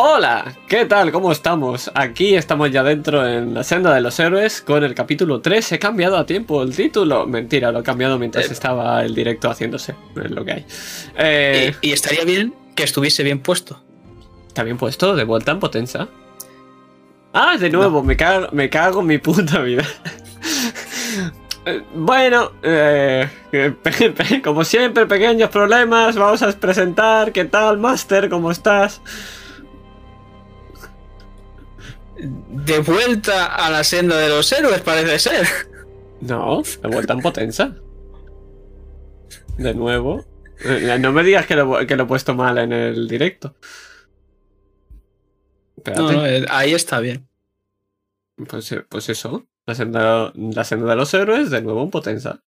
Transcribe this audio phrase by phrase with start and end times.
[0.00, 1.10] Hola, ¿qué tal?
[1.10, 1.90] ¿Cómo estamos?
[1.92, 5.72] Aquí estamos ya dentro en la senda de los héroes con el capítulo 3.
[5.72, 7.26] He cambiado a tiempo el título.
[7.26, 8.52] Mentira, lo he cambiado mientras Eh.
[8.52, 9.96] estaba el directo haciéndose.
[10.24, 10.66] Es lo que hay.
[11.16, 13.80] Eh, Y, y estaría bien que estuviese bien puesto.
[14.46, 16.08] Está bien puesto, de vuelta en potencia.
[17.32, 19.84] Ah, de nuevo, me, cago, me cago en mi puta vida.
[21.66, 23.28] Eh, bueno, eh,
[24.44, 26.16] como siempre, pequeños problemas.
[26.16, 27.30] Vamos a presentar.
[27.30, 28.30] ¿Qué tal, Master?
[28.30, 29.02] ¿Cómo estás?
[32.18, 35.46] De vuelta a la senda de los héroes, parece ser.
[36.20, 37.76] No, de vuelta en potencia.
[39.56, 40.24] De nuevo.
[40.64, 43.54] Eh, No me digas que lo, que lo he puesto mal en el directo.
[45.96, 47.28] No, no, eh, ahí está bien.
[48.48, 49.46] Pues, eh, pues eso.
[49.66, 52.40] La senda, la senda de los héroes, de nuevo en potencia.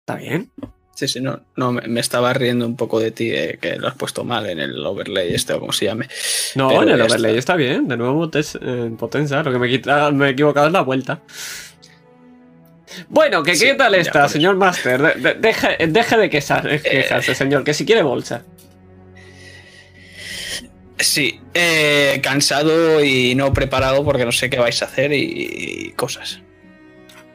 [0.00, 0.50] ¿Está bien?
[0.98, 3.94] Sí, sí, no, no me, estaba riendo un poco de ti, eh, que lo has
[3.94, 6.08] puesto mal en el overlay, este o como se llame.
[6.56, 7.52] No, Pero en el overlay está.
[7.52, 7.54] está.
[7.54, 7.86] bien.
[7.86, 9.44] De nuevo potes- en potencia.
[9.44, 11.20] Lo que me, quita, me he equivocado es la vuelta.
[13.08, 15.00] Bueno, que Sí, ¿qué tal está, señor Master?
[15.00, 17.62] De- de- deje, deje de quejar- quejarse, señor.
[17.62, 18.42] Que si quiere bolsa.
[20.98, 25.18] Sí, eh, cansado y no preparado porque no sé qué vais a hacer y,
[25.90, 26.40] y cosas.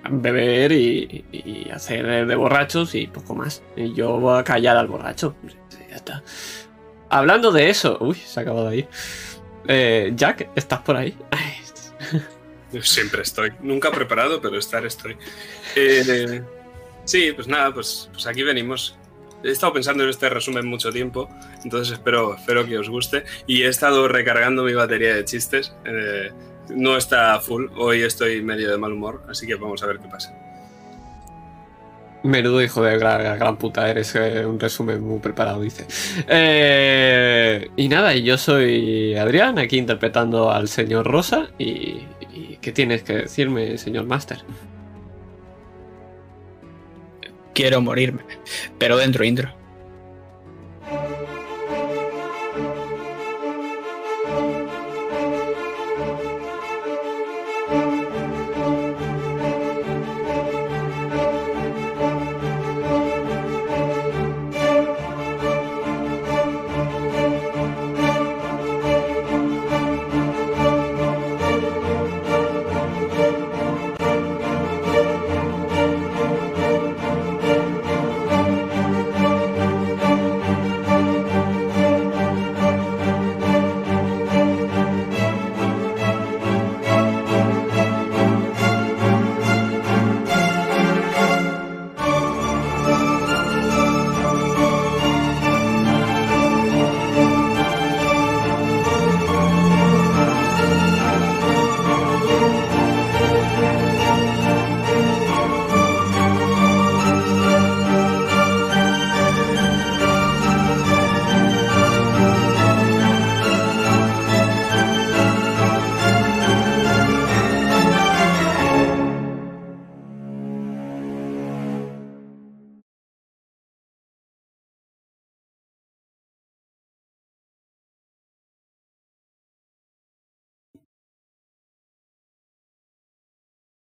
[0.09, 3.63] Beber y, hacer de borrachos y poco más.
[3.75, 5.35] Y yo voy a callar al borracho.
[5.89, 6.23] Ya está.
[7.09, 8.87] Hablando de eso, uy, se ha acabado ahí.
[9.67, 11.15] Eh, Jack, ¿estás por ahí?
[12.81, 13.51] Siempre estoy.
[13.61, 15.15] Nunca preparado, pero estar estoy.
[15.75, 16.41] Eh,
[17.05, 18.97] sí, pues nada, pues, pues aquí venimos.
[19.43, 21.29] He estado pensando en este resumen mucho tiempo,
[21.63, 23.25] entonces espero, espero que os guste.
[23.45, 25.73] Y he estado recargando mi batería de chistes.
[25.85, 26.31] eh,
[26.75, 30.07] no está full, hoy estoy medio de mal humor, así que vamos a ver qué
[30.07, 30.33] pasa.
[32.23, 35.85] Menudo hijo de gran, gran puta, eres eh, un resumen muy preparado, dice.
[36.27, 41.49] Eh, y nada, y yo soy Adrián, aquí interpretando al señor Rosa.
[41.57, 44.37] Y, y ¿qué tienes que decirme, señor Master?
[47.53, 48.23] Quiero morirme,
[48.77, 49.62] pero dentro intro.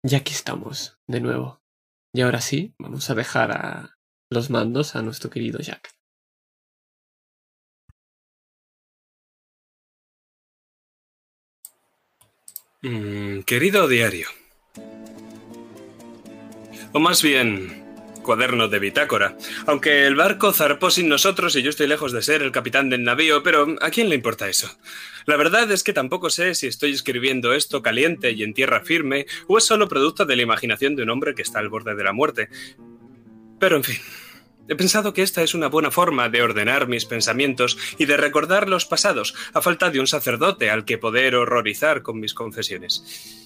[0.05, 1.61] Y aquí estamos, de nuevo.
[2.13, 3.97] Y ahora sí, vamos a dejar a
[4.29, 5.91] los mandos a nuestro querido Jack.
[12.81, 14.27] Mm, querido diario.
[16.91, 17.82] O más bien,
[18.23, 19.37] cuaderno de bitácora.
[19.67, 23.03] Aunque el barco zarpó sin nosotros y yo estoy lejos de ser el capitán del
[23.03, 24.75] navío, pero ¿a quién le importa eso?
[25.25, 29.25] La verdad es que tampoco sé si estoy escribiendo esto caliente y en tierra firme
[29.47, 32.03] o es solo producto de la imaginación de un hombre que está al borde de
[32.03, 32.49] la muerte.
[33.59, 33.97] Pero en fin,
[34.67, 38.67] he pensado que esta es una buena forma de ordenar mis pensamientos y de recordar
[38.69, 43.42] los pasados, a falta de un sacerdote al que poder horrorizar con mis confesiones.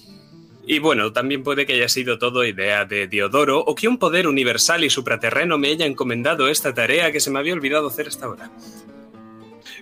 [0.70, 4.28] Y bueno, también puede que haya sido todo idea de Diodoro o que un poder
[4.28, 8.26] universal y supraterreno me haya encomendado esta tarea que se me había olvidado hacer hasta
[8.26, 8.50] ahora.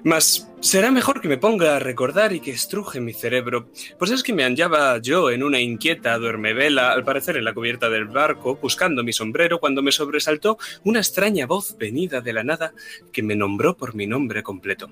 [0.04, 3.68] Mas será mejor que me ponga a recordar y que estruje mi cerebro,
[3.98, 7.90] pues es que me hallaba yo en una inquieta duermevela, al parecer en la cubierta
[7.90, 12.72] del barco, buscando mi sombrero, cuando me sobresaltó una extraña voz venida de la nada
[13.12, 14.88] que me nombró por mi nombre completo.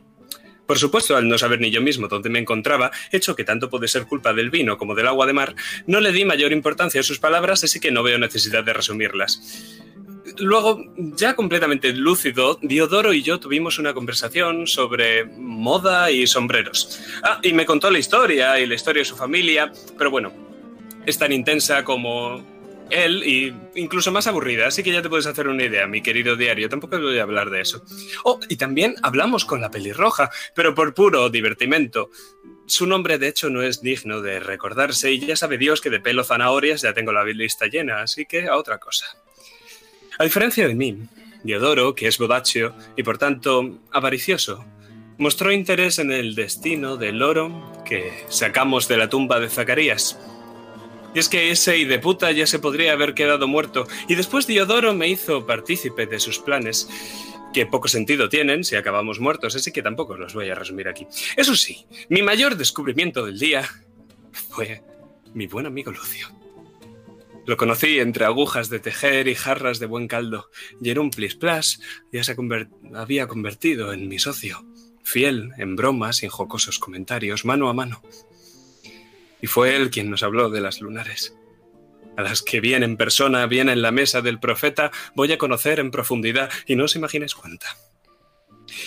[0.66, 3.88] Por supuesto, al no saber ni yo mismo dónde me encontraba, hecho que tanto puede
[3.88, 5.54] ser culpa del vino como del agua de mar,
[5.86, 9.40] no le di mayor importancia a sus palabras, así que no veo necesidad de resumirlas.
[10.38, 17.00] luego, ya completamente lúcido, Diodoro y yo tuvimos una conversación sobre moda y sombreros.
[17.22, 20.32] Ah, y me contó la historia y la historia de su familia, pero bueno,
[21.06, 22.53] es tan intensa como
[22.94, 26.36] él y incluso más aburrida, así que ya te puedes hacer una idea, mi querido
[26.36, 27.82] diario, tampoco voy a hablar de eso.
[28.24, 32.10] Oh, y también hablamos con la pelirroja, pero por puro divertimento.
[32.66, 36.00] Su nombre, de hecho, no es digno de recordarse y ya sabe Dios que de
[36.00, 39.06] pelo zanahorias ya tengo la lista llena, así que a otra cosa.
[40.18, 40.96] A diferencia de mí,
[41.42, 44.64] Diodoro, que es bodaccio y por tanto avaricioso,
[45.18, 50.18] mostró interés en el destino del oro que sacamos de la tumba de Zacarías.
[51.14, 54.94] Y es que ese de puta ya se podría haber quedado muerto, y después Diodoro
[54.94, 56.88] me hizo partícipe de sus planes,
[57.52, 61.06] que poco sentido tienen si acabamos muertos, así que tampoco los voy a resumir aquí.
[61.36, 63.68] Eso sí, mi mayor descubrimiento del día
[64.50, 64.82] fue
[65.34, 66.28] mi buen amigo Lucio.
[67.46, 70.50] Lo conocí entre agujas de tejer y jarras de buen caldo,
[70.80, 71.80] y en un plis-plas
[72.10, 72.34] ya se
[72.94, 74.64] había convertido en mi socio,
[75.04, 78.02] fiel en bromas y en jocosos comentarios, mano a mano.
[79.44, 81.36] Y fue él quien nos habló de las lunares,
[82.16, 85.80] a las que bien en persona, bien en la mesa del profeta, voy a conocer
[85.80, 87.76] en profundidad, y no os imaginéis cuánta.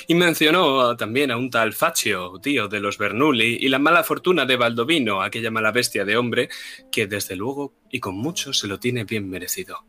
[0.08, 4.48] Y mencionó también a un tal Faccio, tío de los Bernoulli, y la mala fortuna
[4.48, 6.50] de Baldovino, aquella mala bestia de hombre,
[6.92, 9.86] que desde luego y con mucho se lo tiene bien merecido.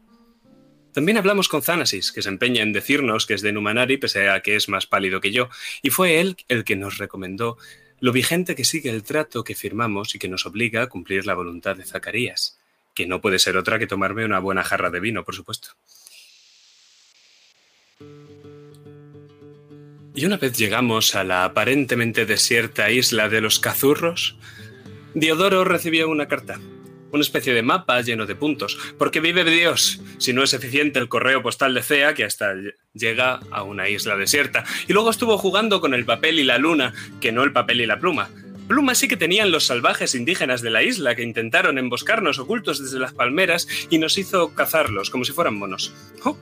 [0.93, 4.43] También hablamos con Thanasis, que se empeña en decirnos que es de Numanari, pese a
[4.43, 5.49] que es más pálido que yo,
[5.81, 7.57] y fue él el que nos recomendó
[8.01, 11.35] lo vigente que sigue el trato que firmamos y que nos obliga a cumplir la
[11.35, 12.59] voluntad de Zacarías,
[12.95, 15.71] que no puede ser otra que tomarme una buena jarra de vino, por supuesto.
[20.15, 24.37] Y una vez llegamos a la aparentemente desierta isla de los cazurros,
[25.15, 26.61] Diodoro recibió una carta,
[27.13, 31.09] una especie de mapa lleno de puntos, porque vive Dios, si no es eficiente el
[31.09, 32.55] correo postal de Cea, que hasta
[32.93, 34.65] llega a una isla desierta.
[34.87, 37.87] Y luego estuvo jugando con el papel y la luna, que no el papel y
[37.87, 38.29] la pluma.
[38.69, 42.99] Pluma sí que tenían los salvajes indígenas de la isla que intentaron emboscarnos ocultos desde
[42.99, 45.95] las palmeras y nos hizo cazarlos como si fueran monos.
[46.23, 46.37] Oh,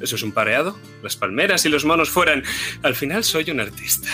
[0.00, 0.76] ¿Eso es un pareado?
[1.02, 2.42] Las palmeras y los monos fueran...
[2.82, 4.08] Al final soy un artista.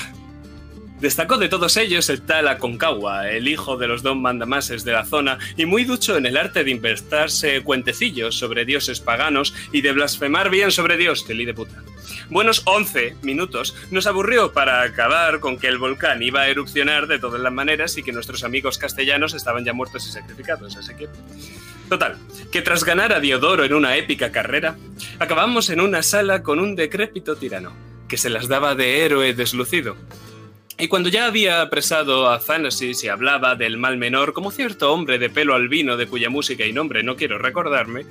[1.00, 5.06] Destacó de todos ellos el tal Aconcagua, el hijo de los don mandamases de la
[5.06, 9.92] zona y muy ducho en el arte de inventarse cuentecillos sobre dioses paganos y de
[9.92, 11.82] blasfemar bien sobre Dios, que de puta.
[12.28, 17.18] Buenos 11 minutos nos aburrió para acabar con que el volcán iba a erupcionar de
[17.18, 21.08] todas las maneras y que nuestros amigos castellanos estaban ya muertos y sacrificados, así que...
[21.88, 22.18] Total,
[22.52, 24.76] que tras ganar a Diodoro en una épica carrera,
[25.18, 27.72] acabamos en una sala con un decrépito tirano,
[28.06, 29.96] que se las daba de héroe deslucido,
[30.80, 35.18] y cuando ya había apresado a Thanasis y hablaba del mal menor como cierto hombre
[35.18, 38.06] de pelo albino de cuya música y nombre no quiero recordarme,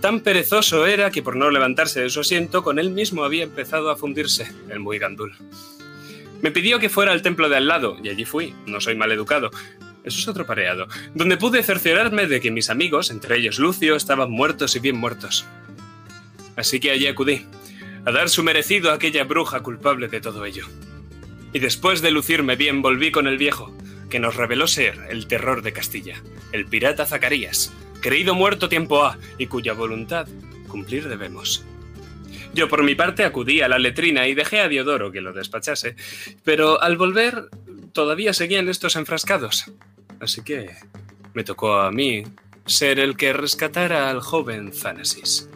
[0.00, 3.90] tan perezoso era que por no levantarse de su asiento con él mismo había empezado
[3.90, 5.34] a fundirse, el muy gandul.
[6.42, 9.12] Me pidió que fuera al templo de al lado, y allí fui, no soy mal
[9.12, 9.50] educado.
[10.04, 14.30] Eso es otro pareado, donde pude cerciorarme de que mis amigos, entre ellos Lucio, estaban
[14.30, 15.44] muertos y bien muertos.
[16.56, 17.46] Así que allí acudí,
[18.06, 20.66] a dar su merecido a aquella bruja culpable de todo ello.
[21.52, 23.74] Y después de lucirme bien volví con el viejo,
[24.08, 29.18] que nos reveló ser el terror de Castilla, el pirata Zacarías, creído muerto tiempo ha
[29.38, 30.28] y cuya voluntad
[30.68, 31.64] cumplir debemos.
[32.52, 35.94] Yo por mi parte acudí a la letrina y dejé a Diodoro que lo despachase,
[36.44, 37.48] pero al volver
[37.92, 39.70] todavía seguían estos enfrascados.
[40.20, 40.70] Así que
[41.34, 42.24] me tocó a mí
[42.66, 45.48] ser el que rescatara al joven Thanasis.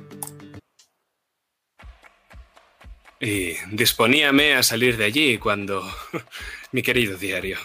[3.24, 5.82] Y disponíame a salir de allí cuando,
[6.72, 7.56] mi querido diario,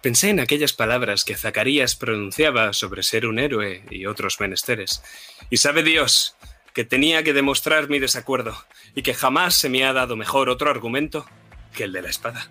[0.00, 5.02] pensé en aquellas palabras que Zacarías pronunciaba sobre ser un héroe y otros menesteres.
[5.50, 6.34] Y sabe Dios
[6.72, 8.56] que tenía que demostrar mi desacuerdo
[8.94, 11.26] y que jamás se me ha dado mejor otro argumento
[11.74, 12.50] que el de la espada.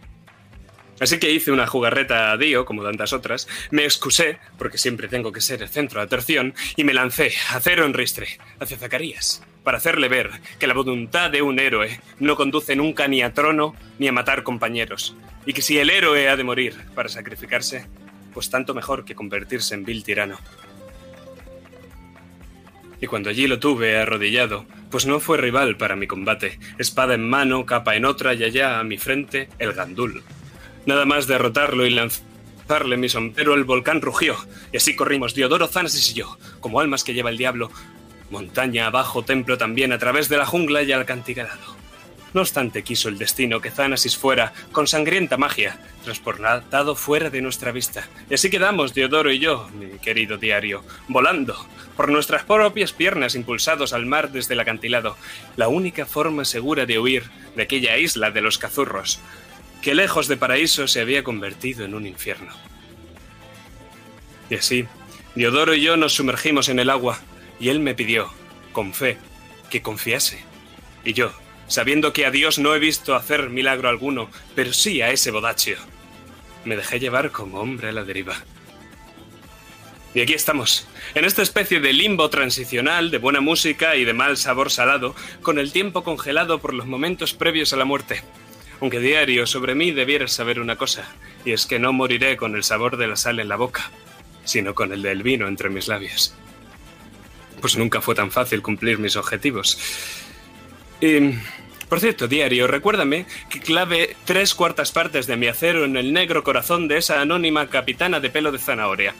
[1.00, 5.32] Así que hice una jugarreta a Dio, como tantas otras, me excusé, porque siempre tengo
[5.32, 9.41] que ser el centro de atención, y me lancé a cero en ristre hacia Zacarías
[9.63, 13.75] para hacerle ver que la voluntad de un héroe no conduce nunca ni a trono
[14.00, 15.15] ni a matar compañeros,
[15.46, 17.88] y que si el héroe ha de morir para sacrificarse,
[18.34, 20.38] pues tanto mejor que convertirse en vil tirano.
[23.00, 27.27] Y cuando allí lo tuve arrodillado, pues no fue rival para mi combate, espada en
[27.27, 30.24] mano, capa en otra y allá a mi frente el gandul.
[30.86, 34.36] Nada más derrotarlo y lanzarle mi sombrero, el volcán rugió,
[34.72, 37.72] y así corrimos Diodoro, Zanasis y yo, como almas que lleva el diablo,
[38.31, 41.81] montaña abajo, templo también, a través de la jungla y al acantigalado.
[42.33, 47.73] No obstante, quiso el destino que Thanasis fuera, con sangrienta magia, transportado fuera de nuestra
[47.73, 48.07] vista.
[48.29, 53.91] Y así quedamos, Diodoro y yo, mi querido diario, volando, por nuestras propias piernas impulsados
[53.91, 55.17] al mar desde el acantilado,
[55.57, 57.23] la única forma segura de huir
[57.57, 59.19] de aquella isla de los cazurros,
[59.81, 62.53] que lejos de paraíso se había convertido en un infierno.
[64.50, 64.85] Y así,
[65.35, 67.19] Diodoro y yo nos sumergimos en el agua,
[67.62, 68.30] y él me pidió,
[68.74, 69.18] con fe,
[69.70, 70.44] que confiase.
[71.06, 71.32] Y yo,
[71.68, 75.77] sabiendo que a Dios no he visto hacer milagro alguno, pero sí a ese bodaccio,
[76.65, 78.36] me dejé llevar como hombre a la deriva.
[80.13, 84.36] Y aquí estamos, en esta especie de limbo transicional de buena música y de mal
[84.38, 88.24] sabor salado, con el tiempo congelado por los momentos previos a la muerte.
[88.82, 91.08] Aunque diario sobre mí debieras saber una cosa,
[91.46, 93.91] y es que no moriré con el sabor de la sal en la boca,
[94.44, 96.34] sino con el del vino entre mis labios.
[97.62, 99.77] Pues nunca fue tan fácil cumplir mis objetivos.
[101.00, 101.36] Y,
[101.88, 106.44] por cierto, diario, recuérdame que clave tres cuartas partes de mi acero en el negro
[106.44, 109.13] corazón de esa anónima capitana de pelo de zanahoria,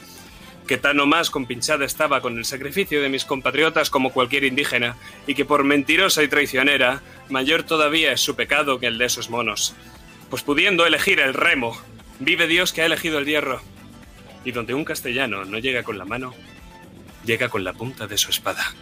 [0.66, 4.96] que tan o más compinchada estaba con el sacrificio de mis compatriotas como cualquier indígena,
[5.26, 9.30] y que por mentirosa y traicionera, mayor todavía es su pecado que el de esos
[9.30, 9.74] monos.
[10.30, 11.80] Pues pudiendo elegir el remo,
[12.18, 13.60] vive Dios que ha elegido el hierro.
[14.44, 16.34] Y donde un castellano no llega con la mano,
[17.24, 18.74] llega con la punta de su espada.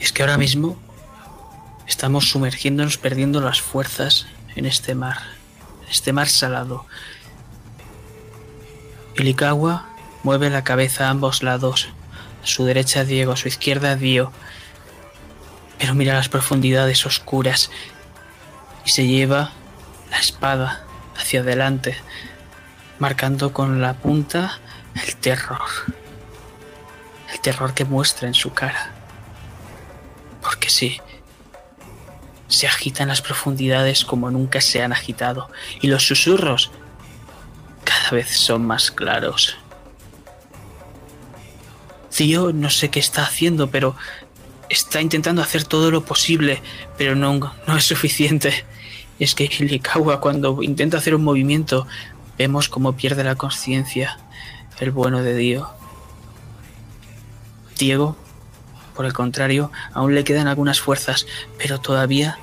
[0.00, 0.80] Es que ahora mismo
[1.86, 5.37] estamos sumergiéndonos, perdiendo las fuerzas en este mar,
[5.90, 6.86] este mar salado.
[9.16, 9.86] Ilikawa
[10.22, 11.88] mueve la cabeza a ambos lados,
[12.42, 14.32] a su derecha Diego, a su izquierda Dio,
[15.78, 17.70] pero mira las profundidades oscuras
[18.84, 19.52] y se lleva
[20.10, 20.84] la espada
[21.16, 21.96] hacia adelante,
[22.98, 24.58] marcando con la punta
[25.06, 25.60] el terror,
[27.32, 28.92] el terror que muestra en su cara.
[30.42, 31.00] Porque sí,
[32.48, 35.50] se agitan las profundidades como nunca se han agitado,
[35.80, 36.70] y los susurros
[37.84, 39.56] cada vez son más claros.
[42.14, 43.94] Tío, no sé qué está haciendo, pero
[44.68, 46.60] está intentando hacer todo lo posible,
[46.96, 48.64] pero no, no es suficiente.
[49.18, 51.86] Es que Hilikawa cuando intenta hacer un movimiento,
[52.36, 54.18] vemos cómo pierde la conciencia
[54.80, 55.68] el bueno de Dio.
[57.78, 58.16] Diego
[58.98, 61.24] por el contrario, aún le quedan algunas fuerzas,
[61.56, 62.36] pero todavía...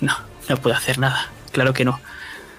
[0.00, 0.16] No, no,
[0.48, 1.32] no puedo hacer nada.
[1.50, 1.98] Claro que no.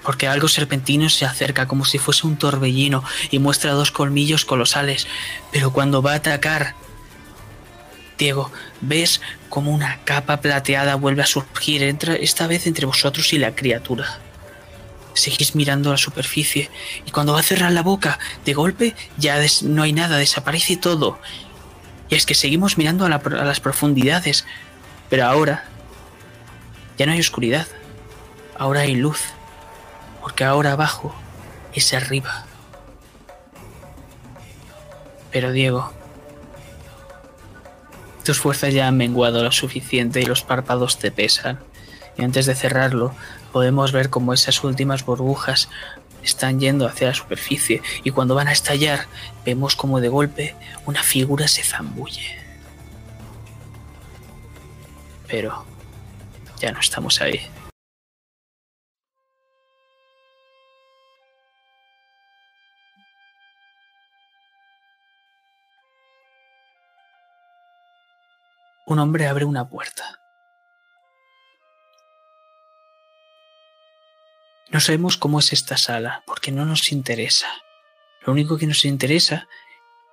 [0.03, 5.07] Porque algo serpentino se acerca como si fuese un torbellino y muestra dos colmillos colosales.
[5.53, 6.75] Pero cuando va a atacar...
[8.17, 13.37] Diego, ves como una capa plateada vuelve a surgir entre, esta vez entre vosotros y
[13.37, 14.19] la criatura.
[15.13, 16.69] Seguís mirando la superficie
[17.05, 21.19] y cuando va a cerrar la boca, de golpe ya no hay nada, desaparece todo.
[22.09, 24.45] Y es que seguimos mirando a, a las profundidades,
[25.09, 25.65] pero ahora
[26.97, 27.67] ya no hay oscuridad,
[28.57, 29.21] ahora hay luz,
[30.21, 31.15] porque ahora abajo
[31.73, 32.45] es arriba.
[35.31, 35.91] Pero Diego,
[38.23, 41.59] tus fuerzas ya han menguado lo suficiente y los párpados te pesan.
[42.17, 43.15] Y antes de cerrarlo,
[43.51, 45.69] podemos ver cómo esas últimas burbujas
[46.23, 49.07] están yendo hacia la superficie y cuando van a estallar
[49.45, 50.55] vemos como de golpe
[50.85, 52.37] una figura se zambulle.
[55.27, 55.65] Pero
[56.59, 57.39] ya no estamos ahí.
[68.85, 70.19] Un hombre abre una puerta.
[74.81, 77.45] No sabemos cómo es esta sala, porque no nos interesa.
[78.25, 79.47] Lo único que nos interesa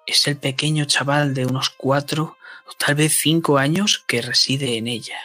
[0.04, 4.86] es el pequeño chaval de unos cuatro o tal vez cinco años que reside en
[4.86, 5.18] ella.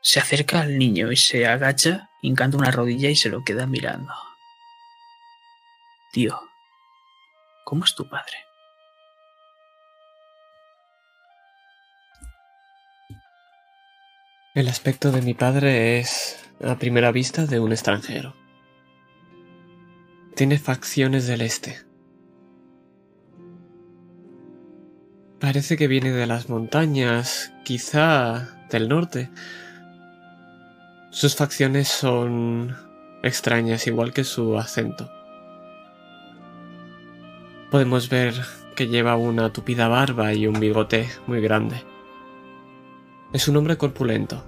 [0.00, 4.14] Se acerca al niño y se agacha, hincando una rodilla y se lo queda mirando.
[6.12, 6.40] Tío,
[7.64, 8.45] ¿cómo es tu padre?
[14.56, 18.34] El aspecto de mi padre es, a primera vista, de un extranjero.
[20.34, 21.76] Tiene facciones del este.
[25.38, 29.28] Parece que viene de las montañas, quizá del norte.
[31.10, 32.74] Sus facciones son
[33.22, 35.12] extrañas, igual que su acento.
[37.70, 38.32] Podemos ver
[38.74, 41.95] que lleva una tupida barba y un bigote muy grande.
[43.32, 44.44] Es un hombre corpulento.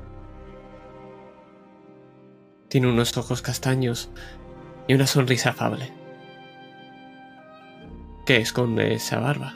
[2.68, 4.11] Tiene unos ojos castaños
[4.87, 5.92] y una sonrisa afable.
[8.25, 9.54] ¿Qué esconde esa barba?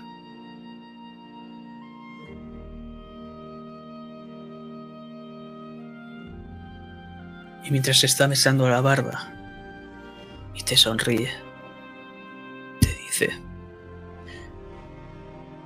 [7.65, 9.33] Y mientras se está besando la barba
[10.55, 11.31] y te sonríe,
[12.81, 13.31] te dice,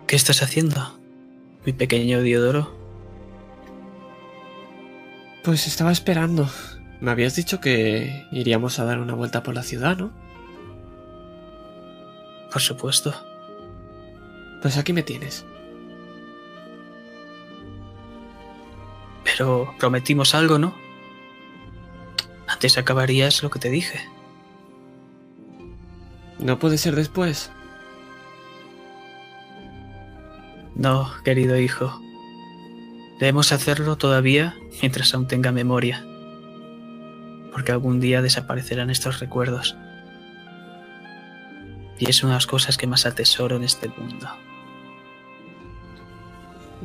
[0.06, 0.98] ¿qué estás haciendo,
[1.64, 2.85] mi pequeño Diodoro?
[5.46, 6.50] Pues estaba esperando.
[7.00, 10.10] Me habías dicho que iríamos a dar una vuelta por la ciudad, ¿no?
[12.50, 13.14] Por supuesto.
[14.60, 15.46] Pues aquí me tienes.
[19.22, 20.74] Pero prometimos algo, ¿no?
[22.48, 24.00] Antes acabarías lo que te dije.
[26.40, 27.52] ¿No puede ser después?
[30.74, 32.00] No, querido hijo.
[33.18, 36.04] Debemos hacerlo todavía mientras aún tenga memoria.
[37.52, 39.76] Porque algún día desaparecerán estos recuerdos.
[41.98, 44.28] Y es una de las cosas que más atesoro en este mundo.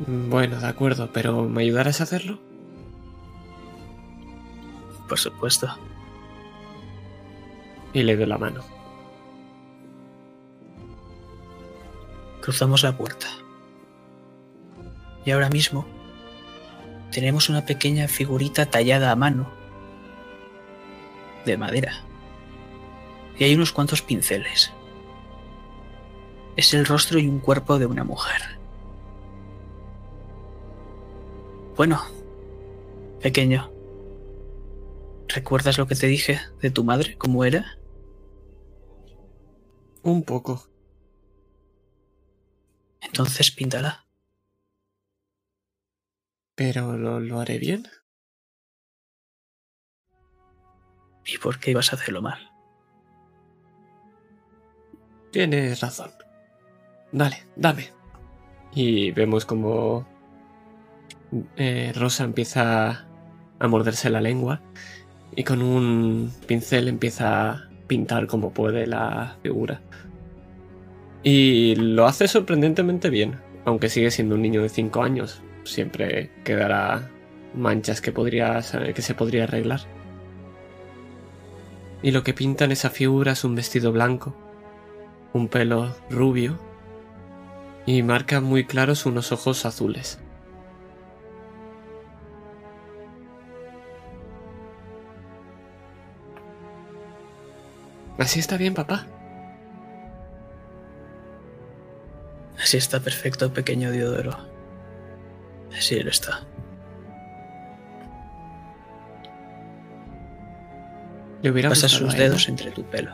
[0.06, 2.38] Bueno, de acuerdo, pero ¿me ayudarás a hacerlo?
[5.06, 5.68] Por supuesto.
[7.92, 8.64] Y le doy la mano.
[12.40, 13.26] Cruzamos la puerta.
[15.26, 15.86] Y ahora mismo
[17.12, 19.52] tenemos una pequeña figurita tallada a mano.
[21.44, 22.02] De madera.
[23.38, 24.72] Y hay unos cuantos pinceles.
[26.56, 28.40] Es el rostro y un cuerpo de una mujer.
[31.76, 32.02] Bueno,
[33.20, 33.70] pequeño,
[35.28, 37.16] ¿recuerdas lo que te dije de tu madre?
[37.16, 37.78] ¿Cómo era?
[40.02, 40.68] Un poco.
[43.00, 44.04] Entonces píntala.
[46.62, 47.88] ¿Pero lo, lo haré bien?
[51.26, 52.38] ¿Y por qué ibas a hacerlo mal?
[55.32, 56.12] Tienes razón.
[57.10, 57.88] Dale, dame.
[58.76, 60.06] Y vemos como
[61.56, 63.08] eh, Rosa empieza
[63.58, 64.60] a morderse la lengua
[65.34, 69.82] y con un pincel empieza a pintar como puede la figura.
[71.24, 75.42] Y lo hace sorprendentemente bien, aunque sigue siendo un niño de 5 años.
[75.64, 77.10] Siempre quedará
[77.54, 79.80] manchas que, que se podría arreglar.
[82.02, 84.34] Y lo que pinta en esa figura es un vestido blanco,
[85.32, 86.58] un pelo rubio
[87.86, 90.18] y marca muy claros unos ojos azules.
[98.18, 99.06] Así está bien, papá.
[102.60, 104.51] Así está perfecto, pequeño Diodoro.
[105.76, 106.40] Así lo está.
[111.42, 113.12] Le hubiera Pasa sus él, dedos entre tu pelo.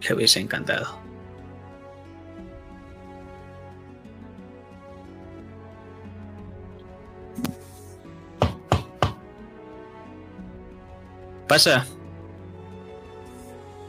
[0.00, 0.98] Le hubiese encantado.
[11.46, 11.86] Pasa.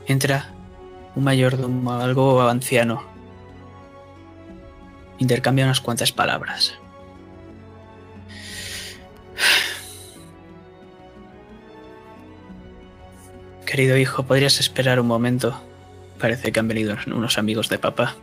[0.06, 0.54] Entra
[1.16, 3.17] un mayordomo, algo anciano.
[5.18, 6.78] Intercambia unas cuantas palabras.
[13.66, 15.60] Querido hijo, ¿podrías esperar un momento?
[16.20, 18.16] Parece que han venido unos amigos de papá.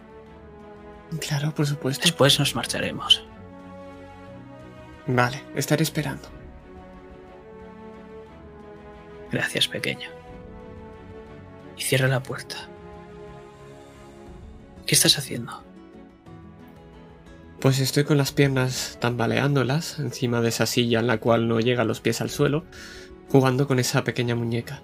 [1.21, 2.03] Claro, por supuesto.
[2.03, 3.25] Después nos marcharemos.
[5.07, 6.29] Vale, estaré esperando.
[9.31, 10.09] Gracias, pequeño.
[11.77, 12.57] Y cierra la puerta.
[14.87, 15.64] ¿Qué estás haciendo?
[17.65, 21.85] Pues estoy con las piernas tambaleándolas encima de esa silla en la cual no llega
[21.85, 22.65] los pies al suelo,
[23.31, 24.83] jugando con esa pequeña muñeca.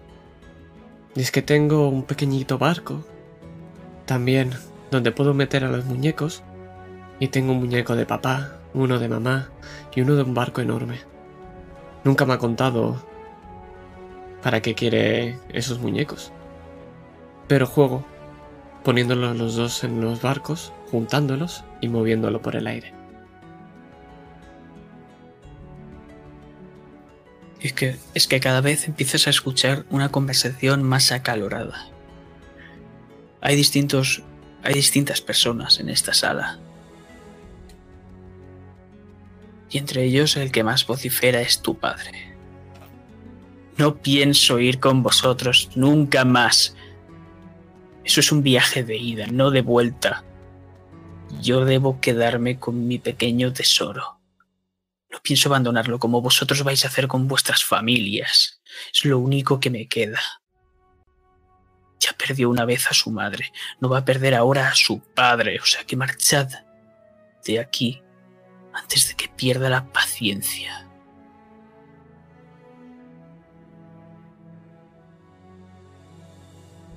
[1.14, 3.04] Y es que tengo un pequeñito barco,
[4.06, 4.52] también
[4.90, 6.42] donde puedo meter a los muñecos,
[7.18, 9.50] y tengo un muñeco de papá, uno de mamá
[9.94, 11.00] y uno de un barco enorme.
[12.02, 13.04] Nunca me ha contado
[14.42, 16.32] para qué quiere esos muñecos.
[17.46, 18.06] Pero juego,
[18.84, 22.92] poniéndolos los dos en los barcos, juntándolos y moviéndolo por el aire.
[27.60, 31.88] Es que, es que cada vez empiezas a escuchar una conversación más acalorada.
[33.40, 34.22] Hay distintos.
[34.62, 36.58] Hay distintas personas en esta sala.
[39.70, 42.34] Y entre ellos el que más vocifera es tu padre.
[43.78, 46.76] No pienso ir con vosotros nunca más.
[48.04, 50.24] Eso es un viaje de ida, no de vuelta.
[51.38, 54.20] Yo debo quedarme con mi pequeño tesoro.
[55.10, 58.60] No pienso abandonarlo como vosotros vais a hacer con vuestras familias.
[58.92, 60.20] Es lo único que me queda.
[61.98, 65.58] Ya perdió una vez a su madre, no va a perder ahora a su padre,
[65.60, 66.48] o sea que marchad
[67.44, 68.02] de aquí
[68.72, 70.86] antes de que pierda la paciencia.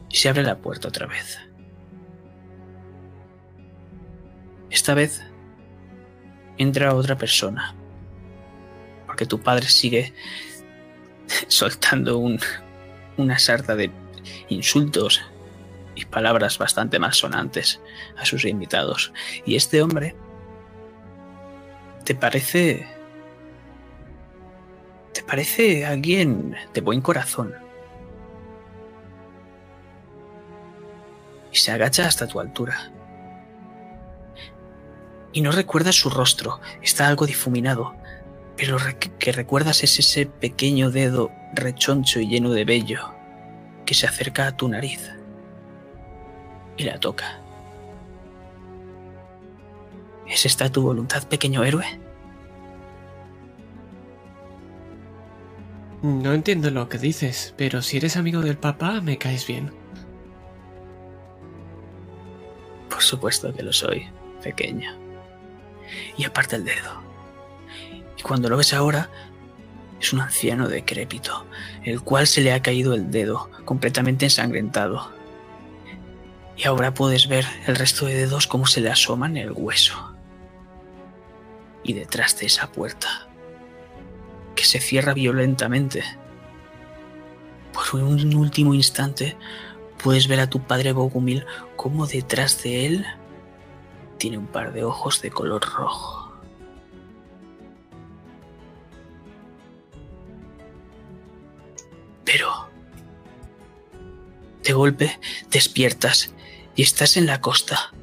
[0.09, 1.39] Y se abre la puerta otra vez.
[4.73, 5.21] Esta vez
[6.57, 7.75] entra otra persona.
[9.05, 10.13] Porque tu padre sigue
[11.47, 12.39] soltando un,
[13.17, 13.91] una sarta de
[14.49, 15.21] insultos
[15.93, 17.81] y palabras bastante malsonantes
[18.17, 19.13] a sus invitados.
[19.45, 20.15] Y este hombre
[22.03, 22.87] te parece...
[25.13, 27.53] Te parece alguien de buen corazón.
[31.51, 32.91] Y se agacha hasta tu altura.
[35.33, 37.95] Y no recuerdas su rostro, está algo difuminado,
[38.55, 38.85] pero lo
[39.19, 43.13] que recuerdas es ese pequeño dedo rechoncho y lleno de vello
[43.85, 45.11] que se acerca a tu nariz
[46.77, 47.39] y la toca.
[50.27, 51.85] ¿Es esta tu voluntad, pequeño héroe?
[56.01, 59.71] No entiendo lo que dices, pero si eres amigo del papá, me caes bien.
[62.89, 64.07] Por supuesto que lo soy,
[64.41, 65.02] pequeño.
[66.17, 67.01] Y aparte el dedo.
[68.17, 69.09] Y cuando lo ves ahora,
[69.99, 71.45] es un anciano decrépito,
[71.83, 75.11] el cual se le ha caído el dedo, completamente ensangrentado.
[76.57, 80.13] Y ahora puedes ver el resto de dedos como se le asoman el hueso.
[81.83, 83.27] Y detrás de esa puerta,
[84.55, 86.03] que se cierra violentamente,
[87.73, 89.35] por un último instante
[90.01, 93.05] puedes ver a tu padre Bogumil como detrás de él
[94.17, 96.31] tiene un par de ojos de color rojo.
[102.23, 102.67] Pero
[104.63, 105.19] de golpe
[105.51, 106.33] despiertas
[106.75, 107.93] y estás en la costa.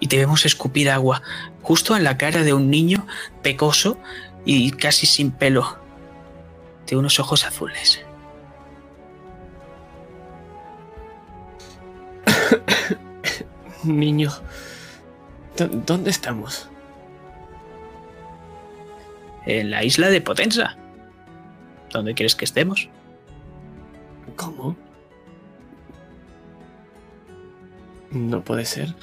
[0.00, 1.22] Y te vemos escupir agua
[1.62, 3.06] justo en la cara de un niño
[3.42, 3.98] pecoso
[4.44, 5.76] y casi sin pelo,
[6.86, 8.00] de unos ojos azules.
[13.84, 14.30] Niño,
[15.66, 16.68] ¿dónde estamos?
[19.46, 20.76] En la isla de Potenza.
[21.90, 22.88] ¿Dónde quieres que estemos?
[24.36, 24.76] ¿Cómo?
[28.10, 28.94] No puede ser.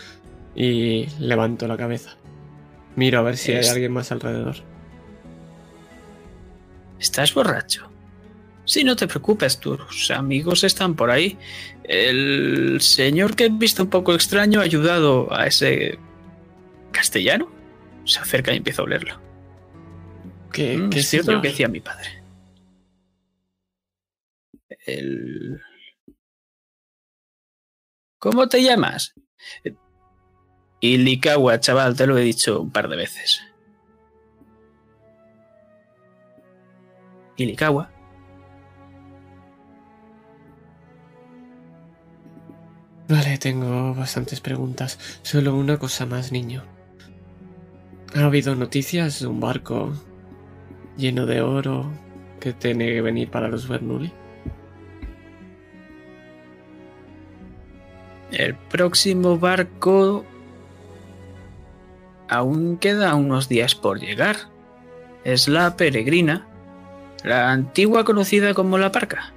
[0.56, 2.15] Y levanto la cabeza.
[2.96, 4.56] Miro a ver si hay alguien más alrededor.
[7.00, 7.89] ¿Estás borracho?
[8.63, 11.38] Sí, no te preocupes, tus amigos están por ahí.
[11.84, 16.00] El señor que he visto un poco extraño ha ayudado a ese
[16.95, 17.51] castellano.
[18.05, 19.19] Se acerca y empieza a olerlo.
[20.51, 22.23] ¿Qué, Mm, qué es cierto lo que decía mi padre.
[24.86, 25.62] El...
[28.19, 29.13] ¿Cómo te llamas?
[30.79, 33.41] Ilikawa, chaval, te lo he dicho un par de veces.
[37.38, 37.91] Ilikawa.
[43.08, 45.19] Vale, tengo bastantes preguntas.
[45.21, 46.63] Solo una cosa más, niño.
[48.15, 49.91] ¿Ha habido noticias de un barco
[50.95, 51.91] lleno de oro
[52.39, 54.10] que tiene que venir para los Bernoulli?
[58.32, 60.23] El próximo barco
[62.30, 64.38] aún queda unos días por llegar.
[65.25, 66.47] Es la peregrina,
[67.21, 69.34] la antigua conocida como la parca.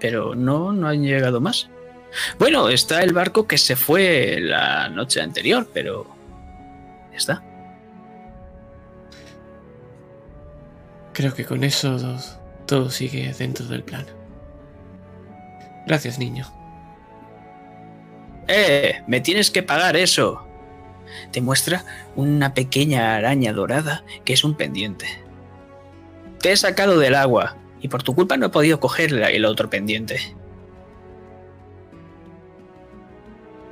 [0.00, 1.70] Pero no, no han llegado más.
[2.38, 6.19] Bueno, está el barco que se fue la noche anterior, pero
[7.10, 7.44] ya está.
[11.12, 12.18] Creo que con eso todo,
[12.66, 14.06] todo sigue dentro del plan.
[15.86, 16.46] Gracias, niño.
[18.48, 19.02] ¡Eh!
[19.06, 20.46] Me tienes que pagar eso.
[21.32, 21.84] Te muestra
[22.16, 25.06] una pequeña araña dorada que es un pendiente.
[26.40, 29.68] Te he sacado del agua y por tu culpa no he podido coger el otro
[29.68, 30.18] pendiente.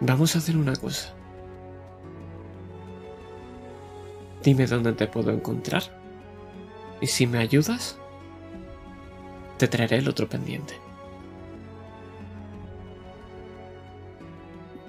[0.00, 1.14] Vamos a hacer una cosa.
[4.42, 5.82] Dime dónde te puedo encontrar.
[7.00, 7.98] Y si me ayudas,
[9.56, 10.74] te traeré el otro pendiente.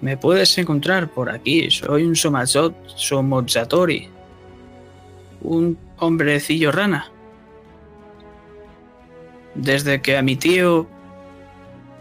[0.01, 1.69] Me puedes encontrar por aquí.
[1.69, 4.09] Soy un Somazot, Somozatori.
[5.41, 7.11] Un hombrecillo rana.
[9.55, 10.87] Desde que a mi tío,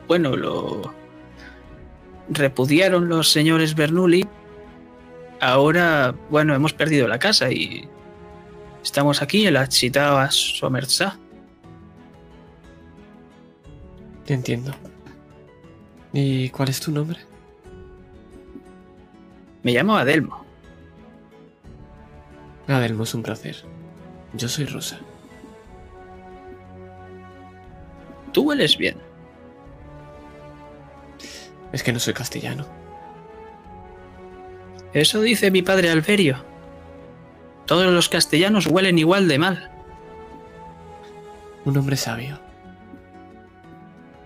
[0.06, 0.94] bueno, lo
[2.28, 4.28] repudiaron los señores Bernoulli,
[5.40, 7.88] ahora, bueno, hemos perdido la casa y
[8.82, 11.18] estamos aquí en la Chitava Somersa.
[14.24, 14.72] Te entiendo.
[16.12, 17.18] ¿Y cuál es tu nombre?
[19.62, 20.44] Me llamo Adelmo.
[22.66, 23.56] Adelmo, es un placer.
[24.34, 24.98] Yo soy Rosa.
[28.32, 28.96] Tú hueles bien.
[31.72, 32.77] Es que no soy castellano.
[34.92, 36.44] Eso dice mi padre Alberio.
[37.66, 39.70] Todos los castellanos huelen igual de mal.
[41.64, 42.38] Un hombre sabio.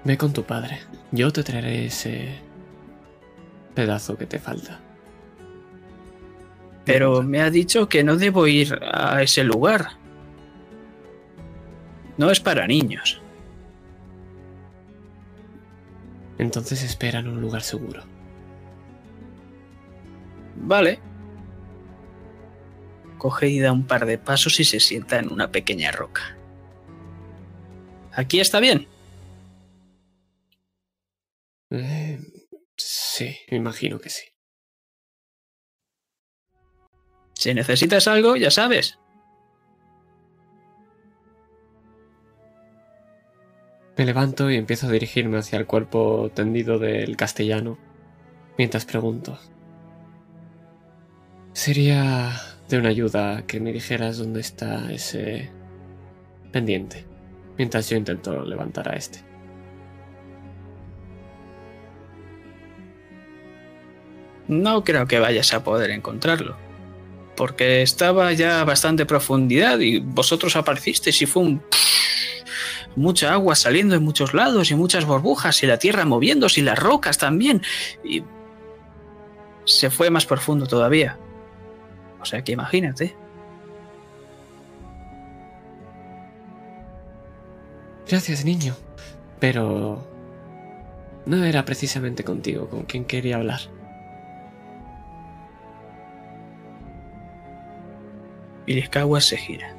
[0.04, 0.80] Ve con tu padre.
[1.10, 2.38] Yo te traeré ese
[3.74, 4.80] pedazo que te falta.
[6.84, 9.90] Pero me ha dicho que no debo ir a ese lugar.
[12.16, 13.20] No es para niños.
[16.38, 18.11] Entonces espera en un lugar seguro.
[20.56, 21.00] Vale.
[23.18, 26.36] Coge y da un par de pasos y se sienta en una pequeña roca.
[28.12, 28.88] ¿Aquí está bien?
[31.70, 32.18] Eh,
[32.76, 34.24] sí, me imagino que sí.
[37.34, 38.98] Si necesitas algo, ya sabes.
[43.96, 47.78] Me levanto y empiezo a dirigirme hacia el cuerpo tendido del castellano,
[48.58, 49.38] mientras pregunto.
[51.52, 55.50] Sería de una ayuda que me dijeras dónde está ese
[56.50, 57.04] pendiente,
[57.58, 59.22] mientras yo intento levantar a este.
[64.48, 66.56] No creo que vayas a poder encontrarlo.
[67.36, 71.62] Porque estaba ya a bastante profundidad y vosotros aparecisteis y fue un...
[72.96, 76.78] mucha agua saliendo en muchos lados y muchas burbujas y la tierra moviéndose y las
[76.78, 77.62] rocas también.
[78.04, 78.22] Y
[79.64, 81.18] se fue más profundo todavía.
[82.22, 83.16] O sea que imagínate.
[88.08, 88.74] Gracias, niño.
[89.40, 90.06] Pero...
[91.26, 93.60] No era precisamente contigo con quien quería hablar.
[98.66, 99.74] Irizkawa se gira.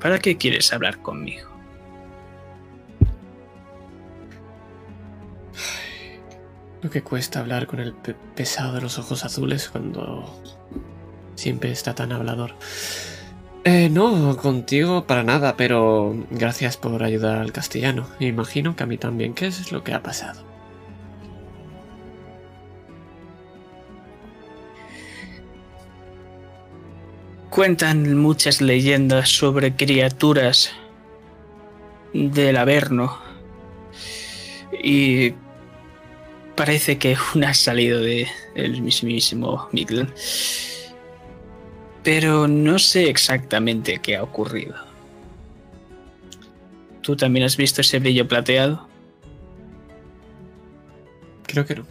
[0.00, 1.55] ¿Para qué quieres hablar conmigo?
[6.90, 10.24] Que cuesta hablar con el pe- pesado de los ojos azules cuando
[11.34, 12.54] siempre está tan hablador.
[13.64, 18.06] Eh, no, contigo para nada, pero gracias por ayudar al castellano.
[18.20, 19.34] Imagino que a mí también.
[19.34, 20.44] ¿Qué es lo que ha pasado?
[27.50, 30.70] Cuentan muchas leyendas sobre criaturas
[32.12, 33.18] del Averno.
[34.82, 35.32] Y
[36.56, 40.12] parece que una ha salido de el mismísimo Midland.
[42.02, 44.74] Pero no sé exactamente qué ha ocurrido.
[47.02, 48.88] ¿Tú también has visto ese brillo plateado?
[51.46, 51.86] Creo que no.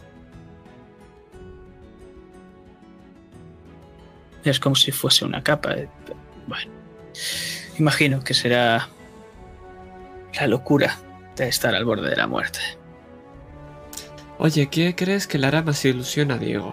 [4.44, 5.74] Es como si fuese una capa.
[6.46, 6.70] Bueno,
[7.78, 8.88] imagino que será
[10.38, 10.98] la locura
[11.34, 12.60] de estar al borde de la muerte.
[14.38, 16.72] Oye, ¿qué crees que le hará más ilusión a Diego?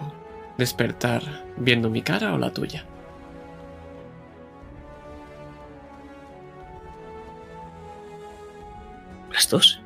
[0.58, 1.22] ¿Despertar
[1.56, 2.84] viendo mi cara o la tuya?
[9.32, 9.80] ¿Las dos?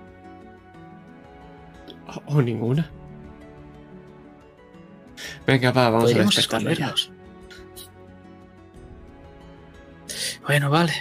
[2.06, 2.90] ¿O, o ninguna?
[5.46, 7.10] Venga, va, vamos a escondernos.
[10.46, 10.92] Bueno, vale.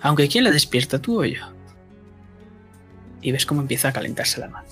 [0.00, 1.53] Aunque ¿quién la despierta, tú o yo?
[3.24, 4.68] Y ves cómo empieza a calentarse la mano.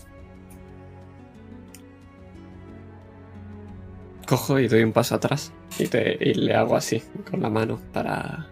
[4.29, 7.81] Cojo y doy un paso atrás y, te- y le hago así con la mano
[7.93, 8.47] para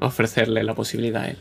[0.00, 1.38] ofrecerle la posibilidad a él.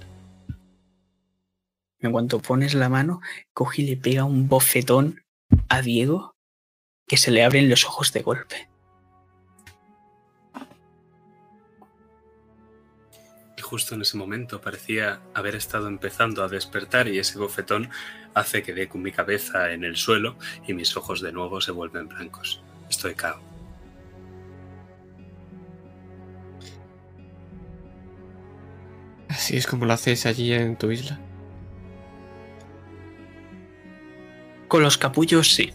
[2.00, 3.20] En cuanto pones la mano,
[3.54, 5.22] coge y le pega un bofetón
[5.70, 6.32] a Diego
[7.08, 8.70] que se le abren los ojos de golpe.
[13.72, 17.90] Justo en ese momento parecía haber estado empezando a despertar y ese bofetón
[18.34, 20.36] hace que dé con mi cabeza en el suelo
[20.68, 22.62] y mis ojos de nuevo se vuelven blancos.
[22.90, 23.42] Estoy cao.
[29.30, 31.18] Así es como lo haces allí en tu isla.
[34.68, 35.72] Con los capullos sí.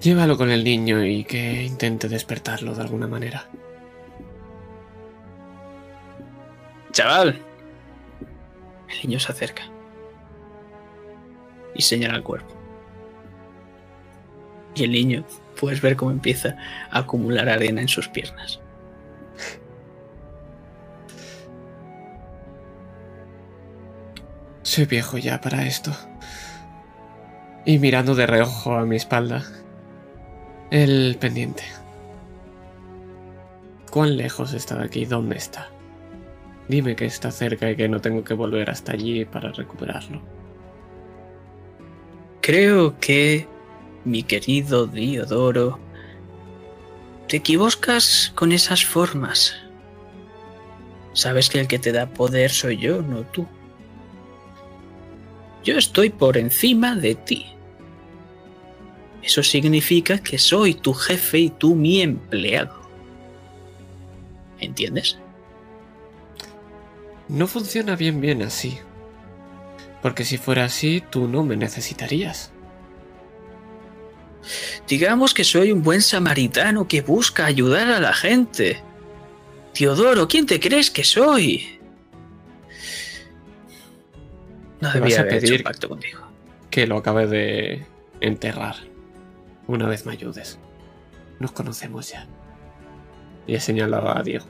[0.00, 3.46] Llévalo con el niño y que intente despertarlo de alguna manera.
[6.92, 7.40] Chaval.
[8.88, 9.62] El niño se acerca.
[11.74, 12.54] Y señala el cuerpo.
[14.74, 15.24] Y el niño,
[15.58, 16.56] puedes ver cómo empieza
[16.90, 18.60] a acumular arena en sus piernas.
[24.62, 25.92] Soy viejo ya para esto.
[27.64, 29.44] Y mirando de reojo a mi espalda,
[30.70, 31.64] el pendiente.
[33.90, 35.04] ¿Cuán lejos está de aquí?
[35.04, 35.68] ¿Dónde está?
[36.72, 40.22] Dime que está cerca y que no tengo que volver hasta allí para recuperarlo.
[42.40, 43.46] Creo que,
[44.06, 45.78] mi querido Diodoro,
[47.28, 49.54] te equivocas con esas formas.
[51.12, 53.46] Sabes que el que te da poder soy yo, no tú.
[55.64, 57.48] Yo estoy por encima de ti.
[59.22, 62.80] Eso significa que soy tu jefe y tú mi empleado.
[64.58, 65.18] ¿Entiendes?
[67.32, 68.78] No funciona bien bien así.
[70.02, 72.52] Porque si fuera así, tú no me necesitarías.
[74.88, 78.82] Digamos que soy un buen samaritano que busca ayudar a la gente.
[79.72, 81.78] Teodoro, ¿quién te crees que soy?
[84.80, 86.20] No Me vas debería a haber hecho pedir- un pacto contigo.
[86.70, 87.86] Que lo acabe de
[88.20, 88.74] enterrar.
[89.68, 90.58] Una vez me ayudes.
[91.38, 92.26] Nos conocemos ya.
[93.46, 94.44] Y he señalado a Diego.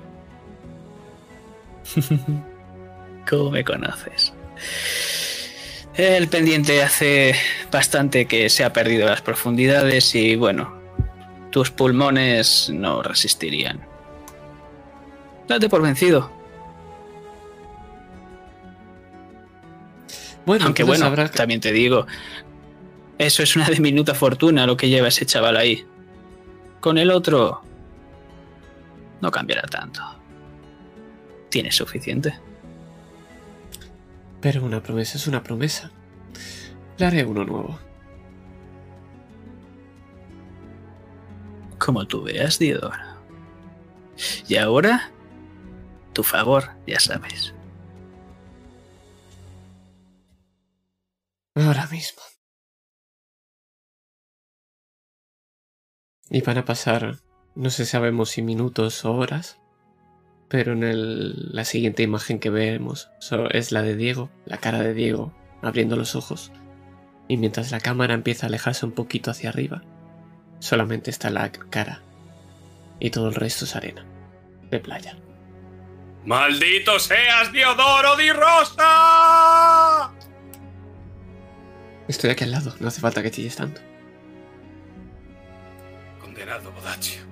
[3.29, 4.33] ¿Cómo me conoces?
[5.95, 7.35] El pendiente hace
[7.71, 10.81] bastante que se ha perdido las profundidades y bueno,
[11.51, 13.81] tus pulmones no resistirían.
[15.47, 16.33] Date por vencido.
[20.47, 22.07] Bueno, Aunque bueno, habrá también te digo,
[23.19, 25.87] eso es una diminuta fortuna lo que lleva ese chaval ahí.
[26.81, 27.63] Con el otro
[29.21, 30.03] no cambiará tanto.
[31.49, 32.35] Tienes suficiente.
[34.43, 35.93] Pero una promesa es una promesa.
[36.99, 37.79] Le haré uno nuevo.
[41.79, 42.97] Como tú veas, Diodoro.
[44.49, 45.13] Y ahora,
[46.13, 47.55] tu favor, ya sabes.
[51.55, 52.23] Ahora mismo.
[56.31, 57.19] Y van a pasar,
[57.55, 59.62] no sé si sabemos si minutos o horas,
[60.53, 64.81] pero en el- la siguiente imagen que vemos so- es la de Diego, la cara
[64.81, 66.53] de Diego, abriendo los ojos.
[67.27, 69.83] Y mientras la cámara empieza a alejarse un poquito hacia arriba,
[70.59, 72.03] solamente está la cara.
[73.01, 74.05] Y todo el resto es arena,
[74.71, 75.17] de playa.
[76.27, 80.13] ¡Maldito seas, Diodoro di Rosa!
[82.09, 83.81] Estoy aquí al lado, no hace falta que chilles tanto.
[86.21, 87.23] Condenado Bodacio.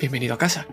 [0.00, 0.66] Bienvenido a casa.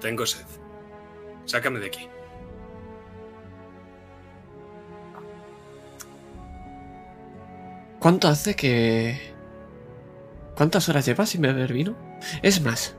[0.00, 0.46] Tengo sed.
[1.46, 2.08] Sácame de aquí.
[7.98, 9.34] ¿Cuánto hace que...
[10.54, 11.96] ¿Cuántas horas llevas sin beber vino?
[12.42, 12.94] Es más,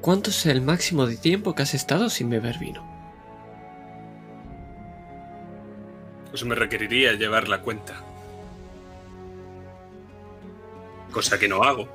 [0.00, 2.87] ¿cuánto es el máximo de tiempo que has estado sin beber vino?
[6.30, 8.04] Pues me requeriría llevar la cuenta.
[11.10, 11.88] Cosa que no hago.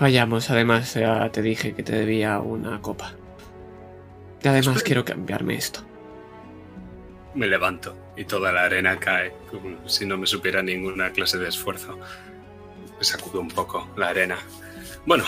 [0.00, 3.12] Vayamos, además ya te dije que te debía una copa.
[4.42, 4.84] Y además Espera.
[4.84, 5.80] quiero cambiarme esto.
[7.34, 11.48] Me levanto y toda la arena cae, como si no me supiera ninguna clase de
[11.48, 11.98] esfuerzo.
[12.98, 14.38] Me sacudo un poco la arena.
[15.06, 15.24] Bueno,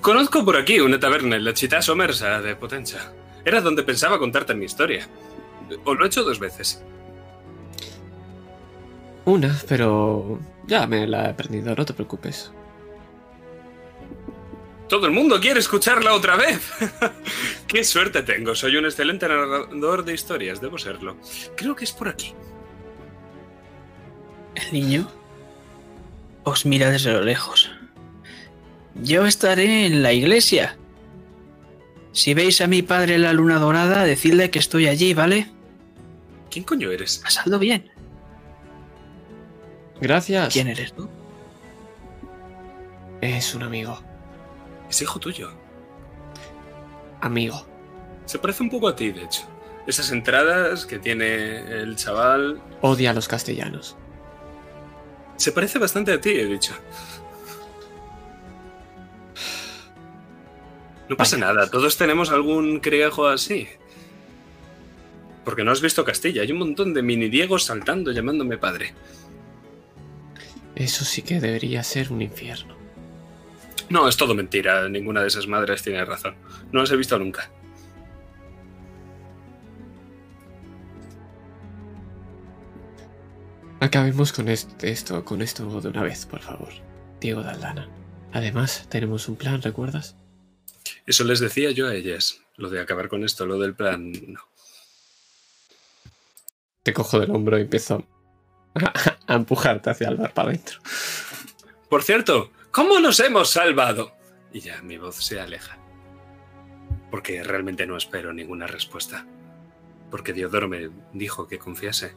[0.00, 3.12] conozco por aquí una taberna en la Città Somersa de Potenza.
[3.44, 5.08] Era donde pensaba contarte mi historia.
[5.84, 6.82] O lo he hecho dos veces.
[9.24, 12.52] Una, pero ya me la he aprendido, no te preocupes.
[14.88, 16.70] Todo el mundo quiere escucharla otra vez.
[17.66, 18.54] Qué suerte tengo.
[18.54, 21.16] Soy un excelente narrador de historias, debo serlo.
[21.56, 22.34] Creo que es por aquí.
[24.54, 25.08] El niño
[26.44, 27.70] os mira desde lo lejos.
[29.02, 30.76] Yo estaré en la iglesia.
[32.12, 35.50] Si veis a mi padre en la luna dorada, decidle que estoy allí, ¿vale?
[36.52, 37.16] ¿Quién coño eres?
[37.24, 37.90] Pasadlo bien.
[40.02, 40.52] Gracias.
[40.52, 41.08] ¿Quién eres tú?
[43.22, 43.98] Es un amigo.
[44.90, 45.50] Es hijo tuyo.
[47.22, 47.66] Amigo.
[48.26, 49.42] Se parece un poco a ti, de hecho.
[49.86, 52.60] Esas entradas que tiene el chaval.
[52.82, 53.96] Odia a los castellanos.
[55.36, 56.74] Se parece bastante a ti, he dicho.
[61.08, 61.46] No pasa Vaya.
[61.46, 63.68] nada, todos tenemos algún criejo así.
[65.44, 68.94] Porque no has visto Castilla, hay un montón de mini Diegos saltando llamándome padre.
[70.74, 72.76] Eso sí que debería ser un infierno.
[73.90, 76.34] No, es todo mentira, ninguna de esas madres tiene razón.
[76.72, 77.50] No las he visto nunca.
[83.80, 86.68] Acabemos con esto, con esto de una vez, por favor.
[87.20, 87.88] Diego de Aldana.
[88.32, 90.16] Además, tenemos un plan, ¿recuerdas?
[91.04, 92.40] Eso les decía yo a ellas.
[92.56, 94.40] Lo de acabar con esto, lo del plan, no.
[96.82, 98.04] Te cojo del hombro y empiezo
[98.74, 98.92] a,
[99.26, 100.80] a empujarte hacia el bar para adentro.
[101.88, 104.12] Por cierto, ¿cómo nos hemos salvado?
[104.52, 105.78] Y ya mi voz se aleja.
[107.10, 109.26] Porque realmente no espero ninguna respuesta.
[110.10, 112.14] Porque Diodoro me dijo que confiase.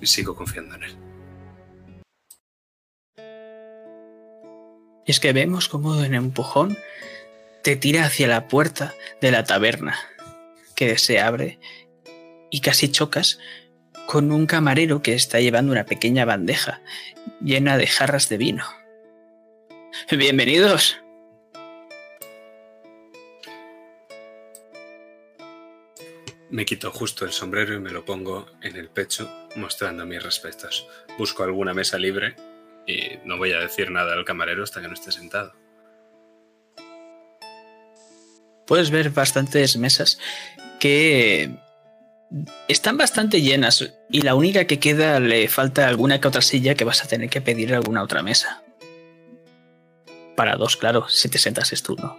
[0.00, 0.96] Y sigo confiando en él.
[5.06, 6.76] Y es que vemos como en empujón
[7.62, 9.98] te tira hacia la puerta de la taberna,
[10.74, 11.58] que se abre
[12.50, 13.38] y casi chocas
[14.06, 16.80] con un camarero que está llevando una pequeña bandeja
[17.42, 18.64] llena de jarras de vino.
[20.10, 20.98] Bienvenidos.
[26.48, 30.88] Me quito justo el sombrero y me lo pongo en el pecho, mostrando mis respetos.
[31.18, 32.36] Busco alguna mesa libre
[32.86, 35.52] y no voy a decir nada al camarero hasta que no esté sentado.
[38.66, 40.18] Puedes ver bastantes mesas
[40.78, 41.50] que
[42.68, 46.84] están bastante llenas y la única que queda le falta alguna que otra silla que
[46.84, 48.62] vas a tener que pedir alguna otra mesa.
[50.36, 52.18] Para dos, claro, si te sentases tú, ¿no?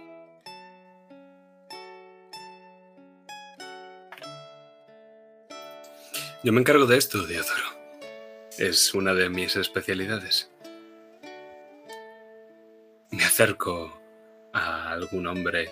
[6.42, 7.78] Yo me encargo de esto, Diodoro.
[8.58, 10.50] Es una de mis especialidades.
[13.10, 14.00] Me acerco
[14.52, 15.70] a algún hombre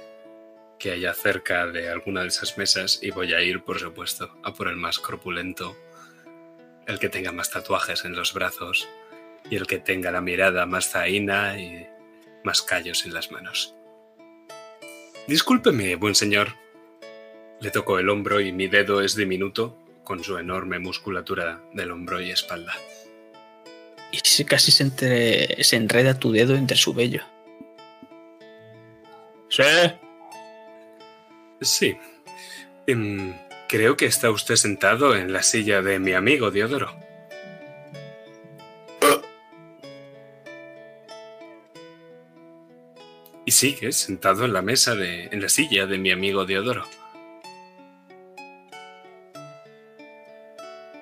[0.78, 4.52] que haya cerca de alguna de esas mesas y voy a ir, por supuesto, a
[4.52, 5.76] por el más corpulento,
[6.86, 8.88] el que tenga más tatuajes en los brazos
[9.50, 11.86] y el que tenga la mirada más zaina y
[12.44, 13.74] más callos en las manos.
[15.26, 16.54] Discúlpeme, buen señor.
[17.60, 22.20] Le toco el hombro y mi dedo es diminuto con su enorme musculatura del hombro
[22.20, 22.74] y espalda.
[24.12, 27.22] Y casi se, entre- se enreda tu dedo entre su vello.
[29.48, 29.62] Sí.
[31.60, 31.96] Sí.
[32.86, 33.34] Em,
[33.68, 36.94] creo que está usted sentado en la silla de mi amigo Diodoro.
[43.44, 45.26] Y sigue sentado en la mesa de.
[45.26, 46.84] en la silla de mi amigo Diodoro.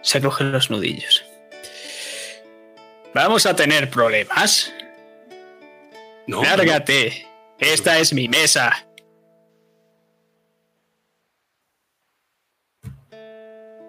[0.02, 1.24] Se cogen los nudillos.
[3.14, 4.70] Vamos a tener problemas.
[6.26, 7.26] No, Lárgate.
[7.58, 8.86] Esta es mi mesa.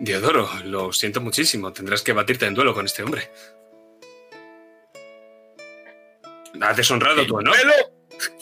[0.05, 1.73] Diodoro, lo siento muchísimo.
[1.73, 3.31] Tendrás que batirte en duelo con este hombre.
[6.61, 7.55] ¿Has deshonrado tu honor?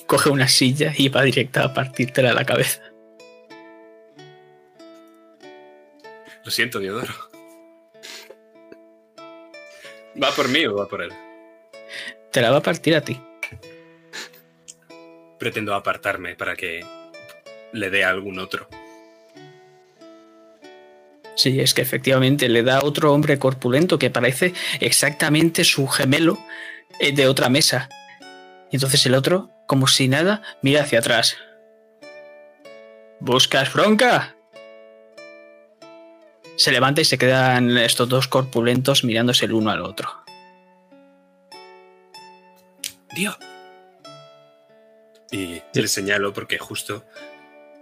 [0.05, 2.81] Coge una silla y va directa a partírtela a la cabeza.
[6.43, 7.13] Lo siento, Diodoro.
[10.21, 11.13] ¿Va por mí o va por él?
[12.29, 13.17] Te la va a partir a ti.
[15.39, 16.85] Pretendo apartarme para que
[17.71, 18.67] le dé a algún otro.
[21.35, 26.37] Sí, es que efectivamente le da a otro hombre corpulento que parece exactamente su gemelo
[26.99, 27.89] eh, de otra mesa.
[28.71, 31.37] Y entonces el otro, como si nada, mira hacia atrás.
[33.19, 34.35] ¿Buscas bronca?
[36.55, 40.23] Se levanta y se quedan estos dos corpulentos mirándose el uno al otro.
[43.15, 43.35] Dio.
[45.31, 47.05] Y le señalo porque justo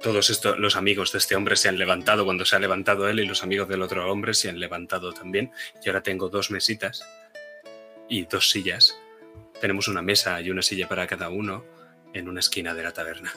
[0.01, 3.19] todos estos, los amigos de este hombre se han levantado cuando se ha levantado él
[3.19, 5.51] y los amigos del otro hombre se han levantado también.
[5.83, 7.03] Y ahora tengo dos mesitas
[8.09, 8.97] y dos sillas.
[9.59, 11.63] Tenemos una mesa y una silla para cada uno
[12.13, 13.31] en una esquina de la taberna.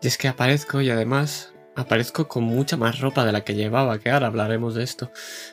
[0.00, 3.98] Y es que aparezco y además aparezco con mucha más ropa de la que llevaba,
[3.98, 5.12] que ahora hablaremos de esto.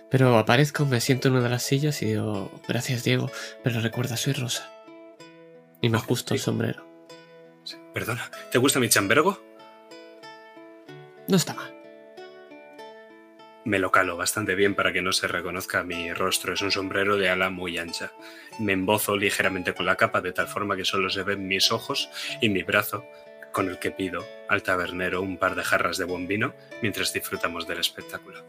[0.10, 3.30] Pero aparezco, me siento en una de las sillas y digo, gracias Diego,
[3.64, 4.72] pero recuerda, soy Rosa.
[5.82, 6.95] Y me ajusto el sombrero.
[7.96, 9.42] Perdona, ¿te gusta mi chambergo?
[11.30, 11.74] No está mal.
[13.64, 16.54] Me lo calo bastante bien para que no se reconozca mi rostro.
[16.54, 18.12] Es un sombrero de ala muy ancha.
[18.60, 22.10] Me embozo ligeramente con la capa de tal forma que solo se ven mis ojos
[22.42, 23.06] y mi brazo,
[23.54, 27.66] con el que pido al tabernero un par de jarras de buen vino mientras disfrutamos
[27.66, 28.44] del espectáculo.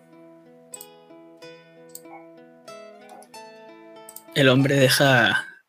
[4.35, 5.63] El hombre deja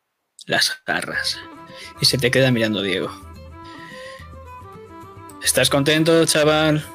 [0.48, 1.40] las garras
[2.02, 3.27] y se te queda mirando Diego.
[5.48, 6.86] ¿Estás contento, chaval?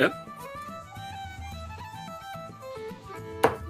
[0.00, 0.10] ¿Eh?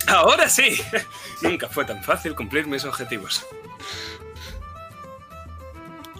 [0.07, 0.81] Ahora sí.
[1.43, 3.45] Nunca fue tan fácil cumplir mis objetivos.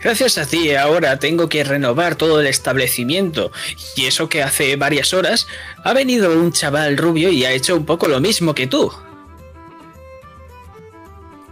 [0.01, 3.53] Gracias a ti ahora tengo que renovar todo el establecimiento.
[3.97, 5.47] Y eso que hace varias horas
[5.83, 8.93] ha venido un chaval rubio y ha hecho un poco lo mismo que tú.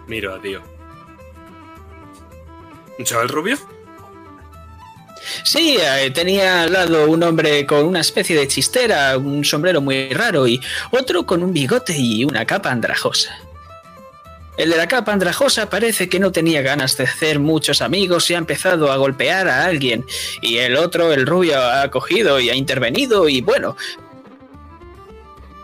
[0.06, 0.71] Miro a Dio.
[3.02, 3.58] ¿Un chaval rubio?
[5.42, 10.10] Sí, eh, tenía al lado un hombre con una especie de chistera, un sombrero muy
[10.10, 10.60] raro y
[10.92, 13.36] otro con un bigote y una capa andrajosa.
[14.56, 18.34] El de la capa andrajosa parece que no tenía ganas de hacer muchos amigos y
[18.34, 20.06] ha empezado a golpear a alguien.
[20.40, 23.76] Y el otro, el rubio, ha cogido y ha intervenido y bueno...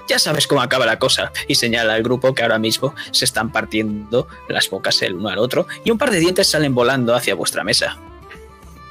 [0.08, 1.32] Ya sabes cómo acaba la cosa.
[1.46, 5.38] Y señala al grupo que ahora mismo se están partiendo las bocas el uno al
[5.38, 7.98] otro y un par de dientes salen volando hacia vuestra mesa.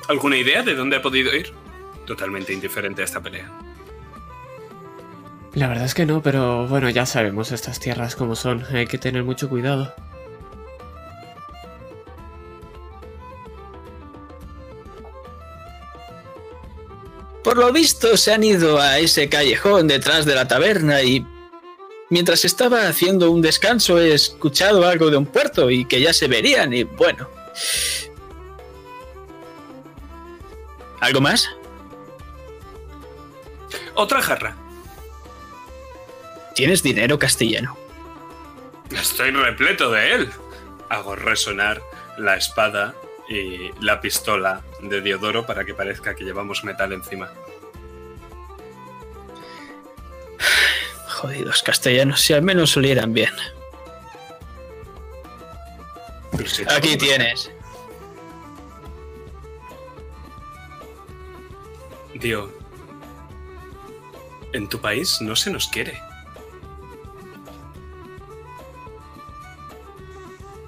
[0.08, 1.54] ¿Alguna idea de dónde ha podido ir?
[2.06, 3.52] Totalmente indiferente a esta pelea.
[5.54, 8.64] La verdad es que no, pero bueno, ya sabemos estas tierras como son.
[8.72, 9.94] Hay que tener mucho cuidado.
[17.58, 21.26] Por lo visto se han ido a ese callejón detrás de la taberna y
[22.12, 26.28] mientras estaba haciendo un descanso he escuchado algo de un puerto y que ya se
[26.28, 27.28] verían y bueno.
[31.00, 31.50] ¿Algo más?
[33.96, 34.56] Otra jarra.
[36.54, 37.76] ¿Tienes dinero castellano?
[38.92, 40.30] Estoy repleto de él.
[40.90, 41.82] Hago resonar
[42.20, 42.94] la espada
[43.28, 47.32] y la pistola de Diodoro para que parezca que llevamos metal encima.
[51.08, 53.34] Jodidos castellanos, si al menos olieran bien.
[56.70, 57.52] Aquí tienes.
[62.16, 62.52] Dio,
[64.54, 66.02] en tu país no se nos quiere.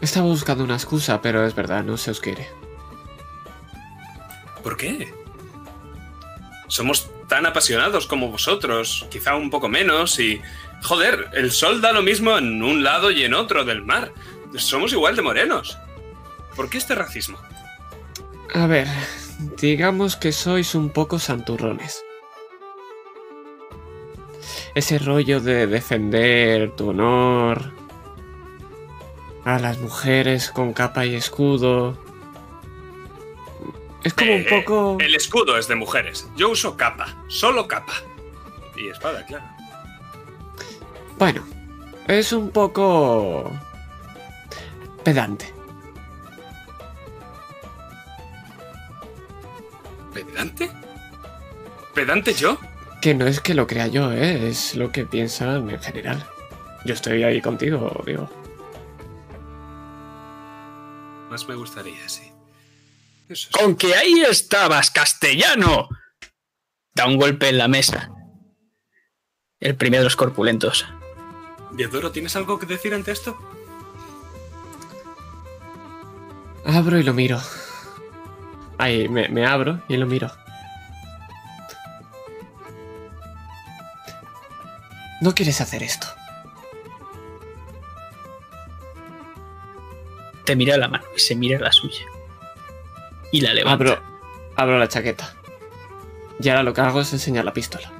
[0.02, 2.48] Estaba buscando una excusa, pero es verdad, no se os quiere.
[4.64, 5.14] ¿Por qué?
[6.68, 10.42] Somos tan apasionados como vosotros, quizá un poco menos, y...
[10.82, 14.14] Joder, el sol da lo mismo en un lado y en otro del mar.
[14.56, 15.78] Somos igual de morenos.
[16.56, 17.38] ¿Por qué este racismo?
[18.54, 18.88] A ver,
[19.62, 22.04] digamos que sois un poco santurrones.
[24.74, 27.74] Ese rollo de defender tu honor
[29.46, 31.98] a las mujeres con capa y escudo.
[34.04, 34.98] Es como un Eh, poco...
[35.00, 36.28] El escudo es de mujeres.
[36.36, 37.94] Yo uso capa, solo capa.
[38.76, 39.44] Y espada, claro.
[41.18, 41.46] Bueno,
[42.08, 43.52] es un poco...
[45.04, 45.54] pedante.
[50.14, 50.70] ¿Pedante?
[51.94, 52.58] ¿Pedante yo?
[53.02, 54.50] Que no es que lo crea yo, ¿eh?
[54.50, 56.26] es lo que piensan en general.
[56.86, 58.30] Yo estoy ahí contigo, digo.
[61.30, 62.29] Más me gustaría, sí.
[63.30, 63.50] Eso.
[63.52, 65.88] Con que ahí estabas, castellano.
[66.96, 68.12] Da un golpe en la mesa.
[69.60, 70.86] El primero de los corpulentos.
[71.72, 73.38] Diodoro, ¿tienes algo que decir ante esto?
[76.66, 77.40] Abro y lo miro.
[78.80, 80.32] Ahí, me, me abro y lo miro.
[85.22, 86.08] No quieres hacer esto.
[90.46, 92.06] Te mira la mano y se mira la suya.
[93.32, 93.74] Y la levanta.
[93.74, 94.02] Abro,
[94.56, 95.36] abro la chaqueta.
[96.42, 97.92] Y ahora lo que hago es enseñar la pistola.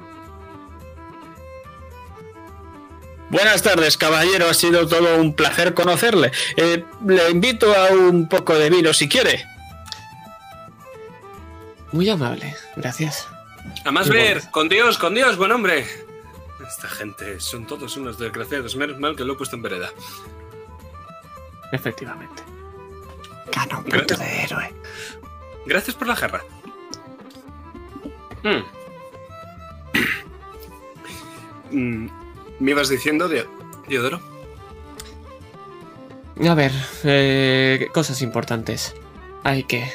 [3.30, 4.48] Buenas tardes, caballero.
[4.48, 6.32] Ha sido todo un placer conocerle.
[6.56, 9.46] Eh, le invito a un poco de vino si quiere.
[11.92, 13.28] Muy amable, gracias.
[13.84, 14.50] A más ver, bueno.
[14.50, 15.86] con Dios, con Dios, buen hombre.
[16.66, 18.74] Esta gente son todos unos desgraciados.
[18.74, 19.90] Menos mal que lo he puesto en vereda.
[21.72, 22.42] Efectivamente.
[23.54, 24.74] Gana un punto de héroe.
[25.66, 26.42] Gracias por la jarra.
[28.42, 28.62] Mm.
[31.72, 32.08] Mm,
[32.58, 33.48] ¿Me ibas diciendo, Dio-
[33.86, 34.20] Diodoro?
[36.48, 36.72] A ver,
[37.04, 38.92] eh, cosas importantes.
[39.44, 39.88] Hay que...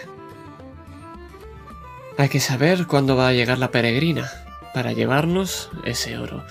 [2.18, 4.32] Hay que saber cuándo va a llegar la peregrina
[4.74, 6.46] para llevarnos ese oro.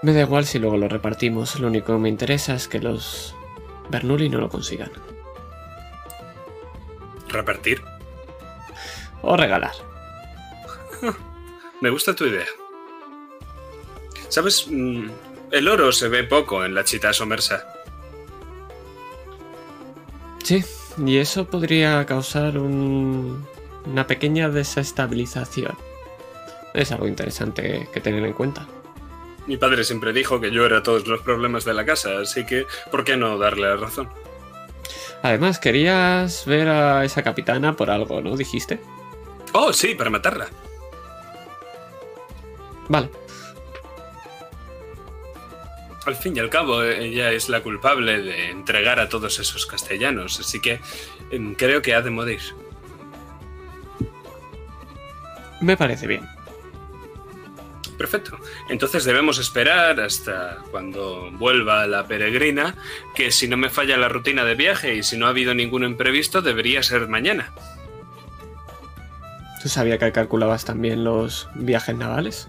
[0.00, 3.34] Me da igual si luego lo repartimos, lo único que me interesa es que los
[3.90, 4.90] Bernoulli no lo consigan.
[7.28, 7.82] Repartir.
[9.22, 9.72] O regalar.
[11.80, 12.46] Me gusta tu idea.
[14.28, 14.66] ¿Sabes?
[14.68, 15.08] Mm,
[15.50, 17.66] El oro se ve poco en la chita somersa.
[20.42, 20.64] Sí,
[21.04, 23.46] y eso podría causar un-
[23.84, 25.76] una pequeña desestabilización.
[26.74, 28.66] Es algo interesante que tener en cuenta.
[29.46, 32.66] Mi padre siempre dijo que yo era todos los problemas de la casa, así que
[32.90, 34.08] ¿por qué no darle la razón?
[35.22, 38.36] Además, querías ver a esa capitana por algo, ¿no?
[38.36, 38.80] Dijiste.
[39.52, 40.48] Oh, sí, para matarla.
[42.88, 43.10] Vale.
[46.04, 50.40] Al fin y al cabo, ella es la culpable de entregar a todos esos castellanos,
[50.40, 50.80] así que
[51.30, 52.40] em, creo que ha de morir.
[55.60, 56.28] Me parece bien.
[57.96, 58.36] Perfecto.
[58.68, 62.74] Entonces debemos esperar hasta cuando vuelva la peregrina,
[63.14, 65.84] que si no me falla la rutina de viaje y si no ha habido ningún
[65.84, 67.52] imprevisto, debería ser mañana.
[69.62, 72.48] ¿Tú sabías que calculabas también los viajes navales?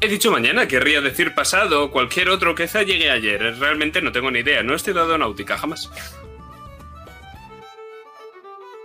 [0.00, 3.40] He dicho mañana, querría decir pasado o cualquier otro que quizá llegue ayer.
[3.58, 5.88] Realmente no tengo ni idea, no he estudiado náutica jamás.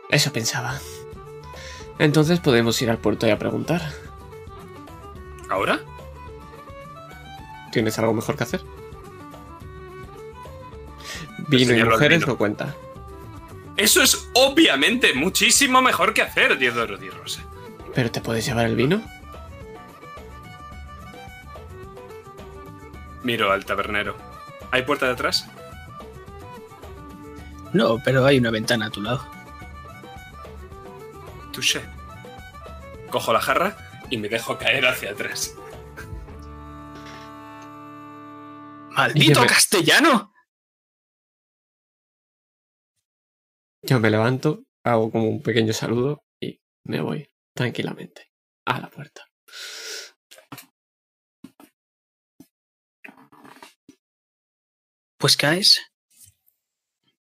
[0.09, 0.79] Eso pensaba.
[1.97, 3.81] Entonces podemos ir al puerto y a preguntar.
[5.49, 5.79] ¿Ahora?
[7.71, 8.61] ¿Tienes algo mejor que hacer?
[11.47, 12.75] Vino y mujeres no cuenta.
[13.77, 17.43] Eso es obviamente muchísimo mejor que hacer, Diodoro Di Rosa.
[17.95, 19.01] ¿Pero te puedes llevar el vino?
[23.23, 24.15] Miro al tabernero.
[24.71, 25.47] ¿Hay puerta de atrás?
[27.73, 29.25] No, pero hay una ventana a tu lado.
[31.53, 31.81] Touché.
[33.09, 33.77] Cojo la jarra
[34.09, 35.55] y me dejo caer hacia atrás.
[38.91, 40.30] ¡Maldito me- castellano!
[43.83, 48.31] Yo me levanto, hago como un pequeño saludo y me voy tranquilamente
[48.65, 49.27] a la puerta.
[55.17, 55.81] Pues caes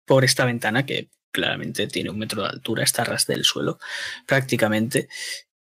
[0.04, 3.78] por esta ventana que claramente tiene un metro de altura, está ras del suelo
[4.26, 5.08] prácticamente.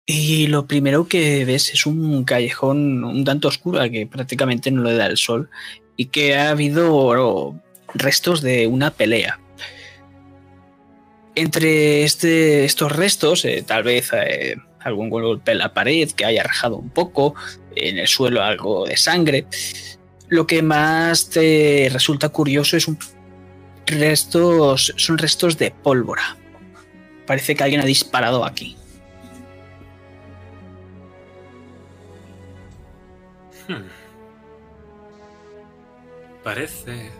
[0.04, 4.94] Y lo primero que ves es un callejón un tanto oscuro que prácticamente no le
[4.94, 5.50] da el sol
[5.96, 7.60] y que ha habido
[7.94, 9.40] restos de una pelea.
[11.37, 16.43] Entre este- estos restos, eh, tal vez eh, algún golpe en la pared que haya
[16.43, 17.34] rajado un poco,
[17.74, 19.47] en el suelo algo de sangre.
[20.28, 22.99] Lo que más te resulta curioso es un
[23.87, 26.37] restos, son restos de pólvora.
[27.26, 28.76] Parece que alguien ha disparado aquí.
[33.68, 33.89] Hmm.
[36.43, 37.11] Parece...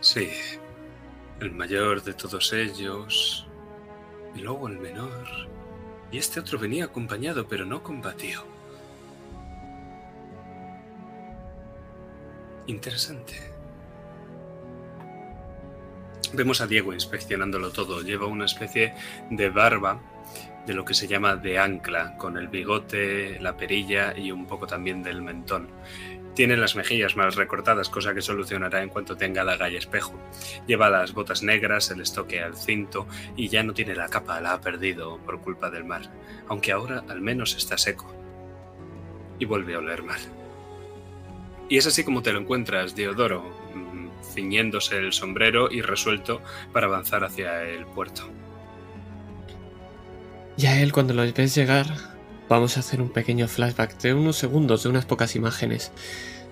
[0.00, 0.28] Sí.
[1.44, 3.46] El mayor de todos ellos.
[4.34, 5.26] Y luego el menor.
[6.10, 8.46] Y este otro venía acompañado, pero no combatió.
[12.66, 13.34] Interesante.
[16.32, 18.00] Vemos a Diego inspeccionándolo todo.
[18.00, 18.94] Lleva una especie
[19.28, 20.00] de barba
[20.66, 24.66] de lo que se llama de ancla, con el bigote, la perilla y un poco
[24.66, 25.68] también del mentón.
[26.34, 30.18] Tiene las mejillas mal recortadas, cosa que solucionará en cuanto tenga la galla espejo.
[30.66, 33.06] Lleva las botas negras, el estoque al cinto
[33.36, 36.10] y ya no tiene la capa, la ha perdido por culpa del mar,
[36.48, 38.12] aunque ahora al menos está seco.
[39.38, 40.20] Y vuelve a oler mal.
[41.68, 43.42] Y es así como te lo encuentras, Diodoro,
[43.74, 48.28] mm, ciñéndose el sombrero y resuelto para avanzar hacia el puerto.
[50.56, 52.13] Y a él cuando lo ves llegar,
[52.48, 55.92] vamos a hacer un pequeño flashback de unos segundos, de unas pocas imágenes.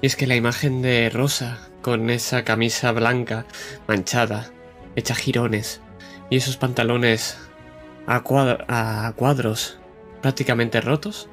[0.01, 3.47] Y es que la imagen de Rosa, con esa camisa blanca,
[3.87, 4.51] manchada,
[4.97, 5.81] hecha jirones,
[6.31, 7.37] y esos pantalones
[8.07, 8.23] a,
[8.69, 9.79] a cuadros
[10.21, 11.29] prácticamente rotos,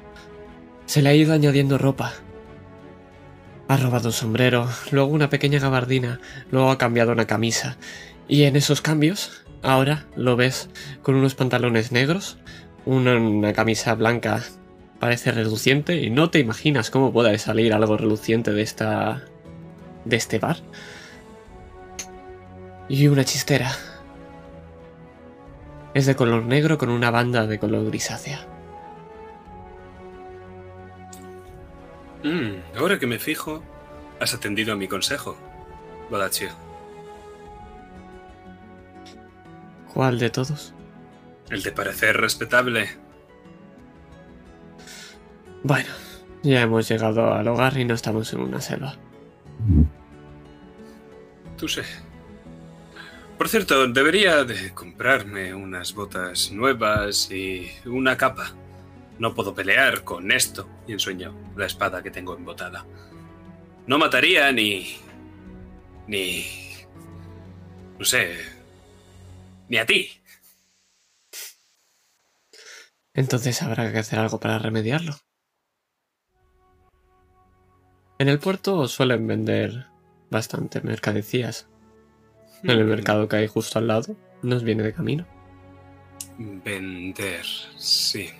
[0.86, 2.12] se le ha ido añadiendo ropa.
[3.68, 7.76] Ha robado un sombrero, luego una pequeña gabardina, luego ha cambiado una camisa.
[8.28, 10.68] Y en esos cambios, ahora lo ves
[11.02, 12.38] con unos pantalones negros,
[12.86, 14.42] una, una camisa blanca
[14.98, 19.24] parece reluciente y no te imaginas cómo puede salir algo reluciente de esta
[20.04, 20.56] de este bar.
[22.88, 23.72] Y una chistera.
[25.94, 28.46] Es de color negro con una banda de color grisácea.
[32.22, 33.62] Mm, ahora que me fijo,
[34.20, 35.36] has atendido a mi consejo,
[36.10, 36.50] Bodachio.
[39.92, 40.74] ¿Cuál de todos?
[41.50, 42.88] El de parecer respetable.
[45.62, 45.90] Bueno,
[46.42, 48.96] ya hemos llegado al hogar y no estamos en una selva.
[51.58, 51.82] Tú sé.
[53.36, 58.54] Por cierto, debería de comprarme unas botas nuevas y una capa.
[59.18, 62.86] No puedo pelear con esto, y ensueño la espada que tengo embotada.
[63.86, 64.96] No mataría ni...
[66.06, 66.44] ni
[67.98, 68.36] No sé.
[69.68, 70.19] Ni a ti.
[73.14, 75.14] Entonces habrá que hacer algo para remediarlo.
[78.18, 79.86] En el puerto suelen vender
[80.30, 81.68] bastante mercancías.
[82.62, 85.26] En el mercado que hay justo al lado nos viene de camino.
[86.38, 87.44] Vender,
[87.76, 88.30] sí.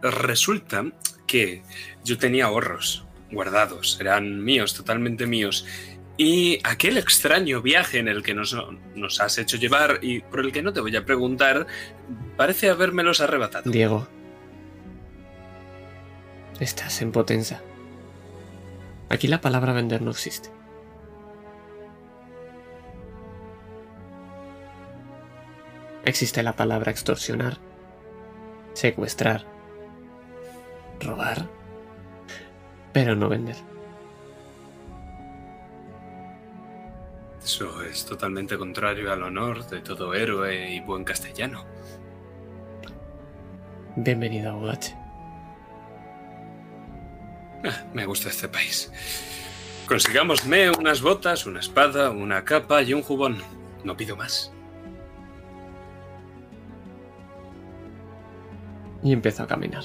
[0.00, 0.84] Resulta
[1.26, 1.62] que
[2.04, 5.66] yo tenía ahorros guardados, eran míos, totalmente míos.
[6.22, 8.54] Y aquel extraño viaje en el que nos,
[9.20, 11.66] has hecho llevar y por el que no te voy a preguntar,
[12.36, 13.70] parece habérmelos arrebatado.
[13.70, 14.06] Diego,
[16.58, 17.62] estás en potencia.
[19.08, 20.50] Aquí la palabra vender no existe.
[26.04, 27.56] Existe la palabra extorsionar,
[28.74, 29.46] secuestrar,
[31.00, 31.48] robar,
[32.92, 33.69] pero no vender.
[37.50, 41.64] Eso es totalmente contrario al honor de todo héroe y buen castellano.
[43.96, 44.96] Bienvenido a Ugache.
[47.64, 48.92] Ah, me gusta este país.
[49.88, 53.38] Consigámosme unas botas, una espada, una capa y un jubón.
[53.82, 54.52] No pido más.
[59.02, 59.82] Y empiezo a caminar.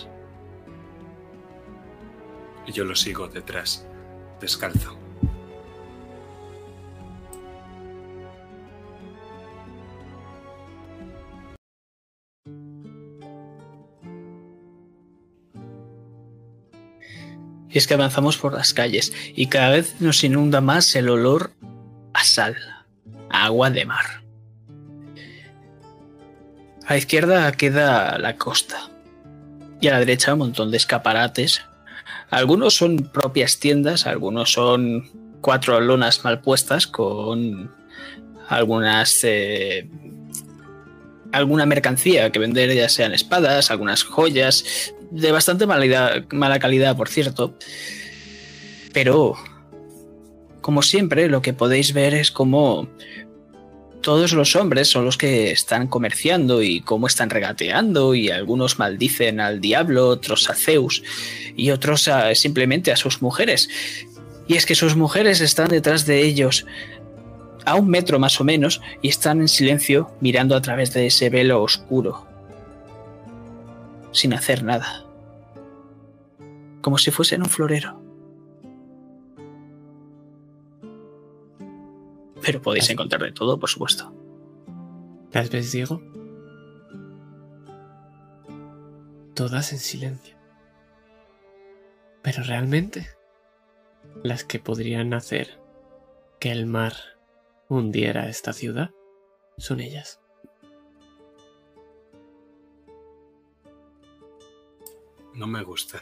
[2.67, 3.87] Y yo lo sigo detrás,
[4.39, 5.04] descalzo.
[17.75, 21.51] Y es que avanzamos por las calles y cada vez nos inunda más el olor
[22.13, 22.55] a sal,
[23.29, 24.23] a agua de mar.
[26.87, 28.89] A la izquierda queda la costa
[29.81, 31.63] y a la derecha un montón de escaparates.
[32.29, 35.09] Algunos son propias tiendas, algunos son
[35.41, 37.75] cuatro lonas mal puestas con
[38.47, 39.89] algunas eh,
[41.33, 47.57] alguna mercancía que vender, ya sean espadas, algunas joyas, de bastante mala calidad, por cierto.
[48.93, 49.35] Pero,
[50.61, 52.87] como siempre, lo que podéis ver es como
[54.01, 59.39] todos los hombres son los que están comerciando y cómo están regateando y algunos maldicen
[59.39, 61.01] al diablo, otros a Zeus
[61.55, 63.67] y otros simplemente a sus mujeres.
[64.47, 66.67] Y es que sus mujeres están detrás de ellos
[67.65, 71.31] a un metro más o menos y están en silencio mirando a través de ese
[71.31, 72.27] velo oscuro,
[74.15, 75.05] sin hacer nada,
[76.81, 78.01] como si fuesen un florero.
[82.41, 84.13] Pero podéis encontrar de todo, por supuesto.
[85.33, 86.01] ¿Las ves, Diego?
[89.33, 90.37] Todas en silencio.
[92.21, 93.09] Pero realmente,
[94.23, 95.59] las que podrían hacer
[96.39, 96.93] que el mar
[97.67, 98.91] hundiera esta ciudad
[99.57, 100.21] son ellas.
[105.35, 106.01] No me gustan.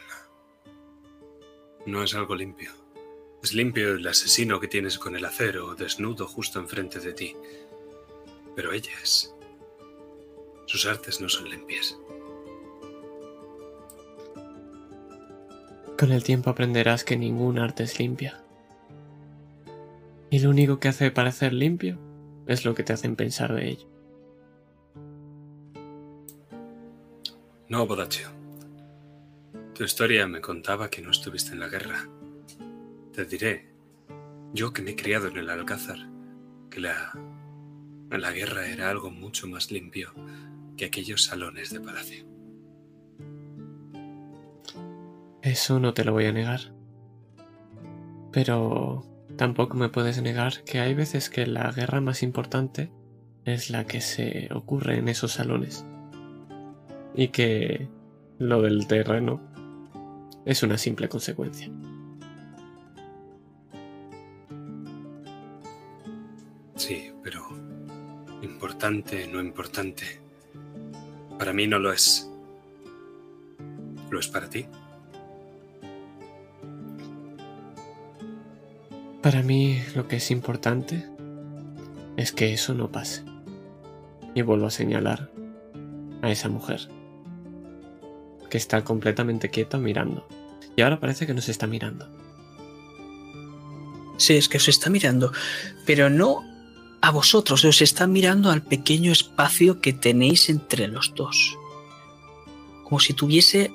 [1.88, 2.72] No es algo limpio.
[3.42, 7.36] Es limpio el asesino que tienes con el acero desnudo justo enfrente de ti.
[8.56, 9.34] Pero ellas...
[10.68, 11.98] Sus artes no son limpias.
[15.98, 18.44] Con el tiempo aprenderás que ningún arte es limpia.
[20.30, 21.98] Y lo único que hace parecer limpio
[22.46, 23.88] es lo que te hacen pensar de ello.
[27.68, 28.43] No, Bodachio.
[29.74, 32.08] Tu historia me contaba que no estuviste en la guerra.
[33.12, 33.74] Te diré,
[34.54, 35.98] yo que me he criado en el Alcázar,
[36.70, 37.12] que la,
[38.10, 40.14] la guerra era algo mucho más limpio
[40.78, 42.26] que aquellos salones de palacio.
[45.42, 46.74] Eso no te lo voy a negar.
[48.32, 52.92] Pero Tampoco me puedes negar que hay veces que la guerra más importante
[53.46, 55.86] es la que se ocurre en esos salones.
[57.16, 57.88] Y que
[58.38, 59.42] lo del terreno
[60.46, 61.70] es una simple consecuencia.
[66.76, 67.48] Sí, pero
[68.42, 70.22] importante, no importante.
[71.38, 72.30] Para mí no lo es.
[74.10, 74.66] ¿Lo es para ti?
[79.22, 81.08] Para mí lo que es importante
[82.18, 83.24] es que eso no pase.
[84.36, 85.32] Y vuelvo a señalar
[86.22, 86.90] a esa mujer
[88.54, 90.28] que está completamente quieta mirando.
[90.76, 92.08] Y ahora parece que nos está mirando.
[94.18, 95.32] Sí, es que os está mirando,
[95.88, 96.44] pero no
[97.02, 101.58] a vosotros, os está mirando al pequeño espacio que tenéis entre los dos.
[102.84, 103.72] Como si tuviese,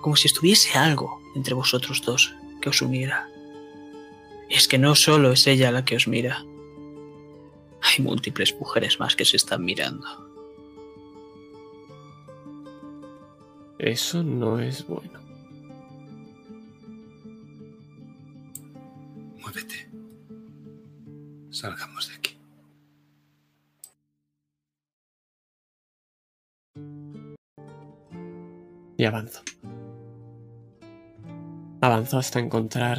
[0.00, 3.26] como si estuviese algo entre vosotros dos que os uniera
[4.48, 6.44] es que no solo es ella la que os mira.
[7.82, 10.29] Hay múltiples mujeres más que se están mirando.
[13.82, 15.18] Eso no es bueno.
[19.40, 19.88] Muévete.
[21.48, 22.38] Salgamos de aquí.
[28.98, 29.40] Y avanzo.
[31.80, 32.98] Avanzo hasta encontrar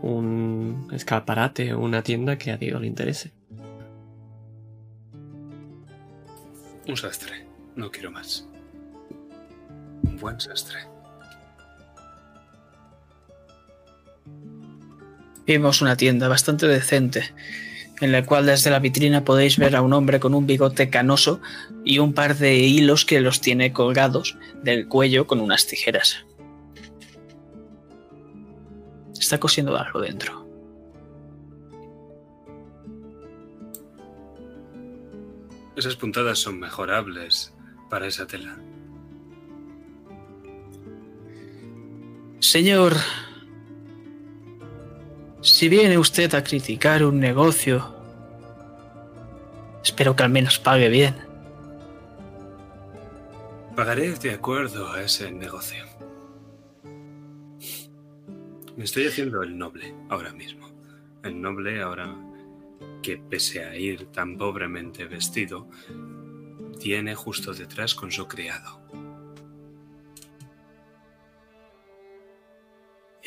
[0.00, 3.34] un escaparate o una tienda que a Diego le interese.
[6.88, 7.46] Un sastre.
[7.74, 8.48] No quiero más.
[10.16, 10.78] Un buen sastre.
[15.46, 17.34] Vimos una tienda bastante decente,
[18.00, 21.42] en la cual desde la vitrina podéis ver a un hombre con un bigote canoso
[21.84, 26.24] y un par de hilos que los tiene colgados del cuello con unas tijeras.
[29.20, 30.46] Está cosiendo algo dentro.
[35.76, 37.52] Esas puntadas son mejorables
[37.90, 38.56] para esa tela.
[42.46, 42.94] Señor,
[45.40, 47.92] si viene usted a criticar un negocio,
[49.82, 51.16] espero que al menos pague bien.
[53.74, 55.84] Pagaré de acuerdo a ese negocio.
[58.76, 60.70] Me estoy haciendo el noble ahora mismo.
[61.24, 62.14] El noble ahora
[63.02, 65.68] que pese a ir tan pobremente vestido,
[66.78, 69.05] tiene justo detrás con su criado.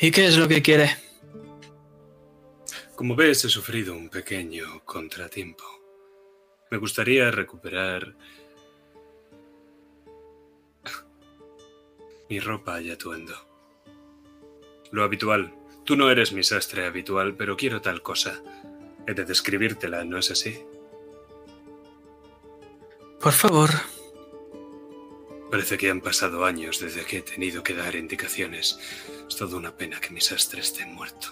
[0.02, 0.96] ¿Y qué es lo que quiere?
[2.96, 5.64] Como ves, he sufrido un pequeño contratiempo.
[6.70, 8.14] Me gustaría recuperar
[12.30, 13.34] mi ropa y atuendo.
[14.90, 15.52] Lo habitual.
[15.84, 18.42] Tú no eres mi sastre habitual, pero quiero tal cosa.
[19.06, 20.62] He de describírtela, ¿no es así?
[23.20, 23.70] Por favor.
[25.50, 28.78] Parece que han pasado años desde que he tenido que dar indicaciones.
[29.30, 31.28] Es toda una pena que mi sastre esté muerto.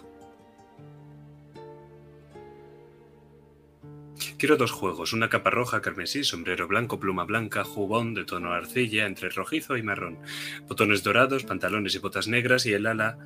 [4.39, 9.05] Quiero dos juegos, una capa roja carmesí, sombrero blanco, pluma blanca, jubón de tono arcilla
[9.05, 10.21] entre rojizo y marrón,
[10.69, 13.19] botones dorados, pantalones y botas negras y el ala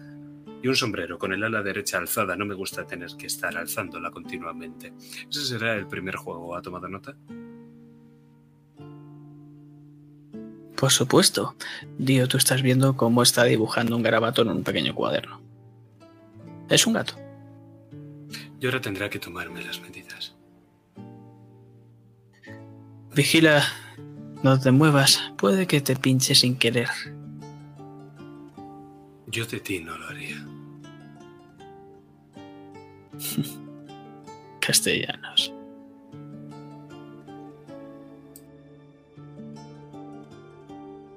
[0.63, 2.35] y un sombrero con el ala derecha alzada.
[2.35, 4.95] No me gusta tener que estar alzándola continuamente.
[5.29, 6.57] Ese será el primer juego.
[6.57, 7.15] ¿Ha tomado nota?
[10.83, 11.55] Por supuesto.
[11.97, 15.41] Dio, tú estás viendo cómo está dibujando un garabato en un pequeño cuaderno.
[16.69, 17.15] Es un gato.
[18.61, 20.35] Y ahora tendrá que tomarme las medidas.
[23.15, 23.63] Vigila,
[24.43, 25.23] no te muevas.
[25.37, 26.89] Puede que te pinche sin querer.
[29.29, 30.45] Yo de ti no lo haría.
[34.61, 35.55] Castellanos.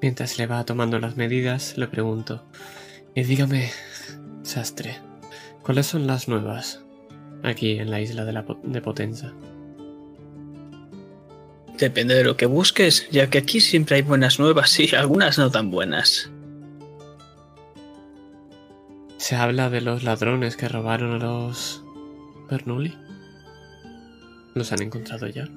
[0.06, 2.46] Mientras le va tomando las medidas, le pregunto.
[3.16, 3.72] Y dígame,
[4.44, 5.00] sastre,
[5.64, 6.84] ¿cuáles son las nuevas
[7.42, 9.34] aquí en la isla de, la, de Potenza?
[11.80, 15.50] Depende de lo que busques, ya que aquí siempre hay buenas nuevas y algunas no
[15.50, 16.30] tan buenas.
[19.18, 21.84] Se habla de los ladrones que robaron a los
[22.48, 22.96] Bernoulli.
[24.54, 25.50] ¿Los han encontrado ya?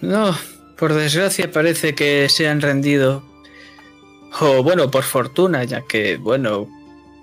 [0.00, 0.34] No,
[0.80, 3.22] por desgracia parece que se han rendido.
[4.40, 6.68] O bueno, por fortuna, ya que, bueno,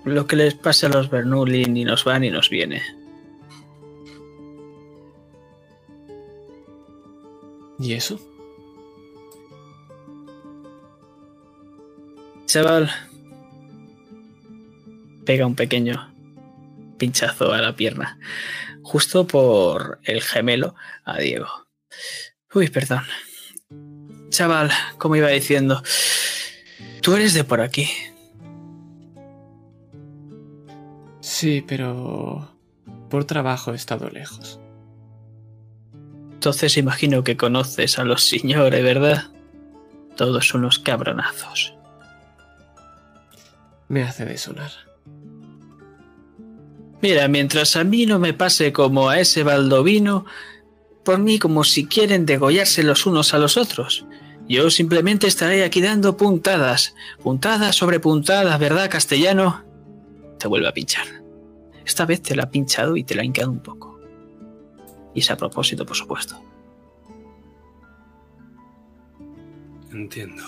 [0.04, 2.80] lo que les pasa a los Bernoulli ni nos va ni nos viene.
[7.80, 8.20] ¿Y eso?
[12.46, 12.90] Chaval,
[15.24, 16.14] pega un pequeño
[16.96, 18.18] pinchazo a la pierna,
[18.82, 21.48] justo por el gemelo a Diego.
[22.54, 23.02] Uy, perdón.
[24.30, 25.82] Chaval, como iba diciendo,
[27.00, 27.88] tú eres de por aquí.
[31.20, 32.50] Sí, pero
[33.08, 34.60] por trabajo he estado lejos.
[36.32, 39.24] Entonces imagino que conoces a los señores, ¿verdad?
[40.16, 41.74] Todos unos cabronazos.
[43.88, 44.70] Me hace de sonar.
[47.00, 50.26] Mira, mientras a mí no me pase como a ese baldovino,
[51.08, 54.04] por mí como si quieren degollarse los unos a los otros.
[54.46, 59.64] Yo simplemente estaré aquí dando puntadas, puntadas sobre puntadas, ¿verdad, castellano?
[60.38, 61.06] Te vuelve a pinchar.
[61.82, 63.98] Esta vez te la ha pinchado y te la ha hincado un poco.
[65.14, 66.38] Y es a propósito, por supuesto.
[69.90, 70.44] Entiendo.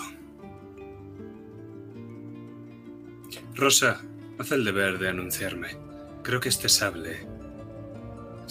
[3.55, 3.99] Rosa,
[4.37, 5.69] haz el deber de anunciarme.
[6.21, 7.40] Creo que este sable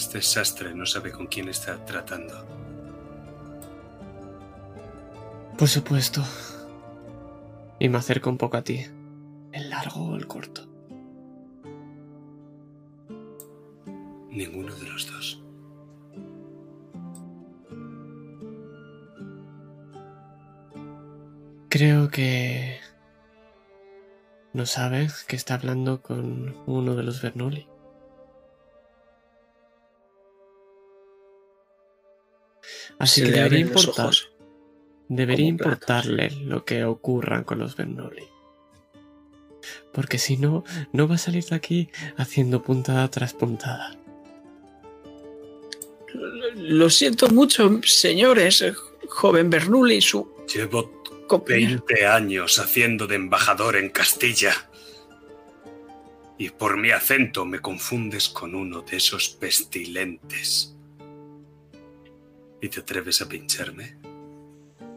[0.01, 2.35] Este sastre no sabe con quién está tratando.
[5.59, 6.25] Por supuesto.
[7.79, 8.87] Y me acerco un poco a ti.
[9.53, 10.67] ¿El largo o el corto?
[14.31, 15.43] Ninguno de los dos.
[21.69, 22.81] Creo que...
[24.55, 27.70] No sabe que está hablando con uno de los Bernoulli.
[32.99, 34.15] Así que debería importar.
[35.09, 35.67] Debería platos.
[35.67, 38.25] importarle lo que ocurra con los Bernoulli.
[39.93, 43.97] Porque si no, no va a salir de aquí haciendo puntada tras puntada.
[46.57, 48.63] Lo siento mucho, señores.
[48.63, 48.75] eh,
[49.09, 51.85] Joven Bernoulli, su Llevo compañero.
[51.87, 54.53] 20 años haciendo de embajador en Castilla.
[56.39, 60.75] Y por mi acento me confundes con uno de esos pestilentes.
[62.63, 63.97] ¿Y te atreves a pincharme?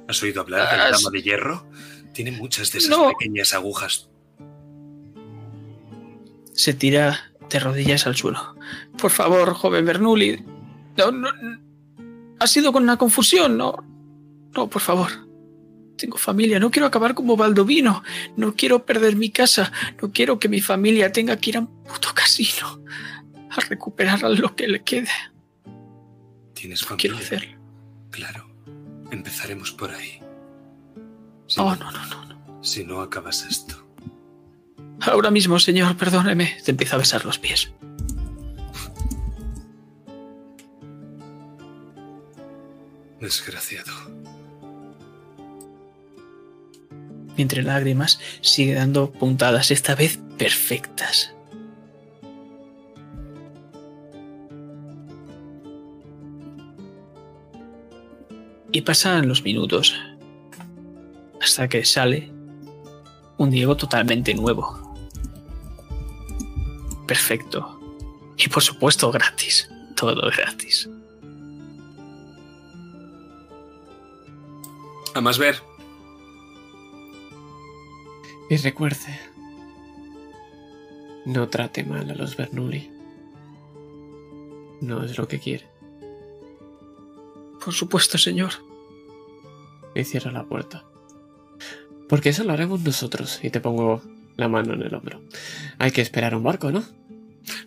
[0.07, 1.65] ¿Has oído hablar Ah, del s- dama de hierro?
[2.13, 3.09] Tiene muchas de esas No.
[3.17, 4.09] pequeñas agujas.
[6.53, 8.55] Se tira de rodillas al suelo.
[8.97, 10.43] Por favor, joven Bernoulli.
[10.97, 11.59] No, no, no.
[12.39, 13.75] Ha sido con una confusión, no.
[14.55, 15.09] No, por favor.
[15.97, 18.03] Tengo familia, no quiero acabar como Baldovino.
[18.35, 19.71] No quiero perder mi casa.
[20.01, 22.81] No quiero que mi familia tenga que ir a un puto casino
[23.49, 25.09] a recuperar lo que le quede.
[26.63, 27.57] ¿Tienes No quiero hacerlo.
[28.09, 28.49] Claro.
[29.11, 30.21] Empezaremos por ahí.
[31.45, 32.63] Si, Oh, no, no, no, no.
[32.63, 33.85] si no acabas esto.
[35.01, 36.55] Ahora mismo, señor, perdóneme.
[36.63, 37.73] Te empieza a besar los pies.
[43.19, 43.91] Desgraciado.
[47.37, 51.32] Entre lágrimas sigue dando puntadas, esta vez perfectas.
[58.73, 59.95] Y pasan los minutos
[61.39, 62.31] hasta que sale
[63.37, 64.95] un Diego totalmente nuevo.
[67.07, 67.79] Perfecto.
[68.35, 69.69] Y por supuesto gratis.
[69.95, 70.89] Todo gratis.
[75.13, 75.61] A más ver.
[78.49, 79.19] Y recuerde,
[81.25, 82.91] no trate mal a los Bernoulli.
[84.81, 85.72] No es lo que quiere.
[87.63, 88.51] Por supuesto, señor.
[89.95, 90.83] Y cierra la puerta.
[92.09, 93.39] Porque eso lo haremos nosotros.
[93.43, 94.01] Y te pongo
[94.35, 95.21] la mano en el hombro.
[95.79, 96.83] Hay que esperar un barco, ¿no?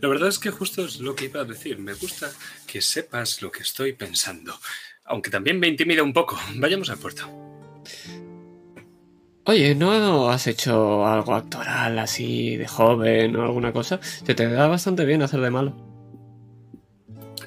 [0.00, 1.78] La verdad es que justo es lo que iba a decir.
[1.78, 2.30] Me gusta
[2.66, 4.58] que sepas lo que estoy pensando.
[5.04, 6.38] Aunque también me intimida un poco.
[6.56, 7.28] Vayamos al puerto.
[9.44, 14.00] Oye, ¿no has hecho algo actoral así de joven o alguna cosa?
[14.02, 15.72] Se te da bastante bien hacer de malo.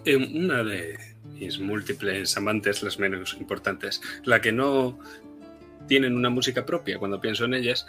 [0.05, 1.08] Eh, una de
[1.39, 4.99] mis múltiples amantes, las menos importantes, la que no
[5.87, 7.85] tienen una música propia cuando pienso en ellas,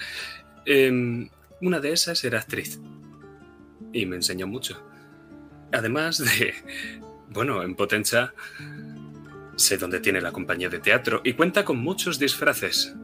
[0.66, 1.28] eh,
[1.60, 2.80] una de esas era actriz.
[3.92, 4.82] Y me enseñó mucho.
[5.72, 6.54] Además de,
[7.28, 8.32] bueno, en Potenza
[9.56, 12.94] sé dónde tiene la compañía de teatro y cuenta con muchos disfraces.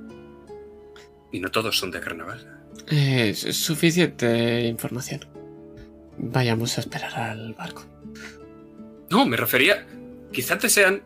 [1.33, 2.65] Y no todos son de carnaval.
[2.87, 5.27] Es suficiente información.
[6.19, 7.85] Vayamos a esperar al barco.
[9.11, 9.87] No, me refería.
[10.37, 11.03] Quizá te sean.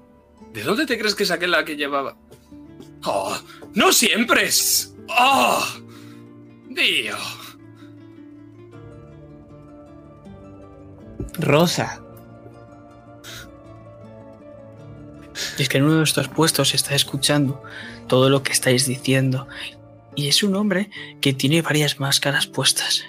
[0.52, 2.16] ¿De dónde te crees que saqué la que llevaba?
[3.04, 3.38] ¡Oh!
[3.74, 4.92] ¡No siempre es!
[5.08, 5.64] ¡Oh!
[11.38, 12.02] Rosa.
[15.60, 17.62] Es que en uno de estos puestos está escuchando
[18.08, 19.46] todo lo que estáis diciendo.
[20.16, 23.04] Y es un hombre que tiene varias máscaras puestas.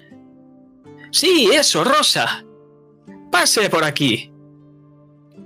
[1.10, 2.46] Sí, eso, Rosa.
[3.32, 4.31] Pase por aquí.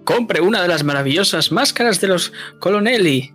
[0.05, 3.33] Compre una de las maravillosas máscaras de los Colonelli.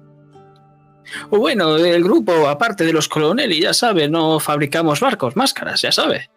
[1.30, 5.92] O bueno, del grupo, aparte de los Colonelli, ya sabe, no fabricamos barcos, máscaras, ya
[5.92, 6.30] sabe.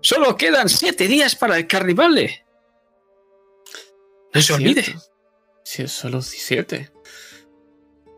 [0.00, 2.44] Solo quedan siete días para el carnivale.
[4.34, 4.84] No se olvide.
[5.64, 6.90] Si es solo 17.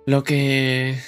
[0.07, 0.99] Lo que...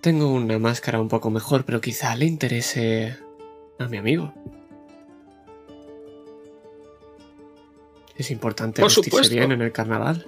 [0.00, 3.18] Tengo una máscara un poco mejor, pero quizá le interese
[3.78, 4.34] a mi amigo.
[8.16, 9.34] Es importante Por vestirse supuesto.
[9.34, 10.26] bien en el carnaval.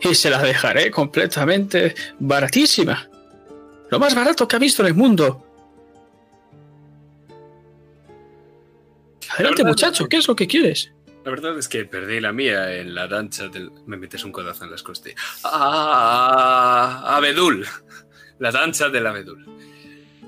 [0.00, 3.08] Y se la dejaré completamente baratísima.
[3.90, 5.46] Lo más barato que ha visto en el mundo.
[9.30, 10.92] Adelante, verdad, muchacho, ¿qué es lo que quieres?
[11.24, 13.70] La verdad es que perdí la mía en la danza del.
[13.86, 15.18] Me metes un codazo en las costillas.
[15.44, 17.02] ¡Ah!
[17.16, 17.66] Abedul.
[18.38, 19.46] La danza del abedul.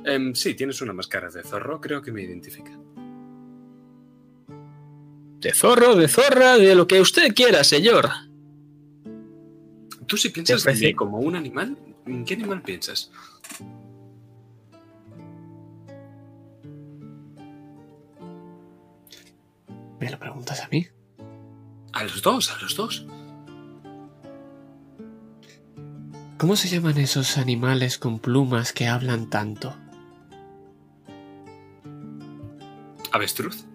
[0.04, 2.70] Em, sí, tienes una máscara de zorro, creo que me identifica.
[5.46, 8.10] De zorro, de zorra, de lo que usted quiera, señor.
[10.08, 10.86] ¿Tú si piensas ¿Te en parece?
[10.86, 11.78] mí como un animal?
[12.04, 13.12] ¿En qué animal piensas?
[20.00, 20.84] ¿Me lo preguntas a mí?
[21.92, 23.06] A los dos, a los dos.
[26.38, 29.76] ¿Cómo se llaman esos animales con plumas que hablan tanto?
[33.12, 33.65] ¿Avestruz?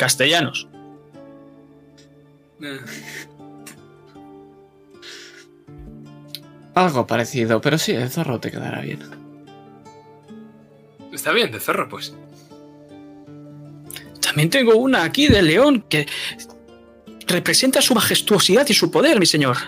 [0.00, 0.66] Castellanos.
[2.62, 2.80] Eh,
[6.74, 9.00] Algo parecido, pero sí, el zorro te quedará bien.
[11.12, 12.14] está bien, de zorro, pues.
[14.22, 16.06] También tengo una aquí de león que
[17.26, 19.58] representa su majestuosidad y su poder, mi señor.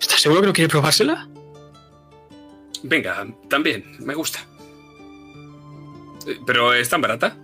[0.00, 1.28] ¿Estás seguro que no quiere probársela?
[2.82, 4.38] Venga, también, me gusta.
[6.26, 7.36] Eh, ¿Pero es tan barata?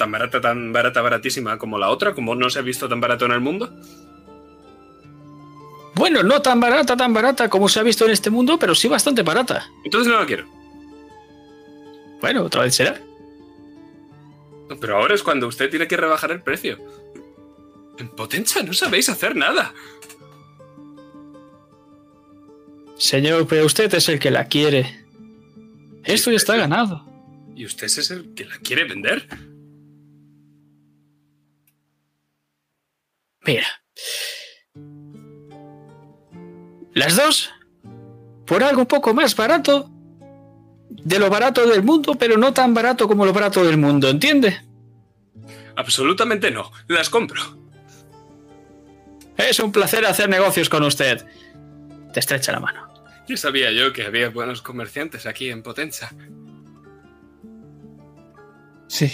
[0.00, 2.14] ¿Tan barata, tan barata, baratísima como la otra?
[2.14, 3.70] ¿Como no se ha visto tan barato en el mundo?
[5.94, 8.88] Bueno, no tan barata, tan barata como se ha visto en este mundo, pero sí
[8.88, 9.70] bastante barata.
[9.84, 10.46] Entonces no la quiero.
[12.18, 12.98] Bueno, otra vez será.
[14.80, 16.78] Pero ahora es cuando usted tiene que rebajar el precio.
[17.98, 19.74] En Potenza no sabéis hacer nada.
[22.96, 25.04] Señor, pero usted es el que la quiere.
[26.04, 27.04] Esto ya está ganado.
[27.54, 29.49] ¿Y usted es el que la quiere vender?
[33.50, 33.66] Mira.
[36.94, 37.50] Las dos,
[38.46, 39.90] por algo un poco más barato,
[40.88, 44.60] de lo barato del mundo, pero no tan barato como lo barato del mundo, ¿entiende?
[45.74, 46.70] Absolutamente no.
[46.86, 47.40] Las compro.
[49.36, 51.26] Es un placer hacer negocios con usted.
[52.12, 52.88] Te estrecha la mano.
[53.28, 56.12] Ya sabía yo que había buenos comerciantes aquí en Potenza.
[58.86, 59.10] Sí,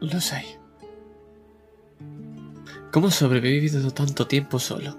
[0.00, 0.57] lo sé.
[2.98, 4.98] ¿Cómo has sobrevivido tanto tiempo solo?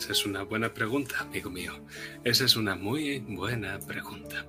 [0.00, 1.74] Esa es una buena pregunta, amigo mío.
[2.24, 4.46] Esa es una muy buena pregunta.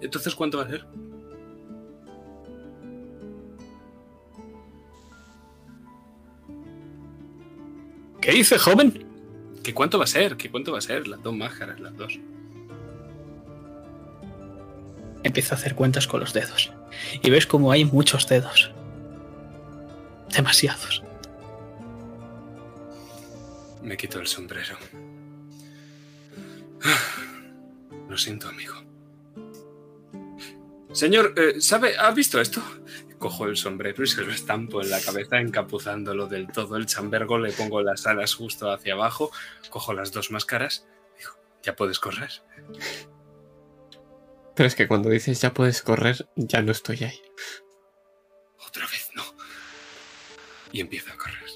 [0.00, 0.86] Entonces, ¿cuánto va a ser?
[8.22, 9.06] ¿Qué dice, joven?
[9.62, 10.38] ¿Qué cuánto va a ser?
[10.38, 11.06] ¿Qué cuánto va a ser?
[11.06, 12.18] Las dos máscaras, las dos.
[15.22, 16.72] Empieza a hacer cuentas con los dedos.
[17.22, 18.72] Y ves como hay muchos dedos.
[20.34, 21.02] Demasiados.
[23.82, 24.76] Me quito el sombrero.
[28.08, 28.74] Lo siento, amigo.
[30.92, 31.96] Señor, eh, ¿sabe?
[31.98, 32.62] ¿Ha visto esto?
[33.18, 36.76] Cojo el sombrero y se lo estampo en la cabeza, encapuzándolo del todo.
[36.76, 39.30] El chambergo le pongo las alas justo hacia abajo,
[39.70, 40.86] cojo las dos máscaras.
[41.18, 41.32] Digo,
[41.62, 42.30] ya puedes correr.
[44.54, 47.20] Pero es que cuando dices ya puedes correr, ya no estoy ahí.
[48.66, 49.03] Otra vez.
[50.74, 51.50] Y empiezo a correr.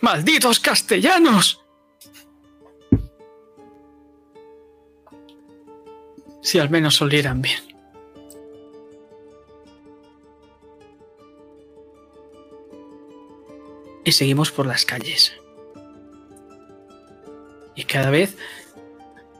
[0.00, 1.60] ¡Malditos castellanos!
[6.40, 7.60] Si al menos olieran bien.
[14.04, 15.32] Y seguimos por las calles.
[17.74, 18.36] Y cada vez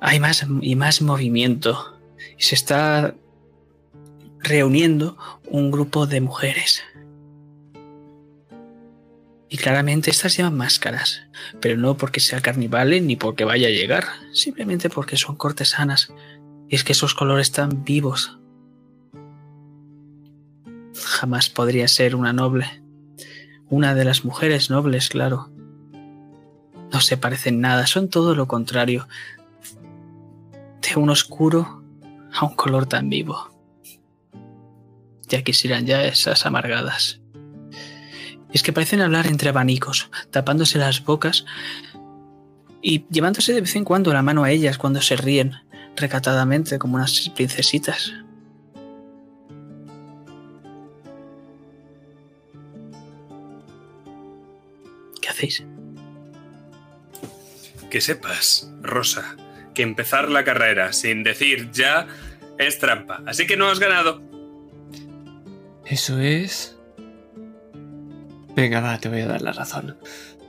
[0.00, 1.96] hay más y más movimiento.
[2.36, 3.14] Y se está
[4.40, 6.82] reuniendo un grupo de mujeres.
[9.60, 11.22] Claramente estas llevan máscaras,
[11.60, 16.12] pero no porque sea carnivales ni porque vaya a llegar, simplemente porque son cortesanas.
[16.68, 18.38] Y es que esos colores tan vivos.
[20.94, 22.82] Jamás podría ser una noble.
[23.68, 25.50] Una de las mujeres nobles, claro.
[26.92, 29.08] No se parecen nada, son todo lo contrario.
[30.82, 31.82] De un oscuro
[32.32, 33.50] a un color tan vivo.
[35.26, 37.20] Ya quisieran ya esas amargadas.
[38.52, 41.44] Es que parecen hablar entre abanicos, tapándose las bocas
[42.80, 45.54] y llevándose de vez en cuando la mano a ellas cuando se ríen,
[45.96, 48.12] recatadamente como unas princesitas.
[55.20, 55.64] ¿Qué hacéis?
[57.90, 59.36] Que sepas, Rosa,
[59.74, 62.06] que empezar la carrera sin decir ya
[62.58, 63.22] es trampa.
[63.26, 64.22] Así que no has ganado.
[65.84, 66.77] Eso es...
[68.58, 69.96] Venga, va, te voy a dar la razón.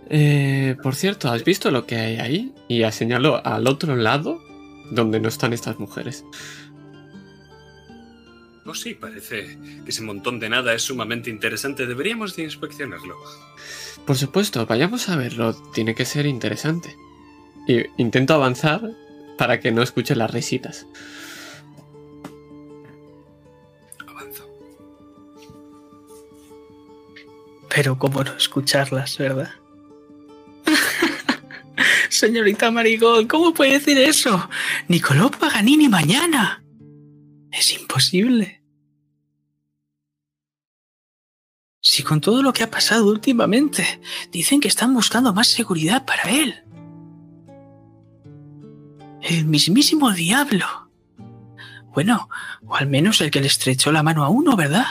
[0.09, 2.55] Eh, por cierto, ¿has visto lo que hay ahí?
[2.67, 4.41] Y a señalo al otro lado
[4.89, 6.25] donde no están estas mujeres.
[8.65, 11.85] Oh, sí, parece que ese montón de nada es sumamente interesante.
[11.85, 13.15] Deberíamos de inspeccionarlo.
[14.07, 15.53] Por supuesto, vayamos a verlo.
[15.71, 16.95] Tiene que ser interesante.
[17.67, 18.81] Y intento avanzar
[19.37, 20.87] para que no escuche las risitas.
[27.69, 29.51] Pero cómo no escucharlas, ¿verdad?
[32.09, 34.49] Señorita Marigold, ¿cómo puede decir eso?
[34.87, 36.63] Nicolò Paganini mañana.
[37.51, 38.59] Es imposible.
[41.81, 44.01] Si con todo lo que ha pasado últimamente,
[44.31, 46.63] dicen que están buscando más seguridad para él.
[49.21, 50.65] El mismísimo diablo.
[51.93, 52.29] Bueno,
[52.65, 54.85] o al menos el que le estrechó la mano a uno, ¿verdad?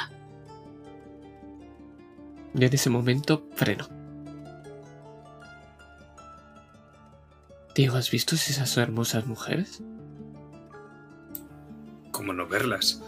[2.59, 3.87] Y en ese momento freno.
[7.75, 9.81] Diego, ¿has visto esas hermosas mujeres?
[12.11, 13.01] ¿Cómo no verlas?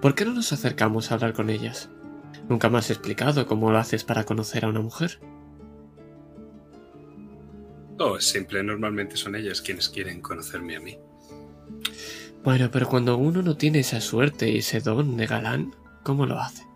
[0.00, 1.90] ¿Por qué no nos acercamos a hablar con ellas?
[2.48, 5.20] Nunca me has explicado cómo lo haces para conocer a una mujer.
[7.98, 8.62] Oh, es simple.
[8.62, 10.98] Normalmente son ellas quienes quieren conocerme a mí.
[12.42, 16.40] Bueno, pero cuando uno no tiene esa suerte y ese don de galán, ¿cómo lo
[16.40, 16.69] hace?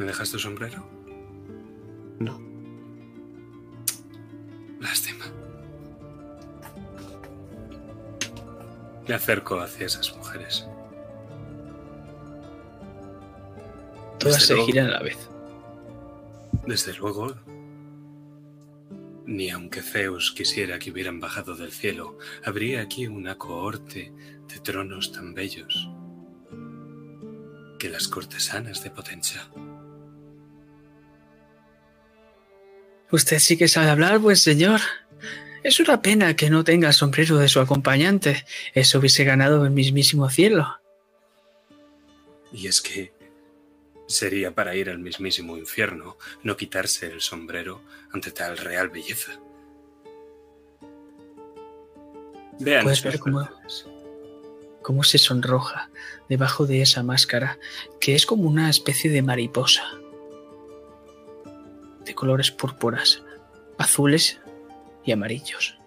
[0.00, 0.82] ¿Me dejas tu sombrero?
[2.20, 2.40] No.
[4.80, 5.26] Lástima.
[9.06, 10.66] Me acerco hacia esas mujeres.
[14.18, 14.66] Todas Desde se luego.
[14.68, 15.18] giran a la vez.
[16.66, 17.34] Desde luego,
[19.26, 24.14] ni aunque Zeus quisiera que hubieran bajado del cielo, habría aquí una cohorte
[24.48, 25.90] de tronos tan bellos
[27.78, 29.42] que las cortesanas de Potencia.
[33.12, 34.80] Usted sí que sabe hablar, pues señor.
[35.62, 38.44] Es una pena que no tenga el sombrero de su acompañante.
[38.72, 40.80] Eso hubiese ganado el mismísimo cielo.
[42.52, 43.12] Y es que
[44.06, 47.82] sería para ir al mismísimo infierno no quitarse el sombrero
[48.12, 49.38] ante tal real belleza.
[52.58, 53.48] Vean Puedes ver cómo-.
[54.82, 55.90] Cómo se sonroja
[56.28, 57.58] debajo de esa máscara,
[58.00, 59.99] que es como una especie de mariposa.
[62.04, 63.22] De colores púrpuras,
[63.78, 64.40] azules
[65.04, 65.78] y amarillos.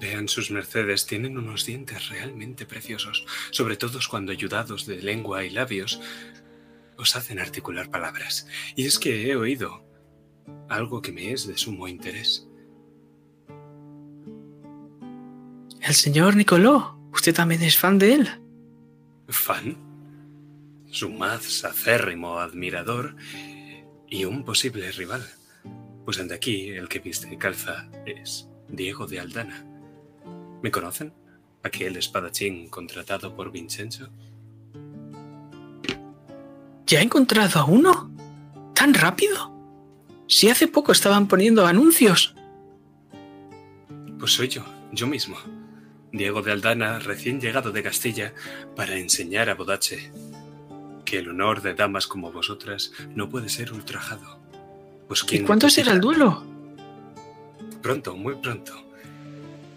[0.00, 5.50] Vean sus mercedes, tienen unos dientes realmente preciosos, sobre todo cuando ayudados de lengua y
[5.50, 6.00] labios
[6.96, 8.46] os hacen articular palabras.
[8.76, 9.84] Y es que he oído
[10.68, 12.46] algo que me es de sumo interés.
[15.80, 18.28] El señor Nicoló, usted también es fan de él.
[19.28, 19.76] ¿Fan?
[20.90, 23.16] Su más acérrimo admirador
[24.10, 25.26] y un posible rival.
[26.04, 29.64] Pues ante aquí el que viste y calza es Diego de Aldana.
[30.62, 31.14] ¿Me conocen?
[31.62, 34.08] Aquel espadachín contratado por Vincenzo.
[36.86, 38.10] ¿Ya ha encontrado a uno?
[38.74, 39.54] ¿Tan rápido?
[40.26, 42.34] Si hace poco estaban poniendo anuncios.
[44.18, 45.36] Pues soy yo, yo mismo.
[46.12, 48.34] Diego de Aldana, recién llegado de Castilla,
[48.74, 50.10] para enseñar a Bodache
[51.04, 54.38] que el honor de damas como vosotras no puede ser ultrajado.
[55.08, 56.44] Pues ¿Y cuándo será el duelo?
[57.82, 58.72] Pronto, muy pronto.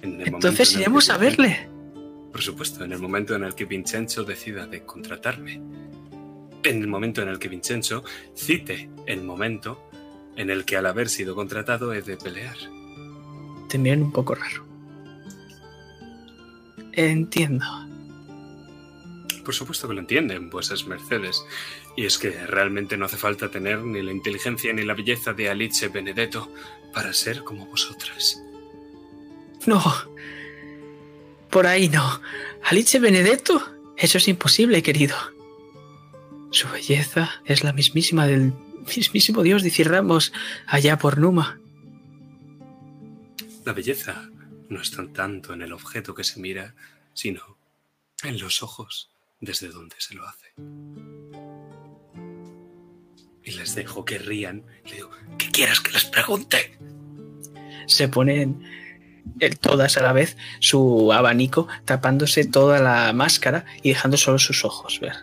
[0.01, 1.69] En el Entonces en el iremos que- a verle.
[2.31, 5.61] Por supuesto, en el momento en el que Vincenzo decida de contratarme.
[6.63, 8.03] En el momento en el que Vincenzo
[8.35, 9.89] cite el momento
[10.35, 12.57] en el que al haber sido contratado he de pelear.
[13.69, 14.65] Te miran un poco raro.
[16.93, 17.65] Entiendo.
[19.43, 21.45] Por supuesto que lo entienden, vuesas mercedes.
[21.95, 25.49] Y es que realmente no hace falta tener ni la inteligencia ni la belleza de
[25.49, 26.51] Alice Benedetto
[26.93, 28.41] para ser como vosotras.
[29.65, 29.81] No.
[31.49, 32.21] Por ahí no.
[32.63, 33.61] Alice Benedetto,
[33.97, 35.15] eso es imposible, querido.
[36.51, 38.53] Su belleza es la mismísima del
[38.95, 40.33] mismísimo dios de Ramos
[40.67, 41.59] allá por Numa.
[43.65, 44.29] La belleza
[44.69, 46.75] no está tanto en el objeto que se mira,
[47.13, 47.57] sino
[48.23, 49.12] en los ojos
[49.43, 50.53] desde donde se lo hace.
[53.43, 54.63] Y les dejo que rían.
[54.85, 56.77] Le digo, ¿qué quieres que les pregunte?
[57.87, 58.63] Se ponen
[59.39, 64.63] eh, todas a la vez su abanico, tapándose toda la máscara y dejando solo sus
[64.63, 65.15] ojos ver.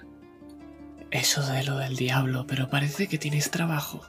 [1.11, 4.03] Eso de lo del diablo, pero parece que tienes trabajo.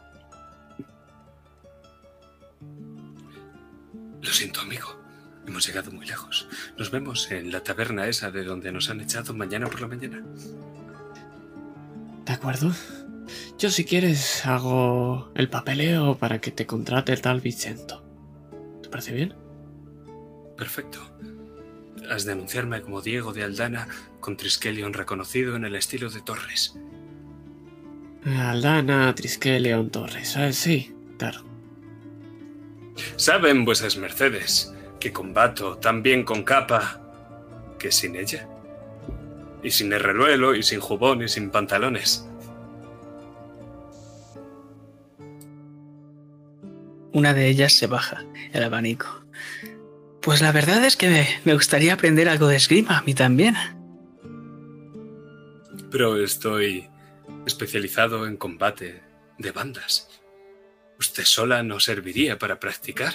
[4.22, 5.01] Lo siento, amigo.
[5.48, 6.48] Hemos llegado muy lejos.
[6.78, 10.24] Nos vemos en la taberna esa de donde nos han echado mañana por la mañana.
[12.26, 12.72] ¿De acuerdo?
[13.58, 18.04] Yo si quieres hago el papeleo para que te contrate el tal Vicento.
[18.82, 19.34] ¿Te parece bien?
[20.58, 21.00] Perfecto.
[22.10, 23.88] Has de anunciarme como Diego de Aldana
[24.20, 26.76] con Triskelion reconocido en el estilo de Torres.
[28.26, 30.38] Aldana, Triskelion, Torres.
[30.38, 31.44] Ah, sí, claro.
[33.16, 37.02] Saben vuesas mercedes que combato tan bien con capa
[37.78, 38.48] que sin ella.
[39.62, 42.26] Y sin el reluelo, y sin jubón, y sin pantalones.
[47.12, 48.24] Una de ellas se baja
[48.54, 49.26] el abanico.
[50.22, 53.56] Pues la verdad es que me, me gustaría aprender algo de esgrima a mí también.
[55.92, 56.88] Pero estoy
[57.46, 59.02] especializado en combate
[59.40, 60.08] de bandas.
[61.00, 63.14] Usted sola no serviría para practicar.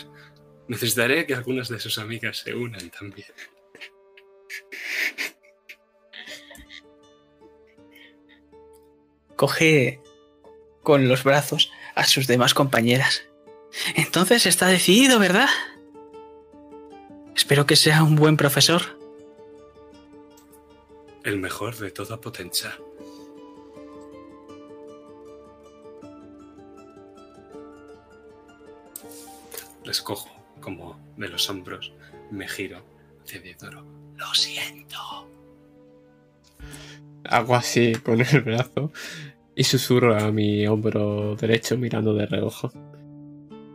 [0.69, 3.29] Necesitaré que algunas de sus amigas se unan también.
[9.37, 10.01] Coge
[10.83, 13.23] con los brazos a sus demás compañeras.
[13.95, 15.49] Entonces está decidido, ¿verdad?
[17.35, 18.99] Espero que sea un buen profesor.
[21.23, 22.77] El mejor de toda potencia.
[29.85, 30.36] Les cojo
[30.67, 31.93] como de los hombros,
[32.33, 32.83] me giro
[33.23, 33.87] hacia Diodoro.
[34.17, 34.99] Lo siento.
[37.23, 38.91] Hago así con el brazo
[39.55, 42.73] y susurro a mi hombro derecho mirando de reojo.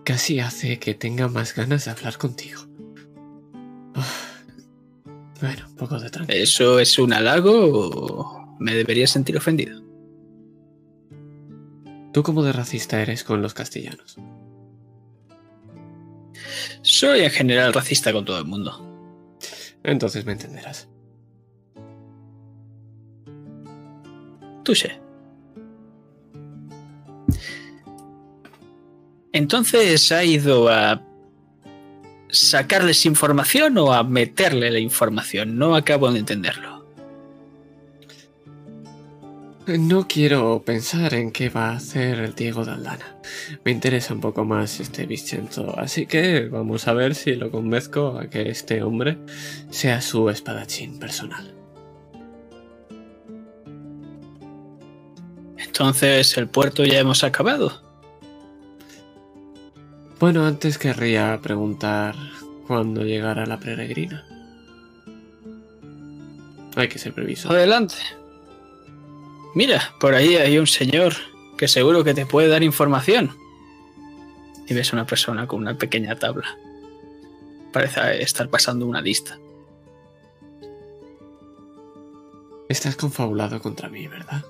[0.04, 2.60] Casi hace que tenga más ganas de hablar contigo.
[3.96, 4.42] Uf.
[5.40, 6.44] Bueno, un poco de tranquilidad.
[6.44, 9.82] ¿Eso es un halago o me debería sentir ofendido?
[12.12, 14.18] ¿Tú cómo de racista eres con los castellanos?
[16.82, 18.88] Soy en general racista con todo el mundo.
[19.84, 20.88] Entonces me entenderás.
[24.64, 25.00] Touché.
[29.34, 31.02] Entonces ha ido a
[32.30, 35.58] sacarles información o a meterle la información.
[35.58, 36.71] No acabo de entenderlo.
[39.80, 43.16] No quiero pensar en qué va a hacer el Diego de Aldana.
[43.64, 48.20] Me interesa un poco más este Vincenzo, así que vamos a ver si lo convenzco
[48.20, 49.18] a que este hombre
[49.70, 51.54] sea su espadachín personal.
[55.58, 57.82] Entonces el puerto ya hemos acabado.
[60.20, 62.16] Bueno, antes querría preguntar
[62.68, 64.26] cuándo llegará la peregrina.
[66.76, 67.50] Hay que ser previso.
[67.50, 67.96] Adelante.
[69.54, 71.14] Mira, por ahí hay un señor
[71.58, 73.36] que seguro que te puede dar información.
[74.68, 76.58] Y ves a una persona con una pequeña tabla.
[77.74, 79.38] Parece estar pasando una lista.
[82.70, 84.46] Estás confabulado contra mí, ¿verdad?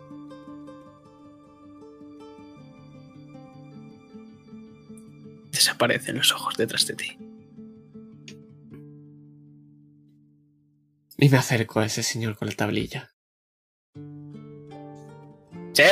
[5.51, 7.17] Desaparecen los ojos detrás de ti.
[11.17, 13.11] Y me acerco a ese señor con la tablilla.
[15.73, 15.83] Sí.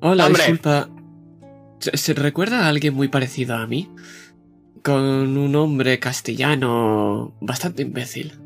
[0.00, 0.42] Hola, Hombre.
[0.42, 0.88] disculpa.
[1.80, 3.90] ¿Se, se recuerda a alguien muy parecido a mí?
[4.82, 5.02] Con
[5.36, 8.38] un hombre castellano bastante imbécil.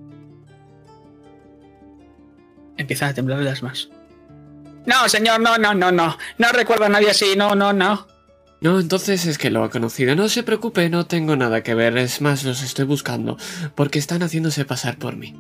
[2.77, 3.89] Empiezan a temblar las más.
[4.85, 6.17] No, señor, no, no, no, no.
[6.39, 8.07] No recuerdo a nadie así, no, no, no.
[8.61, 10.15] No, entonces es que lo ha conocido.
[10.15, 11.97] No se preocupe, no tengo nada que ver.
[11.99, 13.37] Es más, los estoy buscando.
[13.75, 15.35] Porque están haciéndose pasar por mí.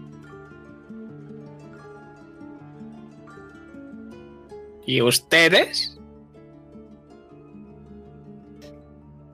[4.86, 5.98] ¿Y ustedes?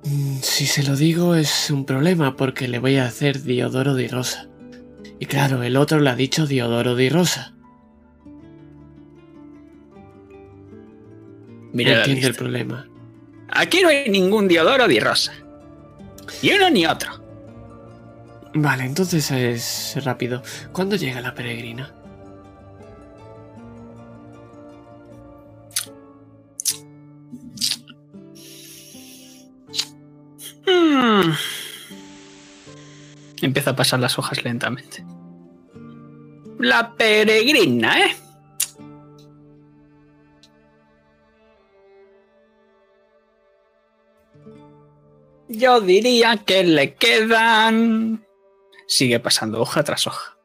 [0.05, 4.09] Mm, Si se lo digo es un problema porque le voy a hacer Diodoro di
[4.09, 4.49] Rosa.
[5.20, 7.55] Y claro, el otro le ha dicho Diodoro di Rosa.
[11.73, 12.89] Mira Entiende el problema.
[13.49, 15.33] Aquí no hay ningún Diodoro ni Rosa.
[16.43, 17.23] Ni uno ni otro.
[18.55, 20.43] Vale, entonces es rápido.
[20.73, 21.95] ¿Cuándo llega la peregrina?
[30.73, 31.32] Hmm.
[33.43, 35.05] Empieza a pasar las hojas lentamente.
[36.59, 38.16] La peregrina, ¿eh?
[45.49, 48.24] Yo diría que le quedan...
[48.86, 50.36] Sigue pasando hoja tras hoja.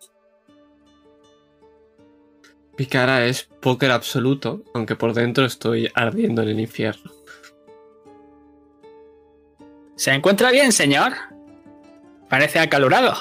[2.77, 7.16] Mi cara es póker absoluto, aunque por dentro estoy ardiendo en el infierno.
[9.97, 11.13] ¿Se encuentra bien, señor?
[12.29, 13.13] Parece acalorado.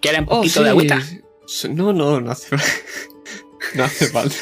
[0.00, 0.64] ¿Quiere un Oh, poquito sí.
[0.64, 0.98] de agüita?
[1.46, 2.54] S- No, no, no hace,
[3.74, 4.36] no hace falta.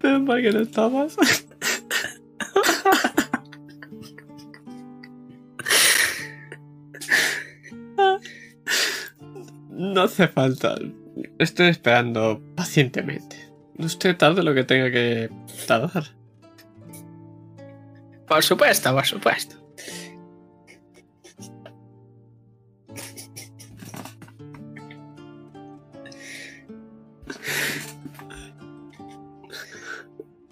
[0.00, 1.16] Pero para que no estabas.
[9.94, 10.74] No hace falta.
[11.38, 13.36] Estoy esperando pacientemente.
[13.78, 15.30] Usted tarde lo que tenga que
[15.68, 16.04] tardar.
[18.26, 19.54] Por supuesto, por supuesto.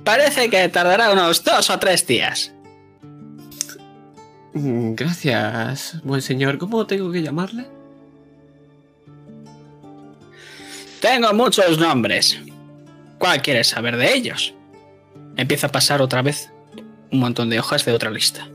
[0.04, 2.52] Parece que tardará unos dos o tres días.
[4.54, 6.58] Mm, Gracias, buen señor.
[6.58, 7.71] ¿Cómo tengo que llamarle?
[11.02, 12.38] Tengo muchos nombres.
[13.18, 14.54] ¿Cuál quieres saber de ellos?
[15.36, 16.52] Empieza a pasar otra vez
[17.10, 18.48] un montón de hojas de otra lista.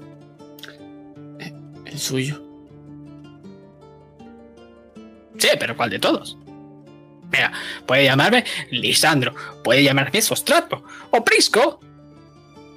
[1.86, 2.42] El suyo.
[5.38, 6.38] Sí, pero ¿cuál de todos?
[7.34, 7.52] Mira,
[7.86, 11.82] puede llamarme Lisandro, puede llamarme Sostrato o Prisco.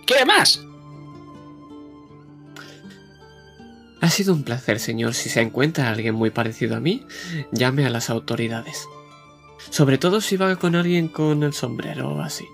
[0.05, 0.65] ¿Qué más?
[4.01, 5.15] Ha sido un placer, señor.
[5.15, 7.07] Si se encuentra alguien muy parecido a mí,
[7.53, 8.89] llame a las autoridades.
[9.69, 12.47] Sobre todo si va con alguien con el sombrero o así.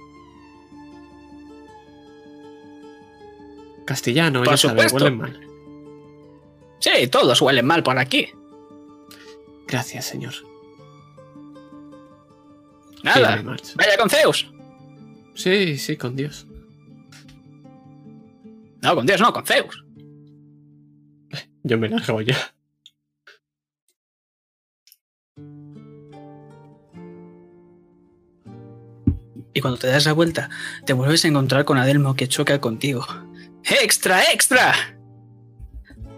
[3.87, 5.41] Castellano, Por ya sabe, huelen mal.
[6.81, 8.29] Sí, todos huelen mal por aquí.
[9.69, 10.35] Gracias, señor.
[13.03, 13.43] Nada.
[13.77, 14.53] Vaya con Zeus.
[15.35, 16.47] Sí, sí, con Dios.
[18.83, 19.85] No, con Dios no, con Zeus.
[21.63, 22.37] Yo me largo ya.
[29.57, 30.51] Y cuando te das la vuelta,
[30.85, 33.07] te vuelves a encontrar con Adelmo que choca contigo.
[33.65, 34.75] ¡Extra, extra!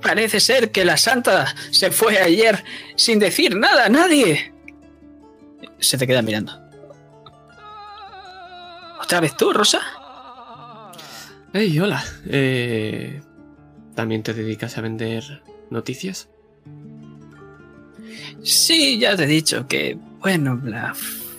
[0.03, 2.65] Parece ser que la santa se fue ayer
[2.97, 4.53] sin decir nada a nadie.
[5.79, 6.53] Se te queda mirando.
[9.01, 9.83] ¿Otra vez tú, Rosa?
[11.53, 12.05] Hey, hola.
[12.27, 13.23] Eh,
[13.95, 16.29] ¿También te dedicas a vender noticias?
[18.43, 20.93] Sí, ya te he dicho que, bueno, la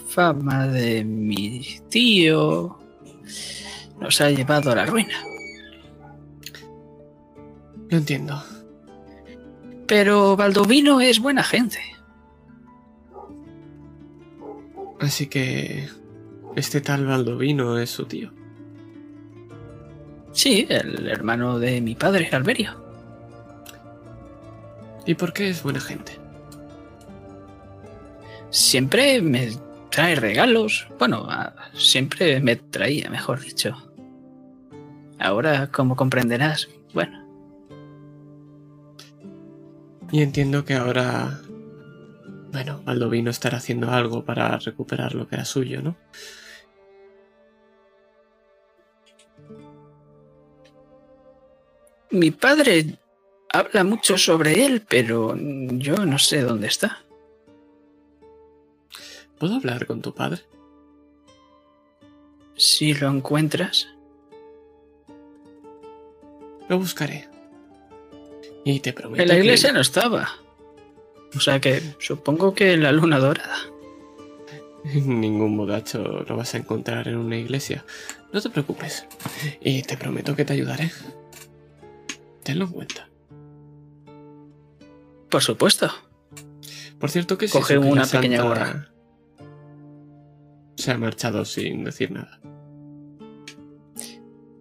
[0.10, 2.80] fama de mi tío
[4.00, 5.24] nos ha llevado a la ruina.
[7.90, 8.44] Lo entiendo.
[9.88, 11.80] Pero Baldovino es buena gente.
[15.00, 15.88] Así que...
[16.56, 18.32] Este tal Baldovino es su tío.
[20.32, 22.84] Sí, el hermano de mi padre, Alberio.
[25.06, 26.20] ¿Y por qué es buena gente?
[28.50, 29.52] Siempre me
[29.90, 30.88] trae regalos.
[30.98, 31.28] Bueno,
[31.74, 33.76] siempre me traía, mejor dicho.
[35.20, 37.26] Ahora, como comprenderás, bueno,
[40.12, 41.40] Y entiendo que ahora...
[42.52, 45.96] Bueno, Baldovino estará haciendo algo para recuperar lo que era suyo, ¿no?
[52.12, 52.98] mi padre
[53.52, 57.04] habla mucho sobre él, pero yo no sé dónde está.
[59.40, 60.42] ¿Puedo hablar con tu padre?
[62.56, 63.88] Si lo encuentras,
[66.68, 67.28] Lo buscaré.
[68.64, 70.30] Y te prometo en la que- iglesia no estaba.
[71.36, 73.56] O sea que supongo que en la luna dorada.
[74.94, 77.84] Ningún modacho lo vas a encontrar en una iglesia.
[78.32, 79.08] No te preocupes.
[79.62, 80.92] Y te prometo que te ayudaré.
[82.44, 83.10] Tenlo en cuenta.
[85.30, 85.90] Por supuesto.
[87.00, 88.89] Por cierto que sí, Coge eso una pequeña santa gorra.
[90.80, 92.40] Se ha marchado sin decir nada.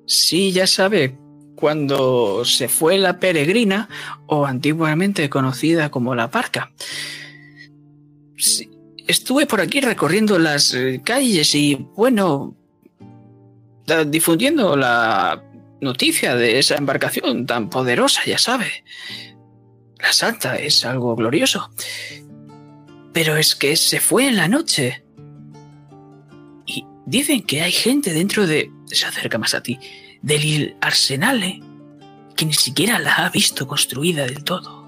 [0.04, 1.16] Sí, ya sabe,
[1.54, 3.88] cuando se fue la peregrina,
[4.26, 6.72] o antiguamente conocida como la parca.
[9.06, 12.56] Estuve por aquí recorriendo las eh, calles y, bueno,
[14.08, 15.44] difundiendo la
[15.80, 18.82] noticia de esa embarcación tan poderosa, ya sabe.
[20.00, 21.70] La santa es algo glorioso.
[23.12, 25.04] Pero es que se fue en la noche.
[27.08, 28.70] Dicen que hay gente dentro de...
[28.84, 29.78] Se acerca más a ti
[30.20, 31.62] del Arsenale
[32.36, 34.86] que ni siquiera la ha visto construida del todo.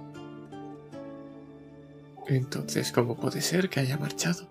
[2.29, 4.47] Entonces, ¿cómo puede ser que haya marchado?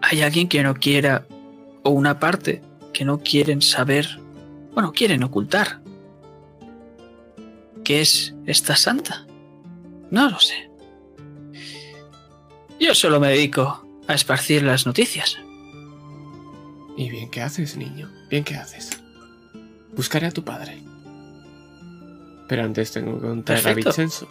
[0.00, 1.26] Hay alguien que no quiera,
[1.82, 2.62] o una parte
[2.94, 4.18] que no quieren saber,
[4.72, 5.82] bueno, quieren ocultar.
[7.84, 9.26] ¿Qué es esta santa?
[10.10, 10.71] No lo sé.
[12.82, 15.38] Yo solo me dedico a esparcir las noticias.
[16.96, 18.10] Y bien que haces, niño.
[18.28, 18.90] Bien que haces.
[19.94, 20.82] Buscaré a tu padre.
[22.48, 23.74] Pero antes tengo que contar a.
[23.74, 24.28] Vincenzo.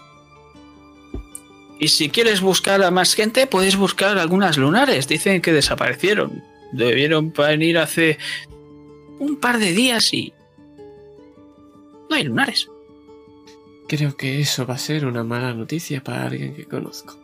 [1.80, 5.08] Y si quieres buscar a más gente, puedes buscar algunas lunares.
[5.08, 6.44] Dicen que desaparecieron.
[6.74, 8.18] Debieron venir hace
[9.18, 10.34] un par de días y...
[12.10, 12.68] No hay lunares.
[13.88, 17.21] Creo que eso va a ser una mala noticia para alguien que conozco.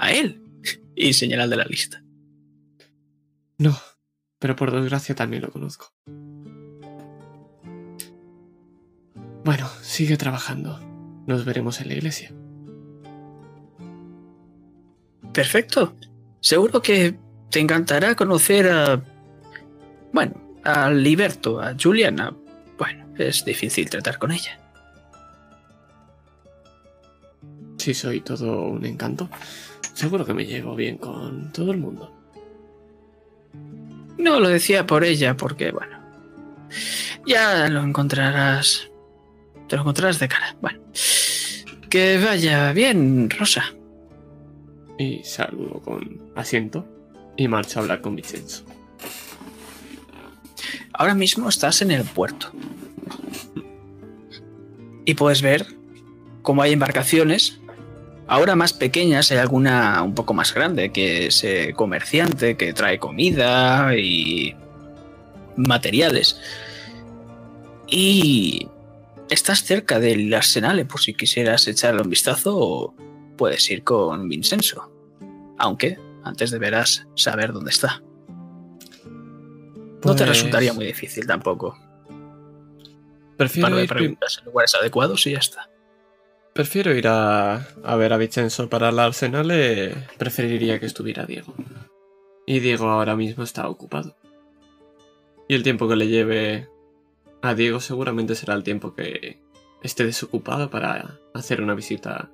[0.00, 0.42] A él.
[0.94, 2.02] Y señala el de la lista.
[3.58, 3.76] No,
[4.38, 5.92] pero por desgracia también lo conozco.
[9.44, 10.78] Bueno, sigue trabajando.
[11.26, 12.32] Nos veremos en la iglesia.
[15.32, 15.96] Perfecto.
[16.40, 17.18] Seguro que
[17.50, 19.02] te encantará conocer a...
[20.12, 20.34] Bueno,
[20.64, 22.34] a Liberto, a Juliana.
[22.78, 24.60] Bueno, es difícil tratar con ella.
[27.78, 29.30] Si soy todo un encanto,
[29.98, 32.14] seguro que me llevo bien con todo el mundo.
[34.16, 35.98] No lo decía por ella, porque, bueno,
[37.26, 38.88] ya lo encontrarás.
[39.68, 40.56] Te lo encontrarás de cara.
[40.60, 40.80] Bueno,
[41.90, 43.64] que vaya bien, Rosa.
[44.98, 46.86] Y saludo con asiento
[47.36, 48.64] y marcho a hablar con Vincenzo.
[50.92, 52.52] Ahora mismo estás en el puerto.
[55.04, 55.66] Y puedes ver
[56.42, 57.60] cómo hay embarcaciones,
[58.28, 62.98] ahora más pequeñas, hay alguna un poco más grande, que es eh, comerciante, que trae
[62.98, 64.54] comida y
[65.56, 66.40] materiales.
[67.88, 68.68] Y
[69.30, 72.94] estás cerca del arsenal, por si quisieras echarle un vistazo, o
[73.36, 74.92] puedes ir con Vincenzo.
[75.58, 78.02] Aunque antes deberás saber dónde está.
[80.04, 81.76] No te Pues, resultaría muy difícil tampoco.
[83.36, 85.68] Prefiero par de ir, prim- preguntas en lugares adecuados y ya está.
[86.54, 89.50] Prefiero ir a, a ver a Vincenzo para el arsenal.
[89.52, 91.54] eh, preferiría que estuviera Diego.
[92.46, 94.16] Y Diego ahora mismo está ocupado.
[95.48, 96.68] Y el tiempo que le lleve
[97.42, 99.38] a Diego seguramente será el tiempo que
[99.82, 102.30] esté desocupado para hacer una visita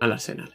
[0.00, 0.52] al arsenal.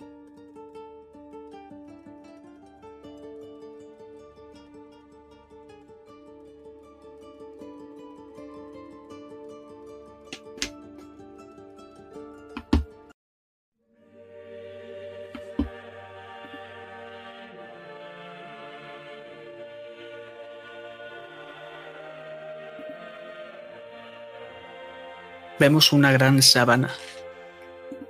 [25.64, 26.90] Vemos una gran sábana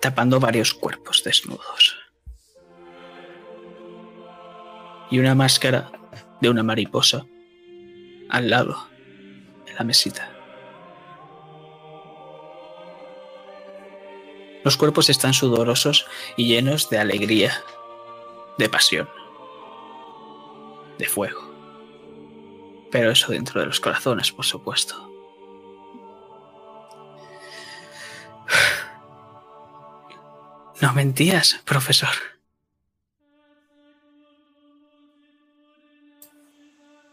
[0.02, 1.96] tapando varios cuerpos desnudos.
[5.12, 5.92] Y una máscara
[6.42, 7.28] de una mariposa
[8.28, 8.88] al lado
[9.68, 10.32] de la mesita.
[14.64, 17.54] Los cuerpos están sudorosos y llenos de alegría,
[18.58, 19.08] de pasión,
[20.98, 21.54] de fuego.
[22.90, 25.13] Pero eso dentro de los corazones, por supuesto.
[30.94, 32.14] No mentías, profesor.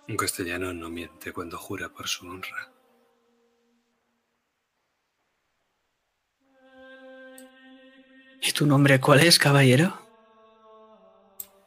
[0.07, 2.71] Un castellano no miente cuando jura por su honra.
[8.43, 9.99] ¿Y tu nombre cuál es, caballero?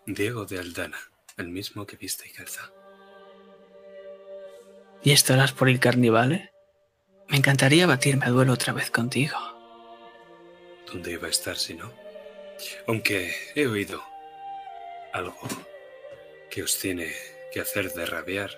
[0.06, 1.00] Diego de Aldana,
[1.38, 2.72] el mismo que viste y calza.
[5.02, 6.52] ¿Y estarás por el carnivale?
[7.28, 9.36] Me encantaría batirme a duelo otra vez contigo.
[10.86, 12.03] ¿Dónde iba a estar si no?
[12.88, 14.04] Aunque he oído
[15.12, 15.48] algo
[16.50, 17.12] que os tiene
[17.52, 18.52] que hacer de rabiar,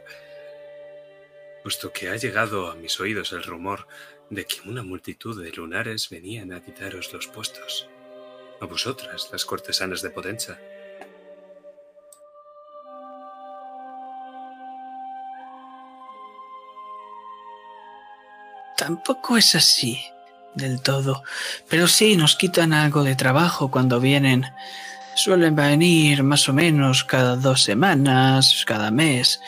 [1.63, 3.87] puesto que ha llegado a mis oídos el rumor
[4.29, 7.89] de que una multitud de lunares venían a quitaros los puestos.
[8.61, 10.59] A vosotras, las cortesanas de Potenza.
[18.77, 19.99] Tampoco es así
[20.55, 21.23] del todo,
[21.69, 24.45] pero sí nos quitan algo de trabajo cuando vienen.
[25.15, 29.39] Suelen venir más o menos cada dos semanas, cada mes.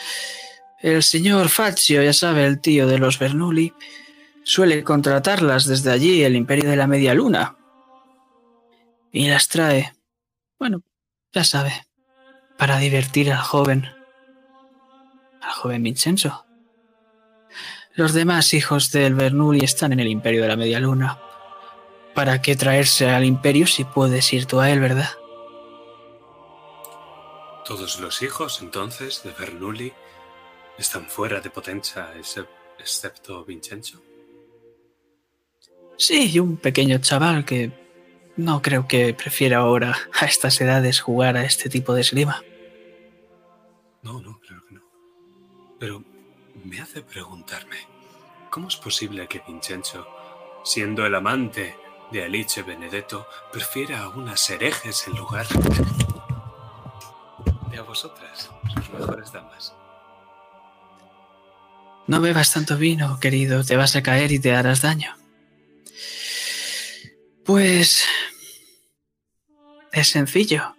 [0.79, 3.73] El señor Fazio, ya sabe, el tío de los Bernoulli,
[4.43, 7.57] suele contratarlas desde allí, el Imperio de la Media Luna.
[9.11, 9.93] Y las trae,
[10.59, 10.83] bueno,
[11.33, 11.73] ya sabe,
[12.57, 13.87] para divertir al joven,
[15.41, 16.46] al joven Vincenzo.
[17.97, 21.19] Los demás hijos del Bernoulli están en el Imperio de la Media Luna.
[22.13, 25.09] ¿Para qué traerse al Imperio si puedes ir tú a él, verdad?
[27.65, 29.91] Todos los hijos, entonces, de Bernoulli
[30.77, 32.47] están fuera de Potenza, excep-
[32.77, 33.99] excepto Vincenzo.
[35.97, 37.71] Sí, y un pequeño chaval que
[38.35, 42.43] no creo que prefiera ahora a estas edades jugar a este tipo de esgrima.
[44.03, 44.81] No, no, claro que no.
[45.79, 46.03] Pero
[46.67, 47.77] me hace preguntarme,
[48.49, 50.05] ¿cómo es posible que Vincenzo,
[50.65, 51.77] siendo el amante
[52.11, 55.47] de Alice Benedetto, prefiera a unas herejes en lugar
[57.71, 59.73] de a vosotras, sus mejores damas?
[62.05, 65.15] No bebas tanto vino, querido, te vas a caer y te harás daño.
[67.45, 68.05] Pues...
[69.93, 70.75] Es sencillo.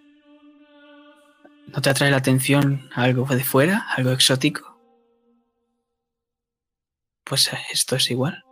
[1.67, 4.78] ¿No te atrae la atención algo de fuera, algo exótico?
[7.29, 8.43] Pues eh, esto es igual.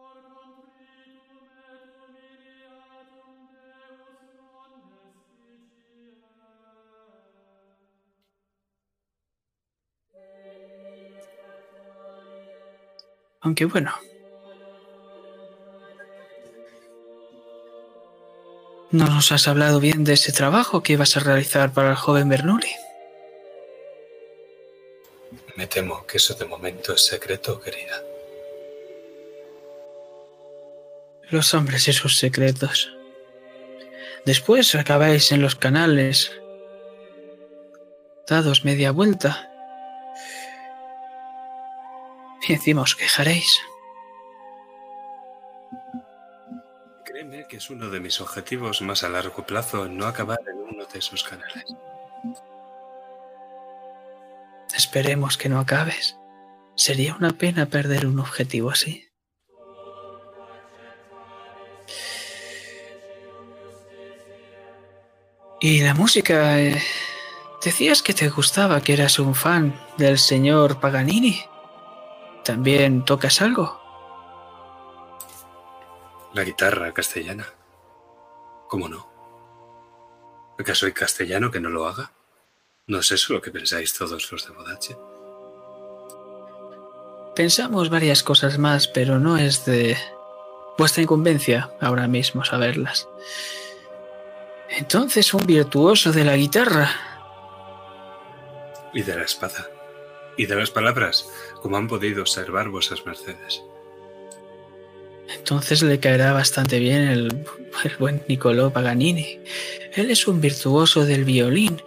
[13.41, 13.91] Aunque bueno.
[18.91, 22.29] No nos has hablado bien de ese trabajo que ibas a realizar para el joven
[22.29, 22.69] Bernoulli.
[25.55, 28.16] Me temo que eso de momento es secreto, querida.
[31.29, 32.93] Los hombres y sus secretos.
[34.25, 36.31] Después acabáis en los canales,
[38.27, 39.49] dados media vuelta.
[42.47, 43.59] Y encima os quejaréis.
[47.03, 50.85] Créeme que es uno de mis objetivos más a largo plazo no acabar en uno
[50.85, 51.65] de esos canales.
[54.75, 56.17] Esperemos que no acabes.
[56.75, 59.06] Sería una pena perder un objetivo así.
[65.59, 66.59] Y la música...
[66.59, 66.81] eh,
[67.63, 71.43] decías que te gustaba, que eras un fan del señor Paganini.
[72.43, 73.81] ¿También tocas algo?
[76.33, 77.47] La guitarra castellana.
[78.67, 79.09] ¿Cómo no?
[80.59, 82.11] ¿Acaso hay castellano que no lo haga?
[82.87, 84.97] ¿No es eso lo que pensáis todos los de Bodache?
[87.35, 89.97] Pensamos varias cosas más, pero no es de
[90.77, 93.07] vuestra incumbencia ahora mismo saberlas.
[94.69, 96.89] Entonces, un virtuoso de la guitarra.
[98.93, 99.67] Y de la espada.
[100.37, 101.27] Y de las palabras,
[101.61, 103.63] como han podido observar vuestras mercedes.
[105.29, 107.45] Entonces le caerá bastante bien el,
[107.83, 109.41] el buen Niccolò Paganini.
[109.93, 111.81] Él es un virtuoso del violín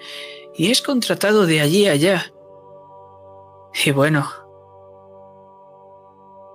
[0.54, 2.32] y es contratado de allí a allá.
[3.84, 4.28] Y bueno,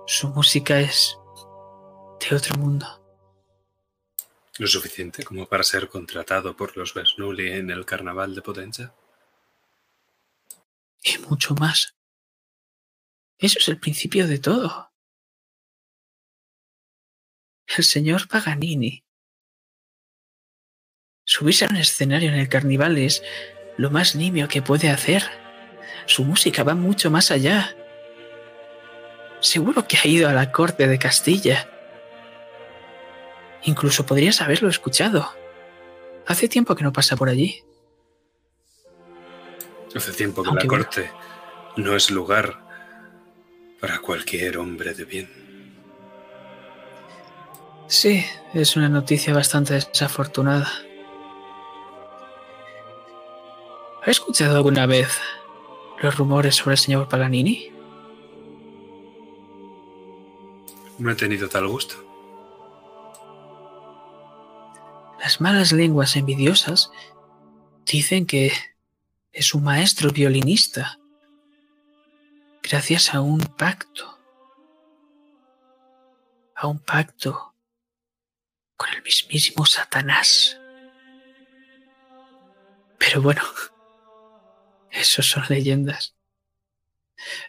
[0.06, 1.18] su música es
[2.20, 2.86] de otro mundo.
[4.58, 8.94] ¿Lo suficiente como para ser contratado por los Bernoulli en el carnaval de Potenza?
[11.02, 11.94] Y mucho más.
[13.38, 14.90] Eso es el principio de todo.
[17.76, 19.04] El señor Paganini.
[21.24, 23.22] Subirse a un escenario en el carnaval es
[23.76, 25.22] lo más nimio que puede hacer.
[26.06, 27.76] Su música va mucho más allá.
[29.40, 31.75] Seguro que ha ido a la corte de Castilla.
[33.66, 35.28] Incluso podrías haberlo escuchado.
[36.26, 37.62] Hace tiempo que no pasa por allí.
[39.94, 40.84] Hace tiempo que Aunque la bueno.
[40.84, 41.10] corte
[41.76, 42.64] no es lugar
[43.80, 45.28] para cualquier hombre de bien.
[47.88, 48.24] Sí,
[48.54, 50.70] es una noticia bastante desafortunada.
[54.04, 55.18] ¿Ha escuchado alguna vez
[56.00, 57.72] los rumores sobre el señor Paganini?
[60.98, 62.05] No he tenido tal gusto.
[65.20, 66.90] Las malas lenguas envidiosas
[67.84, 68.52] dicen que
[69.32, 70.98] es un maestro violinista
[72.62, 74.18] gracias a un pacto.
[76.54, 77.54] A un pacto
[78.76, 80.58] con el mismísimo Satanás.
[82.98, 83.42] Pero bueno,
[84.90, 86.14] eso son leyendas.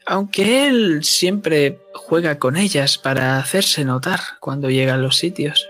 [0.05, 5.67] Aunque él siempre juega con ellas para hacerse notar cuando llega a los sitios.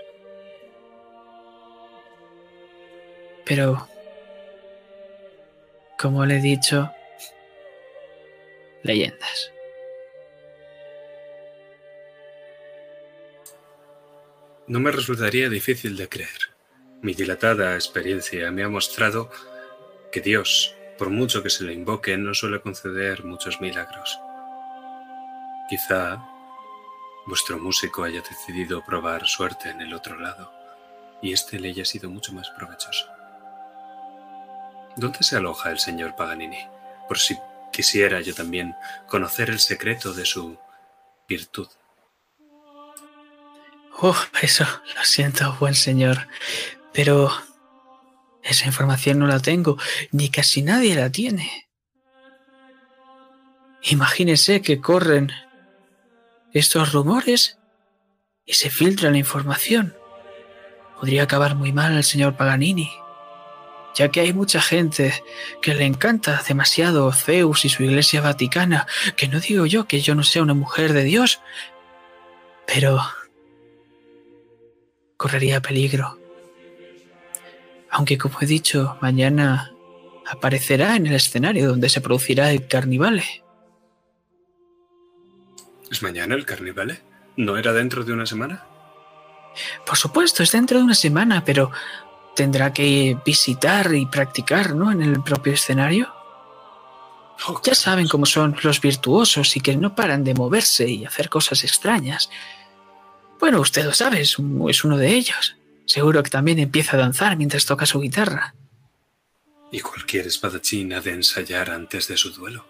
[3.48, 3.88] Pero,
[5.98, 6.90] como le he dicho,
[8.82, 9.52] leyendas.
[14.66, 16.50] No me resultaría difícil de creer.
[17.00, 19.30] Mi dilatada experiencia me ha mostrado
[20.12, 24.18] que Dios, por mucho que se le invoque, no suele conceder muchos milagros.
[25.70, 26.22] Quizá
[27.26, 30.52] vuestro músico haya decidido probar suerte en el otro lado
[31.22, 33.17] y este le haya sido mucho más provechoso.
[34.98, 36.58] ¿Dónde se aloja el señor Paganini?
[37.06, 37.38] Por si
[37.72, 38.74] quisiera yo también
[39.06, 40.58] conocer el secreto de su
[41.28, 41.68] virtud.
[44.00, 44.64] Oh, eso,
[44.96, 46.26] lo siento, buen señor.
[46.92, 47.30] Pero
[48.42, 49.78] esa información no la tengo,
[50.10, 51.68] ni casi nadie la tiene.
[53.82, 55.30] Imagínese que corren
[56.52, 57.60] estos rumores
[58.44, 59.96] y se filtra la información.
[60.98, 62.90] Podría acabar muy mal al señor Paganini,
[63.98, 65.12] ya que hay mucha gente
[65.60, 70.14] que le encanta demasiado Zeus y su iglesia vaticana, que no digo yo que yo
[70.14, 71.40] no sea una mujer de Dios,
[72.64, 73.00] pero
[75.16, 76.16] correría peligro.
[77.90, 79.72] Aunque como he dicho, mañana
[80.28, 83.42] aparecerá en el escenario donde se producirá el carnivale.
[85.90, 87.00] ¿Es mañana el carnivale?
[87.36, 88.64] ¿No era dentro de una semana?
[89.84, 91.72] Por supuesto, es dentro de una semana, pero
[92.38, 94.92] tendrá que visitar y practicar, ¿no?
[94.92, 96.14] En el propio escenario.
[97.48, 101.28] Oh, Ya saben cómo son los virtuosos y que no paran de moverse y hacer
[101.28, 102.30] cosas extrañas.
[103.40, 105.56] Bueno, usted lo sabe, es, un- es uno de ellos.
[105.84, 108.54] Seguro que también empieza a danzar mientras toca su guitarra.
[109.72, 112.66] Y cualquier espadachín ha de ensayar antes de su duelo.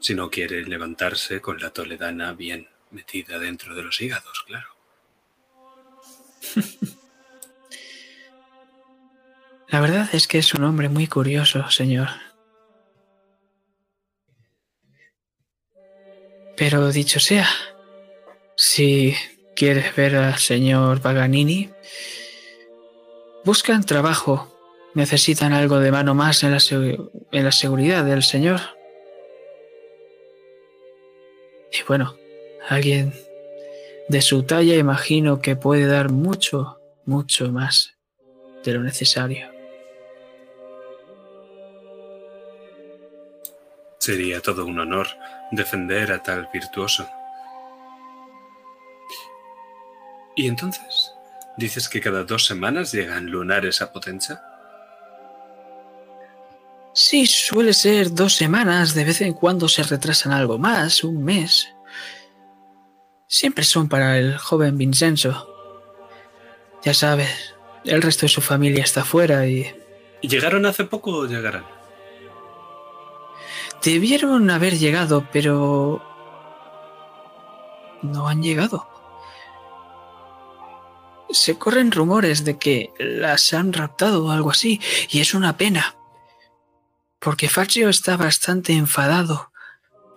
[0.00, 4.68] Si no quiere levantarse con la toledana bien metida dentro de los hígados, claro.
[9.72, 12.08] La verdad es que es un hombre muy curioso, señor.
[16.58, 17.48] Pero dicho sea,
[18.54, 19.14] si
[19.56, 21.70] quieres ver al señor Paganini,
[23.46, 24.54] buscan trabajo,
[24.92, 26.58] necesitan algo de mano más en la,
[27.32, 28.60] en la seguridad del señor.
[31.72, 32.14] Y bueno,
[32.68, 33.14] alguien
[34.10, 37.94] de su talla imagino que puede dar mucho, mucho más
[38.64, 39.51] de lo necesario.
[44.02, 45.06] Sería todo un honor
[45.52, 47.08] defender a tal virtuoso.
[50.34, 51.12] ¿Y entonces?
[51.56, 54.42] ¿Dices que cada dos semanas llegan lunares a Potenza?
[56.94, 61.72] Sí, suele ser dos semanas, de vez en cuando se retrasan algo más, un mes.
[63.28, 65.48] Siempre son para el joven Vincenzo.
[66.82, 67.54] Ya sabes,
[67.84, 69.72] el resto de su familia está fuera y
[70.22, 71.81] ¿Y ¿Llegaron hace poco o llegarán?
[73.82, 76.02] Debieron haber llegado, pero
[78.02, 78.88] no han llegado.
[81.30, 84.80] Se corren rumores de que las han raptado o algo así,
[85.10, 85.96] y es una pena.
[87.18, 89.52] Porque Faccio está bastante enfadado,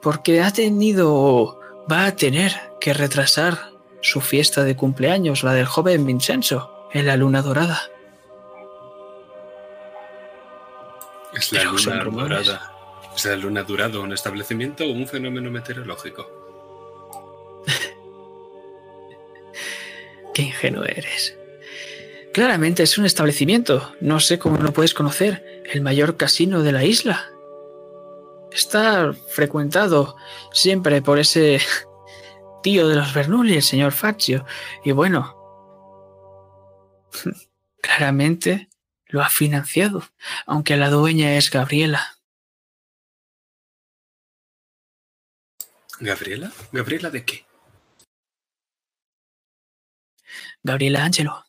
[0.02, 1.60] porque ha tenido,
[1.92, 3.72] va a tener que retrasar
[4.02, 7.82] su fiesta de cumpleaños, la del joven Vincenzo, en la luna dorada.
[11.34, 12.75] Es la Pero luna dorada.
[13.16, 16.30] ¿Es la luna durado un establecimiento o un fenómeno meteorológico?
[20.34, 21.38] Qué ingenuo eres.
[22.34, 23.96] Claramente es un establecimiento.
[24.02, 25.64] No sé cómo no puedes conocer.
[25.72, 27.32] El mayor casino de la isla.
[28.52, 30.18] Está frecuentado
[30.52, 31.62] siempre por ese
[32.64, 34.46] tío de los Bernoulli, el señor Faccio.
[34.84, 35.38] Y bueno,
[37.82, 38.68] claramente
[39.08, 40.04] lo ha financiado,
[40.46, 42.15] aunque la dueña es Gabriela.
[46.00, 46.52] ¿Gabriela?
[46.72, 47.46] ¿Gabriela de qué?
[50.64, 51.46] Gabriela Angelo.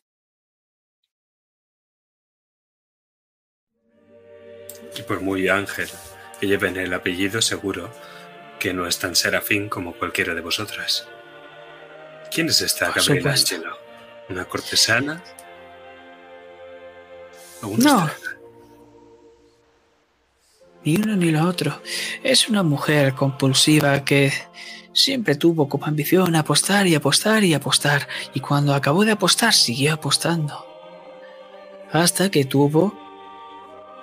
[4.95, 5.89] Y por muy ángel
[6.39, 7.91] que lleven el apellido, seguro
[8.59, 11.07] que no es tan serafín como cualquiera de vosotras.
[12.31, 13.31] ¿Quién es esta Por Gabriela.
[13.31, 13.77] Angelo?
[14.29, 15.23] ¿Una cortesana?
[17.61, 18.11] ¿O una No.
[20.83, 21.81] Ni uno ni lo otro.
[22.23, 24.31] Es una mujer compulsiva que
[24.93, 28.07] siempre tuvo como ambición apostar y apostar y apostar.
[28.33, 30.65] Y cuando acabó de apostar, siguió apostando.
[31.91, 32.97] Hasta que tuvo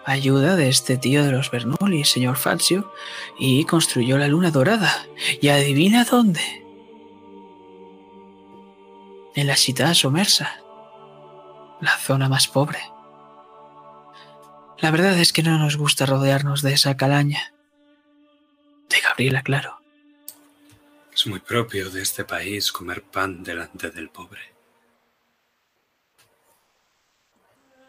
[0.04, 2.92] ayuda de este tío de los Bernoulli, señor Fazio,
[3.38, 5.06] y construyó la luna dorada.
[5.40, 6.64] ¿Y adivina dónde?
[9.34, 10.60] En la ciudad Somersa,
[11.80, 12.78] la zona más pobre.
[14.80, 17.54] La verdad es que no nos gusta rodearnos de esa calaña.
[18.88, 19.80] De Gabriela, claro.
[21.12, 24.40] Es muy propio de este país comer pan delante del pobre.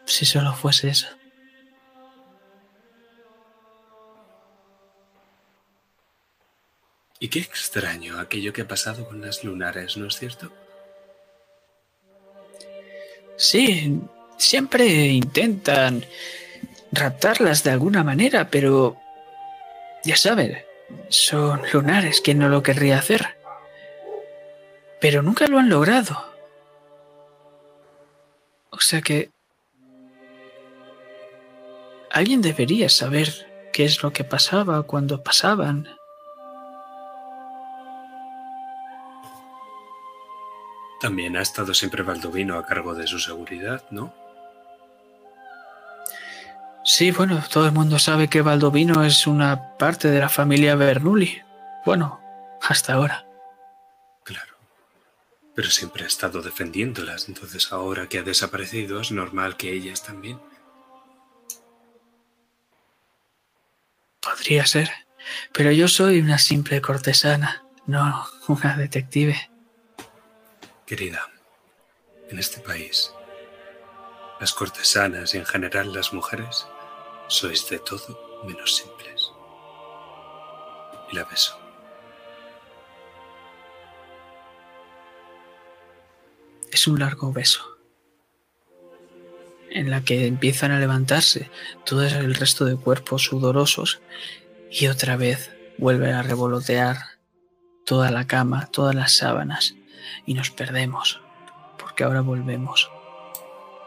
[0.04, 1.08] Si solo fuese eso.
[7.18, 10.52] Y qué extraño aquello que ha pasado con las lunares, ¿no es cierto?
[13.36, 14.00] Sí,
[14.38, 16.04] siempre intentan
[16.96, 18.96] raptarlas de alguna manera, pero
[20.04, 20.58] ya saben,
[21.08, 23.36] son lunares, ¿quién no lo querría hacer?
[25.00, 26.16] Pero nunca lo han logrado.
[28.70, 29.30] O sea que
[32.10, 33.28] alguien debería saber
[33.72, 35.88] qué es lo que pasaba cuando pasaban.
[41.00, 44.14] También ha estado siempre Baldovino a cargo de su seguridad, ¿no?
[46.86, 51.42] Sí, bueno, todo el mundo sabe que Baldovino es una parte de la familia Bernoulli.
[51.84, 52.20] Bueno,
[52.62, 53.26] hasta ahora.
[54.22, 54.54] Claro.
[55.56, 60.38] Pero siempre ha estado defendiéndolas, entonces ahora que ha desaparecido es normal que ellas también.
[64.20, 64.88] Podría ser.
[65.52, 69.50] Pero yo soy una simple cortesana, no una detective.
[70.86, 71.28] Querida,
[72.30, 73.10] en este país,
[74.38, 76.68] las cortesanas y en general las mujeres
[77.28, 79.32] sois de todo menos simples.
[81.10, 81.58] Y la beso.
[86.70, 87.64] Es un largo beso,
[89.70, 91.50] en la que empiezan a levantarse
[91.84, 94.00] todo el resto de cuerpos sudorosos
[94.70, 96.98] y otra vez vuelve a revolotear
[97.84, 99.74] toda la cama, todas las sábanas
[100.26, 101.20] y nos perdemos,
[101.78, 102.90] porque ahora volvemos.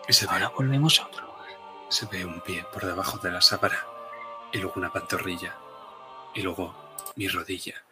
[0.08, 1.29] Y se Ahora volvemos a otro.
[1.90, 3.84] Se ve un pie por debajo de la sábana
[4.54, 5.58] y luego una pantorrilla
[6.36, 7.84] y luego mi rodilla.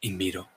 [0.00, 0.48] Y miro,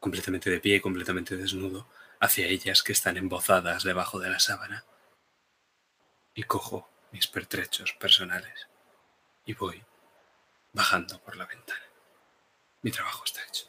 [0.00, 1.88] completamente de pie, completamente desnudo,
[2.20, 4.84] hacia ellas que están embozadas debajo de la sábana.
[6.34, 8.68] Y cojo mis pertrechos personales
[9.46, 9.82] y voy
[10.72, 11.86] bajando por la ventana.
[12.82, 13.66] Mi trabajo está hecho.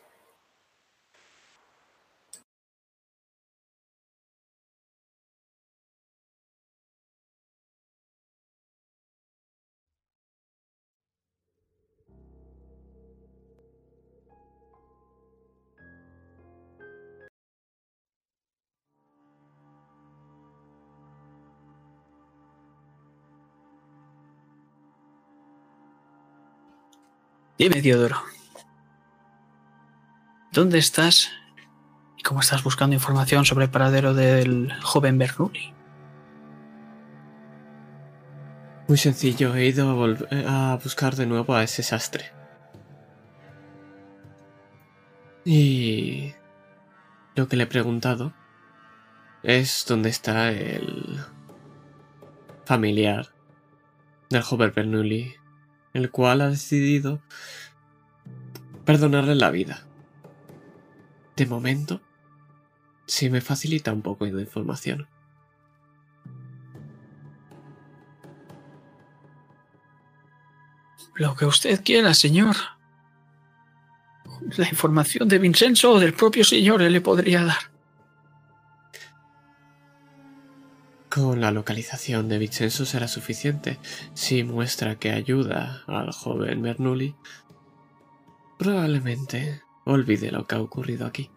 [27.57, 28.17] Dime, Diodoro.
[30.51, 31.31] ¿Dónde estás?
[32.15, 35.73] ¿Y cómo estás buscando información sobre el paradero del joven Bernoulli?
[38.87, 42.31] Muy sencillo, he ido a, volver a buscar de nuevo a ese sastre.
[45.43, 46.33] Y
[47.35, 48.33] lo que le he preguntado
[49.41, 51.19] es dónde está el
[52.65, 53.29] familiar
[54.29, 55.35] del joven Bernoulli,
[55.97, 57.21] el cual ha decidido
[58.85, 59.85] perdonarle la vida.
[61.35, 62.01] De momento,
[63.05, 65.07] sí me facilita un poco de información.
[71.15, 72.55] Lo que usted quiera, señor.
[74.55, 77.76] La información de Vincenzo o del propio señor le podría dar.
[81.17, 83.79] Con la localización de Vincenzo será suficiente
[84.13, 87.15] si muestra que ayuda al joven Bernoulli.
[88.59, 91.31] Probablemente olvide lo que ha ocurrido aquí.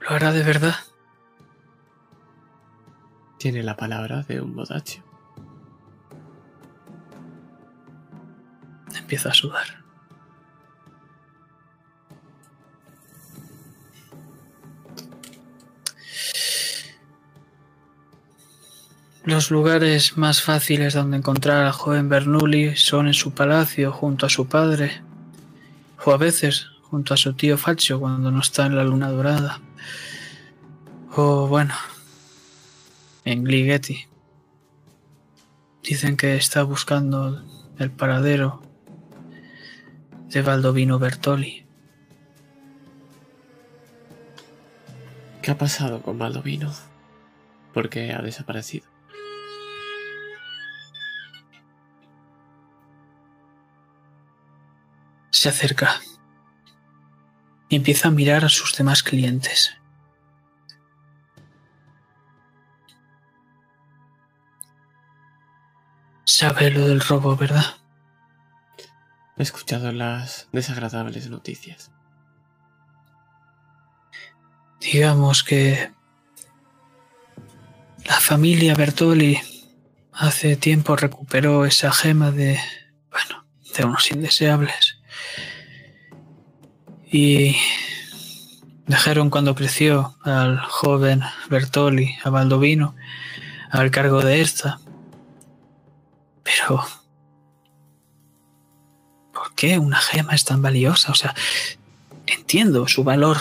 [0.00, 0.74] ¿Lo hará de verdad?
[3.38, 5.09] Tiene la palabra de un bodacho.
[9.10, 9.66] Empieza a sudar.
[19.24, 24.28] Los lugares más fáciles donde encontrar al joven Bernoulli son en su palacio junto a
[24.28, 25.02] su padre,
[26.04, 29.60] o a veces junto a su tío Faccio cuando no está en la luna dorada,
[31.16, 31.74] o bueno,
[33.24, 34.06] en Gligeti.
[35.82, 37.42] Dicen que está buscando
[37.76, 38.69] el paradero
[40.30, 41.66] de Baldovino Bertoli.
[45.42, 46.72] ¿Qué ha pasado con Baldovino?
[47.74, 48.86] ¿Por qué ha desaparecido?
[55.30, 56.00] Se acerca
[57.68, 59.76] y empieza a mirar a sus demás clientes.
[66.24, 67.79] Sabe lo del robo, ¿verdad?
[69.40, 71.90] He escuchado las desagradables noticias.
[74.78, 75.90] Digamos que
[78.04, 79.40] la familia Bertoli
[80.12, 82.60] hace tiempo recuperó esa gema de,
[83.10, 84.98] bueno, de unos indeseables.
[87.10, 87.56] Y
[88.86, 92.94] dejaron cuando creció al joven Bertoli, a Baldovino,
[93.70, 94.80] al cargo de esta.
[96.42, 96.99] Pero...
[99.60, 101.12] ¿Por qué una gema es tan valiosa?
[101.12, 101.34] O sea,
[102.26, 103.36] entiendo su valor,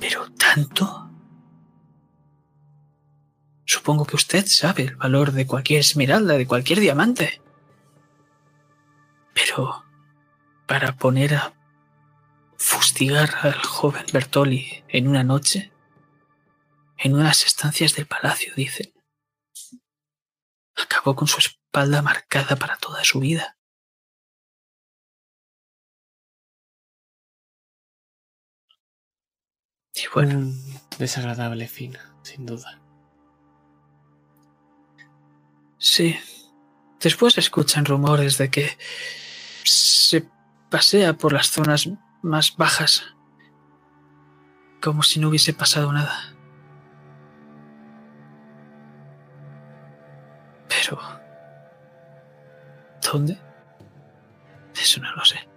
[0.00, 1.10] pero tanto.
[3.66, 7.42] Supongo que usted sabe el valor de cualquier esmeralda, de cualquier diamante.
[9.34, 9.84] Pero
[10.66, 11.52] para poner a
[12.56, 15.74] fustigar al joven Bertoli en una noche,
[16.96, 18.94] en unas estancias del palacio, dicen,
[20.74, 23.53] acabó con su espalda marcada para toda su vida.
[29.94, 32.80] Y bueno, Un desagradable fin, sin duda.
[35.78, 36.18] sí.
[37.00, 38.78] Después se escuchan rumores de que
[39.62, 40.26] se
[40.70, 41.86] pasea por las zonas
[42.22, 43.14] más bajas
[44.82, 46.34] como si no hubiese pasado nada.
[50.68, 50.98] Pero...
[53.02, 53.38] ¿Dónde?
[54.74, 55.53] Eso no lo sé.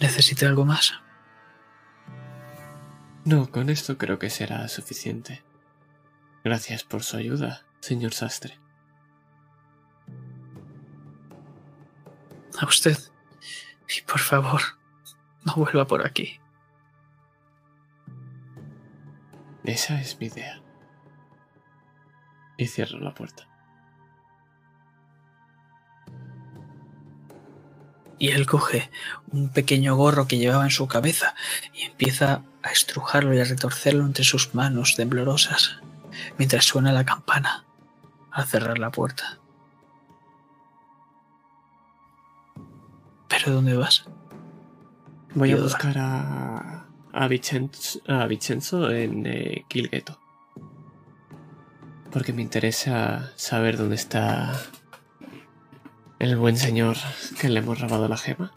[0.00, 0.94] ¿Necesita algo más?
[3.26, 5.44] No, con esto creo que será suficiente.
[6.42, 8.58] Gracias por su ayuda, señor Sastre.
[12.58, 12.96] A usted.
[13.94, 14.62] Y por favor,
[15.44, 16.40] no vuelva por aquí.
[19.64, 20.62] Esa es mi idea.
[22.56, 23.49] Y cierro la puerta.
[28.20, 28.90] Y él coge
[29.32, 31.34] un pequeño gorro que llevaba en su cabeza
[31.74, 35.80] y empieza a estrujarlo y a retorcerlo entre sus manos temblorosas
[36.38, 37.64] mientras suena la campana
[38.30, 39.38] al cerrar la puerta.
[43.28, 44.04] ¿Pero dónde vas?
[45.34, 50.18] Voy a buscar a, a, Vicenzo, a Vicenzo en eh, Kilghetto.
[52.10, 54.60] Porque me interesa saber dónde está
[56.20, 56.98] el buen señor
[57.40, 58.52] que le hemos robado la gema.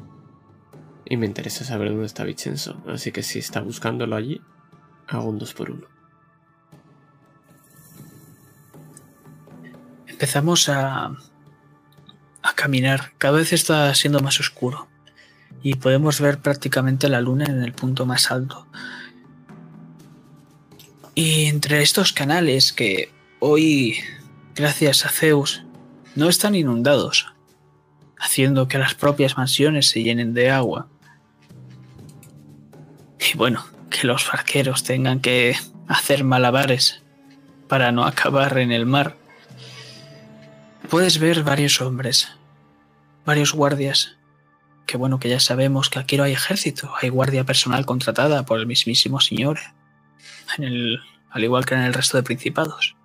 [1.05, 2.83] Y me interesa saber dónde está Vicenzo.
[2.87, 4.41] Así que si está buscándolo allí,
[5.07, 5.87] hago un dos por uno.
[10.07, 11.05] Empezamos a,
[12.41, 13.13] a caminar.
[13.17, 14.89] Cada vez está siendo más oscuro.
[15.61, 18.67] Y podemos ver prácticamente la luna en el punto más alto.
[21.15, 23.99] Y entre estos canales que hoy,
[24.53, 25.63] gracias a Zeus,
[26.15, 27.32] no están inundados,
[28.23, 30.87] haciendo que las propias mansiones se llenen de agua.
[33.19, 37.03] Y bueno, que los barqueros tengan que hacer malabares
[37.67, 39.17] para no acabar en el mar.
[40.89, 42.29] Puedes ver varios hombres,
[43.25, 44.15] varios guardias.
[44.85, 48.59] Que bueno, que ya sabemos que aquí no hay ejército, hay guardia personal contratada por
[48.59, 49.59] el mismísimo señor,
[50.57, 52.95] en el, al igual que en el resto de principados.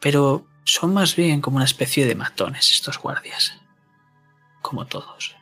[0.00, 3.54] Pero son más bien como una especie de matones estos guardias,
[4.60, 5.34] como todos.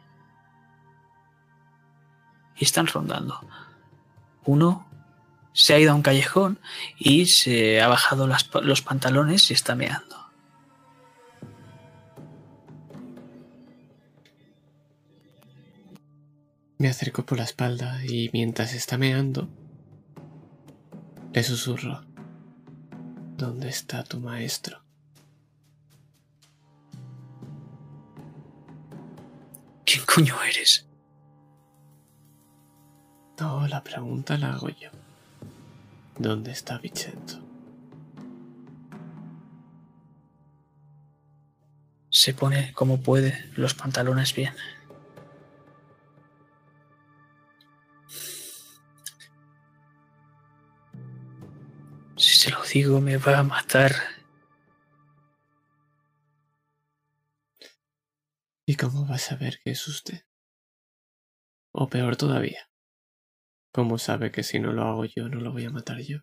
[2.56, 3.40] Y están rondando.
[4.44, 4.86] Uno
[5.52, 6.60] se ha ido a un callejón
[6.96, 10.30] y se ha bajado los pantalones y está meando.
[16.78, 19.48] Me acerco por la espalda y mientras está meando,
[21.32, 22.04] le susurro.
[23.36, 24.85] ¿Dónde está tu maestro?
[29.86, 30.84] ¿Quién coño eres?
[33.38, 34.90] No, la pregunta la hago yo.
[36.18, 37.40] ¿Dónde está Vicenzo?
[42.10, 44.54] Se pone como puede los pantalones bien.
[52.16, 54.15] Si se lo digo me va a matar.
[58.68, 60.22] ¿Y cómo vas a saber que es usted?
[61.72, 62.68] O peor todavía,
[63.72, 66.18] ¿cómo sabe que si no lo hago yo no lo voy a matar yo?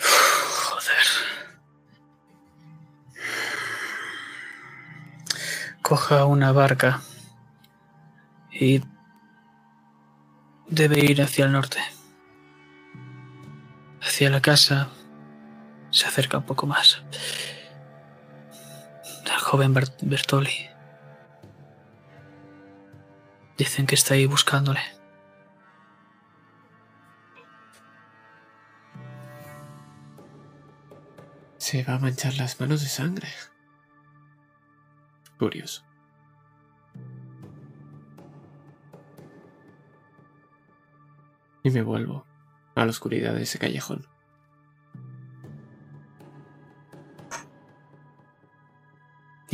[0.00, 1.06] Joder.
[5.82, 7.02] Coja una barca
[8.50, 8.82] y
[10.66, 11.78] debe ir hacia el norte.
[14.00, 14.90] Hacia la casa
[15.90, 17.04] se acerca un poco más.
[19.54, 20.68] Joven Bert- Bertoli.
[23.56, 24.80] Dicen que está ahí buscándole.
[31.56, 33.28] Se va a manchar las manos de sangre.
[35.38, 35.84] Curioso.
[41.62, 42.26] Y me vuelvo
[42.74, 44.08] a la oscuridad de ese callejón.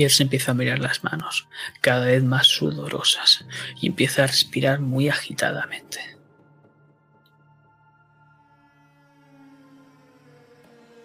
[0.09, 1.47] Se empieza a mirar las manos,
[1.83, 3.45] cada vez más sudorosas,
[3.81, 6.17] y empieza a respirar muy agitadamente.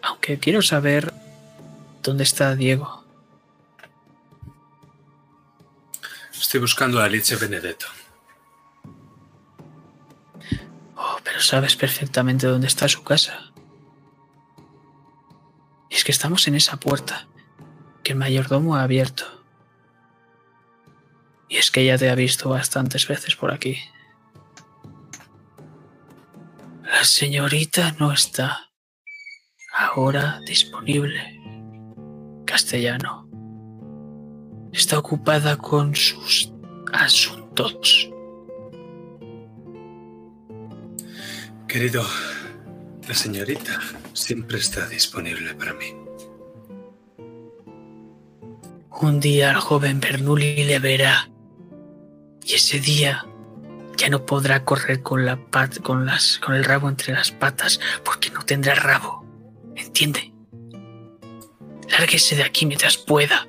[0.02, 1.12] Aunque quiero saber
[2.02, 3.04] dónde está Diego.
[6.32, 7.88] Estoy buscando a Alice Benedetto.
[10.96, 13.52] Oh, pero sabes perfectamente dónde está su casa.
[15.90, 17.28] Y es que estamos en esa puerta
[18.06, 19.26] que el mayordomo ha abierto.
[21.50, 23.78] Y es que ella te ha visto bastantes veces por aquí.
[26.84, 28.70] La señorita no está
[29.74, 31.20] ahora disponible.
[32.46, 33.28] Castellano.
[34.72, 36.54] Está ocupada con sus
[36.94, 38.12] asuntos.
[41.68, 42.06] Querido,
[43.08, 43.80] la señorita
[44.14, 46.05] siempre está disponible para mí.
[49.02, 51.30] Un día el joven Bernoulli le verá.
[52.44, 53.26] Y ese día
[53.98, 57.80] ya no podrá correr con, la pat con, las, con el rabo entre las patas
[58.06, 59.26] porque no tendrá rabo.
[59.76, 60.32] ¿Entiende?
[61.90, 63.48] Lárguese de aquí mientras pueda.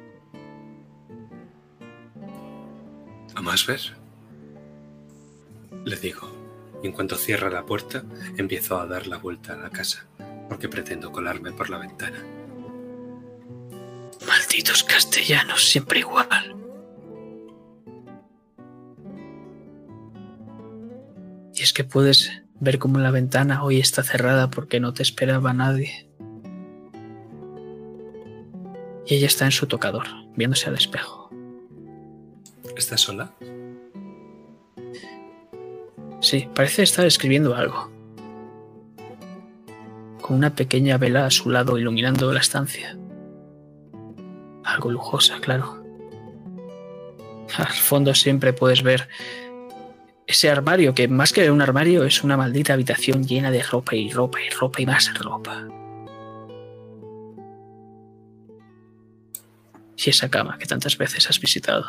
[3.35, 3.81] ¿A más ver?
[5.85, 6.29] Le digo,
[6.83, 8.05] y en cuanto cierra la puerta,
[8.37, 10.07] empiezo a dar la vuelta a la casa,
[10.49, 12.19] porque pretendo colarme por la ventana.
[14.25, 16.57] Malditos castellanos, siempre igual.
[21.55, 22.31] Y es que puedes
[22.61, 26.09] ver cómo la ventana hoy está cerrada porque no te esperaba nadie.
[29.07, 30.07] Y ella está en su tocador,
[30.37, 31.31] viéndose al espejo.
[32.77, 33.33] ¿Estás sola?
[36.21, 37.91] Sí, parece estar escribiendo algo.
[40.21, 42.99] Con una pequeña vela a su lado iluminando la estancia.
[44.67, 45.83] Algo lujosa, claro.
[47.57, 49.09] Al fondo siempre puedes ver
[50.27, 54.11] ese armario, que más que un armario es una maldita habitación llena de ropa y
[54.11, 55.69] ropa y ropa y más ropa.
[59.97, 61.85] Y esa cama que tantas veces has visitado.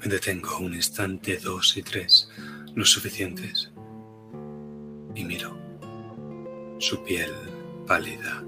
[0.00, 2.30] Me detengo un instante, dos y tres,
[2.74, 3.72] los suficientes.
[5.14, 5.58] Y miro.
[6.78, 7.32] Su piel
[7.86, 8.44] pálida.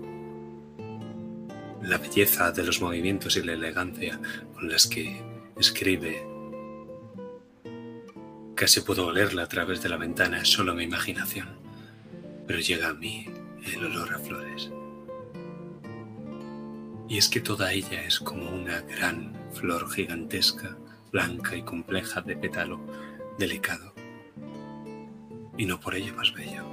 [1.83, 4.21] La belleza de los movimientos y la elegancia
[4.55, 5.23] con las que
[5.57, 6.27] escribe.
[8.55, 11.49] Casi puedo olerla a través de la ventana, es solo mi imaginación.
[12.47, 13.27] Pero llega a mí
[13.65, 14.71] el olor a flores.
[17.09, 20.77] Y es que toda ella es como una gran flor gigantesca,
[21.11, 22.81] blanca y compleja de pétalo
[23.39, 23.95] delicado.
[25.57, 26.65] Y no por ello más bello,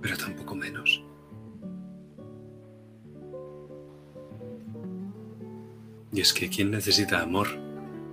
[0.00, 1.02] pero tampoco menos.
[6.12, 7.48] Y es que ¿quién necesita amor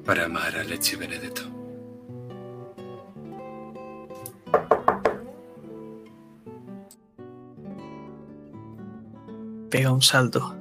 [0.05, 1.43] para amar a Leche Benedetto?
[9.69, 10.55] Pega un salto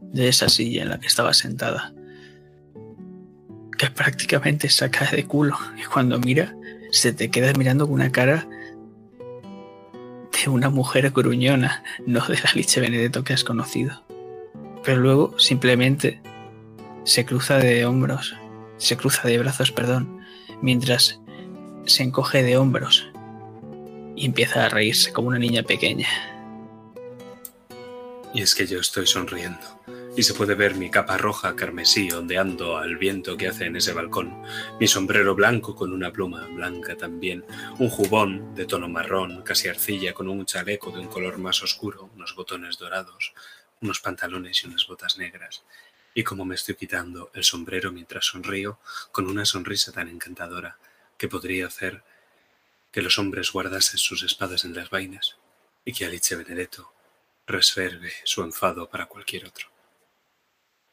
[0.00, 1.92] de esa silla en la que estaba sentada,
[3.78, 6.54] que prácticamente se cae de culo y cuando mira
[6.90, 8.48] se te queda mirando con una cara
[10.32, 14.02] de una mujer gruñona, no de la Liche Benedetto que has conocido.
[14.82, 16.20] Pero luego simplemente
[17.04, 18.34] se cruza de hombros,
[18.76, 20.20] se cruza de brazos, perdón,
[20.62, 21.20] mientras
[21.86, 23.08] se encoge de hombros
[24.16, 26.08] y empieza a reírse como una niña pequeña.
[28.32, 29.80] Y es que yo estoy sonriendo,
[30.16, 33.92] y se puede ver mi capa roja carmesí ondeando al viento que hace en ese
[33.92, 34.42] balcón,
[34.78, 37.44] mi sombrero blanco con una pluma blanca también,
[37.78, 42.10] un jubón de tono marrón, casi arcilla, con un chaleco de un color más oscuro,
[42.14, 43.32] unos botones dorados,
[43.80, 45.64] unos pantalones y unas botas negras,
[46.14, 48.78] y como me estoy quitando el sombrero mientras sonrío,
[49.12, 50.78] con una sonrisa tan encantadora
[51.16, 52.02] que podría hacer
[52.90, 55.36] que los hombres guardasen sus espadas en las vainas
[55.84, 56.92] y que Alice Benedetto
[57.46, 59.68] reserve su enfado para cualquier otro,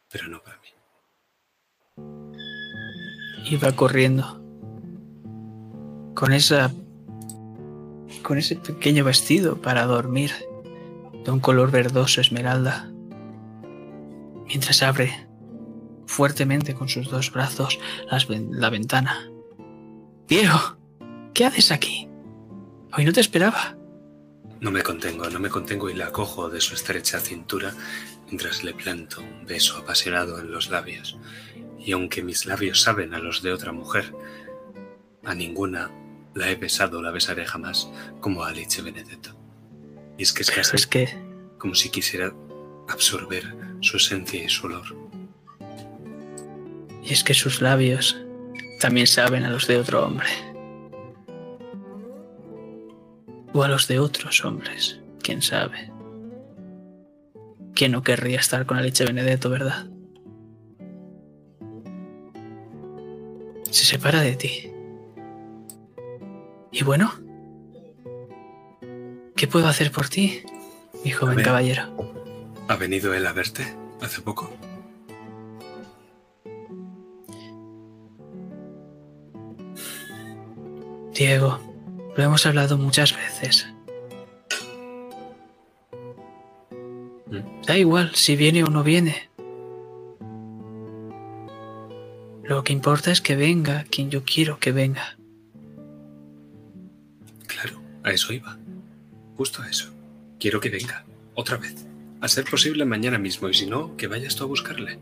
[0.09, 0.69] pero no para mí.
[3.49, 4.43] Iba corriendo
[6.13, 6.71] con esa
[8.23, 10.31] con ese pequeño vestido para dormir
[11.23, 12.91] de un color verdoso esmeralda
[14.47, 15.27] mientras abre
[16.05, 17.79] fuertemente con sus dos brazos
[18.09, 19.29] las la ventana.
[20.27, 20.77] Diego,
[21.33, 22.07] ¿qué haces aquí?
[22.93, 23.77] Hoy no te esperaba.
[24.59, 27.73] No me contengo, no me contengo y la cojo de su estrecha cintura
[28.25, 31.17] mientras le planto un beso apasionado en los labios.
[31.77, 34.13] Y aunque mis labios saben a los de otra mujer,
[35.23, 35.91] a ninguna
[36.33, 39.35] la he besado o la besaré jamás como a Alice Benedetto.
[40.17, 41.07] Y es que es casi es que
[41.57, 42.33] como si quisiera
[42.87, 44.95] absorber su esencia y su olor.
[47.03, 48.17] y es que sus labios
[48.79, 50.27] también saben a los de otro hombre.
[53.53, 55.91] O a los de otros hombres, quién sabe.
[57.73, 59.87] ¿Quién no querría estar con la leche Benedetto, verdad?
[63.69, 64.71] Se separa de ti.
[66.71, 67.11] Y bueno,
[69.35, 70.41] ¿qué puedo hacer por ti,
[71.03, 71.95] mi joven caballero?
[72.69, 73.65] ¿Ha venido él a verte
[74.01, 74.51] hace poco?
[81.13, 81.59] Diego,
[82.15, 83.67] lo hemos hablado muchas veces.
[87.65, 89.29] Da igual si viene o no viene.
[92.43, 95.17] Lo que importa es que venga quien yo quiero que venga.
[97.47, 98.57] Claro, a eso iba.
[99.35, 99.89] Justo a eso.
[100.39, 101.03] Quiero que venga,
[101.33, 101.86] otra vez.
[102.19, 104.99] A ser posible mañana mismo, y si no, que vayas tú a buscarle.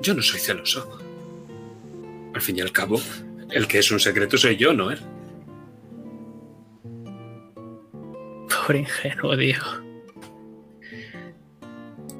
[0.00, 0.98] Yo no soy celoso.
[2.34, 3.00] Al fin y al cabo,
[3.50, 4.98] el que es un secreto soy yo, no él.
[8.48, 9.66] Pobre ingenuo, Diego.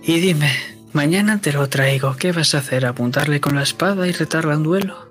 [0.02, 0.50] Y dime,
[0.92, 2.16] mañana te lo traigo.
[2.16, 2.84] ¿Qué vas a hacer?
[2.84, 5.10] ¿Apuntarle con la espada y retarle a un duelo?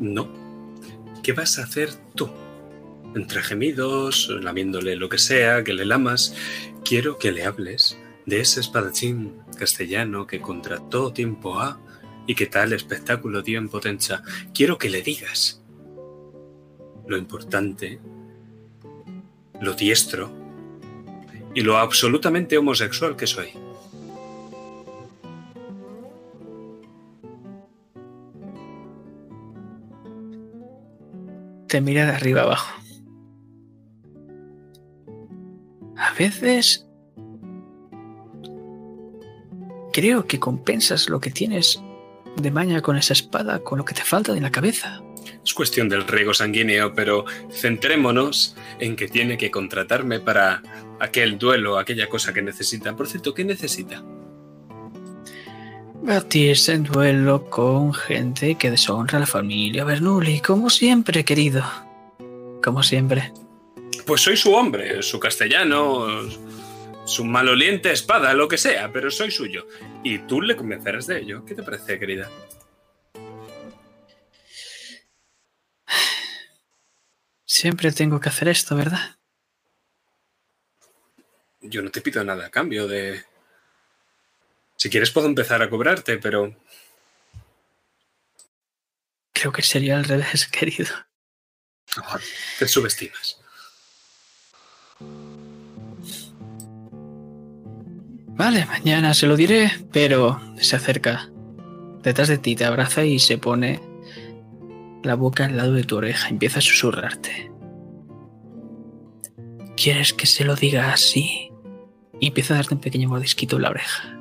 [0.00, 0.28] No.
[1.22, 2.28] ¿Qué vas a hacer tú?
[3.14, 6.34] Entre gemidos, lamiéndole lo que sea, que le lamas,
[6.84, 11.80] quiero que le hables de ese espadachín castellano que contra todo tiempo ha
[12.26, 14.22] y que tal espectáculo dio en potencia.
[14.54, 15.62] Quiero que le digas
[17.06, 17.98] lo importante,
[19.60, 20.30] lo diestro
[21.54, 23.50] y lo absolutamente homosexual que soy.
[31.66, 32.80] Te mira de arriba abajo.
[35.96, 36.86] A veces
[39.92, 41.80] creo que compensas lo que tienes
[42.36, 45.02] de maña con esa espada con lo que te falta de la cabeza.
[45.44, 50.62] Es cuestión del riego sanguíneo, pero centrémonos en que tiene que contratarme para
[51.00, 52.96] aquel duelo, aquella cosa que necesita.
[52.96, 54.02] Por cierto, ¿qué necesita?
[56.02, 61.64] Batirse en duelo con gente que deshonra a la familia Bernoulli, como siempre, querido.
[62.62, 63.32] Como siempre.
[64.06, 66.06] Pues soy su hombre, su castellano,
[67.12, 69.68] su maloliente espada, lo que sea, pero soy suyo.
[70.02, 71.44] Y tú le convencerás de ello.
[71.44, 72.30] ¿Qué te parece, querida?
[77.44, 79.18] Siempre tengo que hacer esto, ¿verdad?
[81.60, 83.22] Yo no te pido nada a cambio de...
[84.76, 86.56] Si quieres puedo empezar a cobrarte, pero...
[89.34, 90.94] Creo que sería al revés, querido.
[92.58, 93.41] Te subestimas.
[98.44, 101.30] Vale, mañana se lo diré, pero se acerca
[102.02, 103.80] detrás de ti, te abraza y se pone
[105.04, 106.28] la boca al lado de tu oreja.
[106.28, 107.52] Empieza a susurrarte.
[109.76, 111.52] ¿Quieres que se lo diga así?
[112.18, 114.18] Y empieza a darte un pequeño mordisquito en la oreja.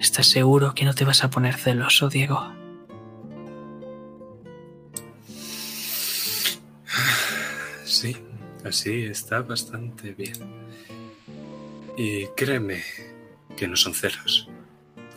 [0.00, 2.52] ¿Estás seguro que no te vas a poner celoso, Diego?
[7.84, 8.16] Sí,
[8.64, 10.64] así está bastante bien.
[11.96, 12.82] Y créeme
[13.56, 14.48] que no son celos.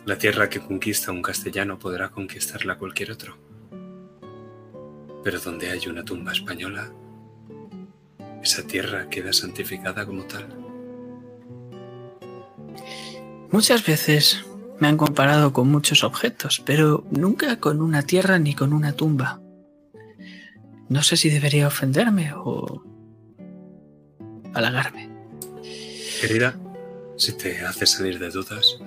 [0.04, 3.36] La tierra que conquista un castellano podrá conquistarla cualquier otro.
[5.24, 6.92] Pero donde hay una tumba española,
[8.42, 10.46] esa tierra queda santificada como tal.
[13.50, 14.44] Muchas veces
[14.78, 19.40] me han comparado con muchos objetos, pero nunca con una tierra ni con una tumba.
[20.88, 22.82] No sé si debería ofenderme o
[24.54, 25.10] halagarme.
[26.20, 26.56] Querida,
[27.18, 28.78] si te hace salir de dudas,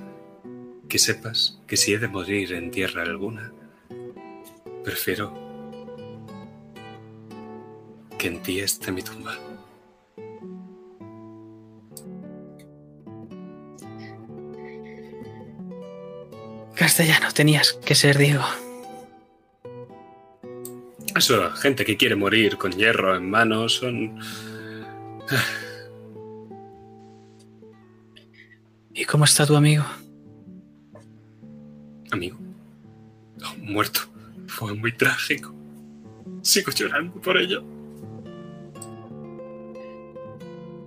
[0.87, 3.51] que sepas que si he de morir en tierra alguna,
[4.83, 5.33] prefiero
[8.17, 9.37] que en ti esté mi tumba.
[16.75, 18.45] Castellano, tenías que ser Diego.
[21.15, 24.19] Eso, gente que quiere morir con hierro en manos, son...
[28.93, 29.83] ¿Y cómo está tu amigo?
[32.11, 32.37] Amigo.
[33.43, 34.01] Oh, muerto.
[34.47, 35.53] Fue muy trágico.
[36.41, 37.63] Sigo llorando por ello.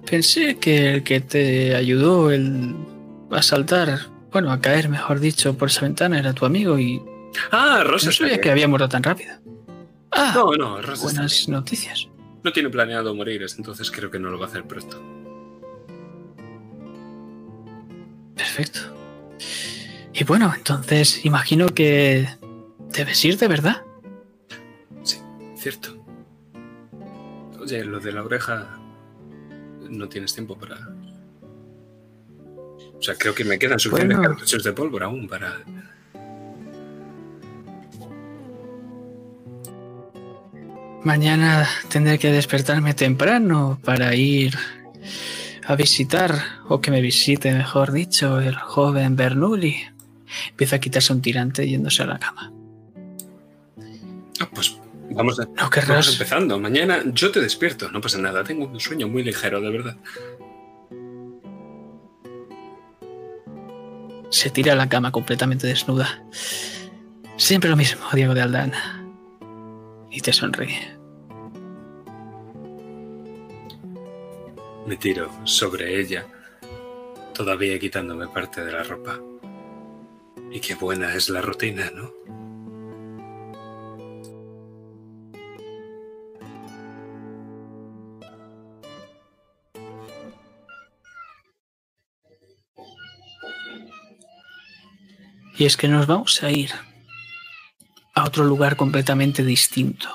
[0.09, 2.74] Pensé que el que te ayudó el
[3.31, 4.01] a saltar,
[4.31, 7.02] bueno, a caer, mejor dicho, por esa ventana era tu amigo y
[7.51, 8.06] Ah, Rosa.
[8.06, 9.35] no sabía que había muerto tan rápido.
[10.12, 12.06] Ah, No, no, Rosa buenas noticias.
[12.44, 15.02] No tiene planeado morir, entonces creo que no lo va a hacer pronto.
[18.36, 18.81] Perfecto.
[20.12, 22.28] Y bueno, entonces imagino que
[22.93, 23.82] debes ir de verdad.
[25.02, 25.19] Sí,
[25.56, 25.97] cierto.
[27.61, 28.78] Oye, lo de la oreja.
[29.89, 30.77] No tienes tiempo para.
[32.97, 34.31] O sea, creo que me quedan suficientes Bueno.
[34.31, 35.61] cartuchos de pólvora aún para.
[41.02, 44.56] Mañana tendré que despertarme temprano para ir
[45.66, 46.35] a visitar,
[46.69, 49.77] o que me visite, mejor dicho, el joven Bernoulli.
[50.51, 52.53] Empieza a quitarse un tirante yéndose a la cama.
[54.41, 54.77] Ah, pues
[55.11, 56.59] Vamos, a- No vamos empezando.
[56.59, 57.91] Mañana yo te despierto.
[57.93, 58.43] No pasa nada.
[58.43, 59.97] Tengo un sueño muy ligero, de verdad.
[64.31, 66.24] Se tira a la cama completamente desnuda.
[67.36, 68.73] Siempre lo mismo, Diego de Aldán.
[70.11, 70.94] Y te sonríe.
[74.86, 76.27] Me tiro sobre ella,
[77.32, 79.19] todavía quitándome parte de la ropa.
[80.51, 82.12] Y qué buena es la rutina, ¿no?
[95.56, 96.73] Y es que nos vamos a ir
[98.15, 100.09] a otro lugar completamente distinto.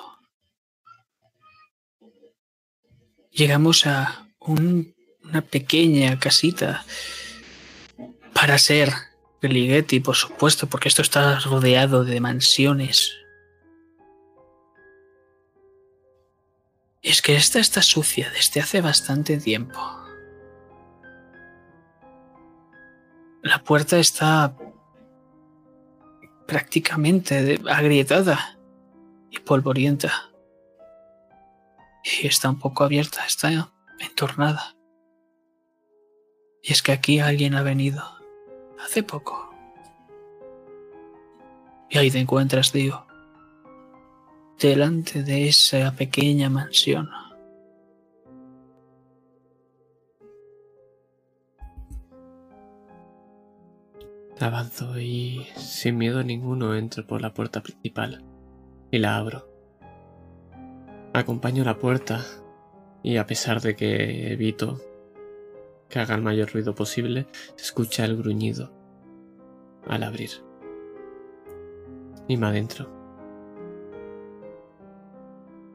[3.31, 6.83] Llegamos a un- una pequeña casita
[8.33, 8.91] para ser
[9.41, 13.15] Ligeti, por supuesto, porque esto está rodeado de mansiones.
[17.01, 19.79] Es que esta está sucia desde hace bastante tiempo.
[23.41, 24.55] La puerta está
[26.45, 28.57] prácticamente agrietada
[29.29, 30.29] y polvorienta.
[32.03, 34.75] Y está un poco abierta, está entornada.
[36.61, 38.03] Y es que aquí alguien ha venido
[38.83, 39.49] hace poco.
[41.89, 43.05] Y ahí te encuentras, digo,
[44.59, 47.09] delante de esa pequeña mansión.
[54.39, 58.23] Avanzo y sin miedo ninguno entro por la puerta principal
[58.89, 59.49] y la abro.
[61.13, 62.23] Acompaño la puerta
[63.03, 64.81] y a pesar de que evito
[65.89, 68.71] que haga el mayor ruido posible, se escucha el gruñido
[69.87, 70.29] al abrir.
[72.27, 72.87] Y me adentro.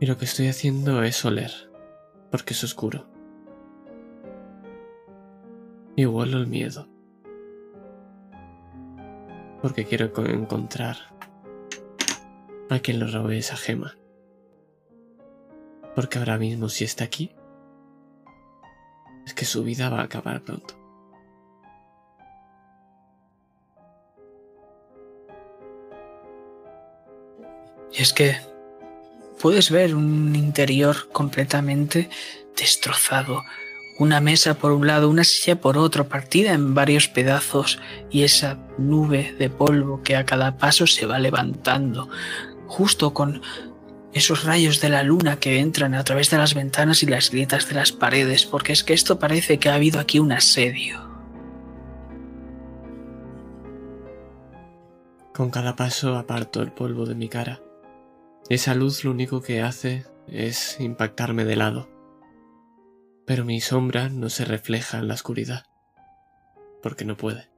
[0.01, 1.51] Y lo que estoy haciendo es oler,
[2.31, 3.07] porque es oscuro.
[5.97, 6.89] Y huelo el miedo
[9.63, 10.97] porque quiero co- encontrar
[12.69, 13.97] a quien le robe esa gema.
[15.95, 17.33] Porque ahora mismo si está aquí,
[19.27, 20.75] es que su vida va a acabar pronto.
[27.93, 28.37] Y es que
[29.41, 32.11] puedes ver un interior completamente
[32.57, 33.43] destrozado.
[33.99, 37.79] Una mesa por un lado, una silla por otro, partida en varios pedazos
[38.11, 42.09] y esa nube de polvo que a cada paso se va levantando,
[42.67, 43.41] justo con
[44.15, 47.69] esos rayos de la luna que entran a través de las ventanas y las grietas
[47.69, 51.13] de las paredes, porque es que esto parece que ha habido aquí un asedio.
[55.35, 57.61] Con cada paso aparto el polvo de mi cara.
[58.49, 61.89] Esa luz lo único que hace es impactarme de lado.
[63.27, 65.67] Pero mi sombra no se refleja en la oscuridad.
[66.83, 67.49] Porque no puede.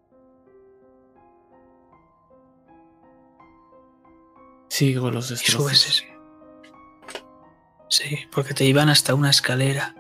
[4.69, 6.07] Sigo los destrozos.
[7.89, 9.95] Sí, porque te iban hasta una escalera.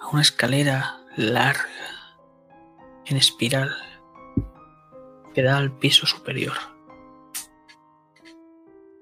[0.00, 1.66] A una escalera larga,
[3.06, 3.74] en espiral,
[5.34, 6.56] que da al piso superior.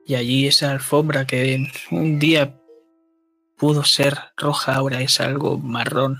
[0.06, 2.60] Y allí esa alfombra que un día
[3.56, 6.18] pudo ser roja, ahora es algo marrón.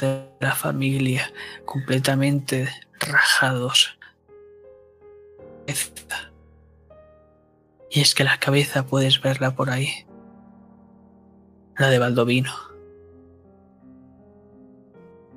[0.00, 1.30] De la familia,
[1.64, 2.68] completamente
[2.98, 3.98] rajados.
[7.94, 10.06] Y es que la cabeza puedes verla por ahí.
[11.76, 12.50] La de Baldovino.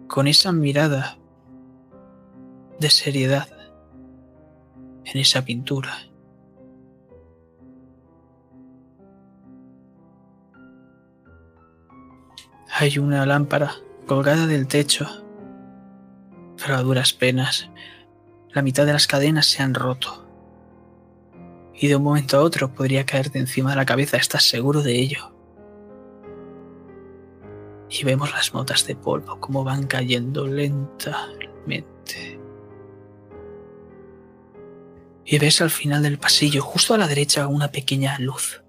[0.08, 1.18] Con esa mirada
[2.80, 3.50] de seriedad
[5.04, 5.92] en esa pintura.
[12.72, 13.74] Hay una lámpara
[14.08, 15.08] colgada del techo,
[16.56, 17.70] pero a duras penas.
[18.52, 20.25] La mitad de las cadenas se han roto
[21.78, 24.98] y de un momento a otro podría caerte encima de la cabeza, ¿estás seguro de
[24.98, 25.34] ello?
[27.90, 32.40] Y vemos las motas de polvo como van cayendo lentamente.
[35.26, 38.64] Y ves al final del pasillo, justo a la derecha, una pequeña luz.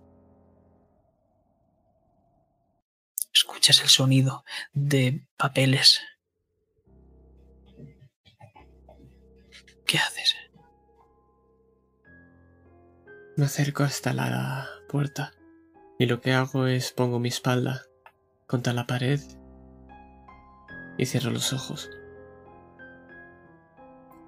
[3.32, 6.00] Escuchas el sonido de papeles.
[9.86, 10.34] ¿Qué haces?
[13.36, 15.32] Me acerco hasta la puerta
[15.98, 17.82] y lo que hago es pongo mi espalda
[18.46, 19.20] contra la pared
[20.96, 21.90] y cierro los ojos.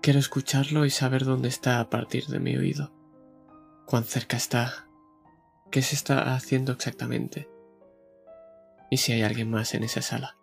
[0.03, 2.93] Quiero escucharlo y saber dónde está a partir de mi oído.
[3.87, 4.87] cuán cerca está,
[5.71, 7.49] qué se está haciendo exactamente
[8.91, 10.38] y si hay alguien más en esa sala.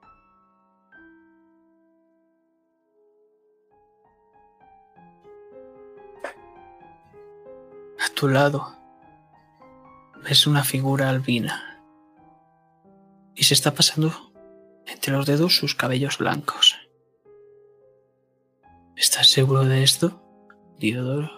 [8.15, 8.73] Tu lado
[10.23, 11.81] ves una figura albina
[13.35, 14.11] y se está pasando
[14.87, 16.77] entre los dedos sus cabellos blancos.
[18.95, 20.21] ¿Estás seguro de esto,
[20.79, 21.29] Diodoro?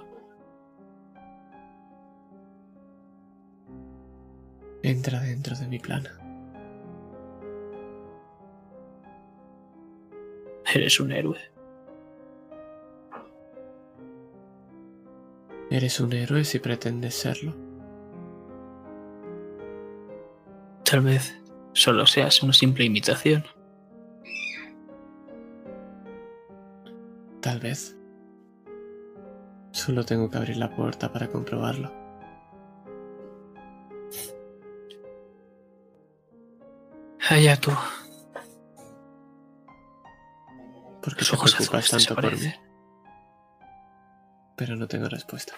[4.84, 6.08] Entra dentro de mi plan.
[10.72, 11.57] Eres un héroe.
[15.70, 17.54] Eres un héroe si pretendes serlo.
[20.90, 21.36] Tal vez
[21.74, 23.44] solo seas una simple imitación.
[27.42, 27.98] Tal vez.
[29.72, 31.92] Solo tengo que abrir la puerta para comprobarlo.
[37.30, 37.72] Allá tú.
[41.02, 42.54] ¿Por qué te preocupas tanto por mí?
[44.58, 45.54] Pero no tengo respuesta.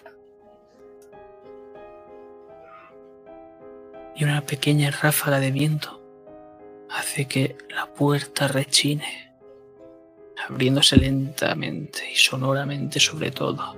[4.15, 6.01] Y una pequeña ráfaga de viento
[6.89, 9.33] hace que la puerta rechine,
[10.47, 13.75] abriéndose lentamente y sonoramente sobre todo.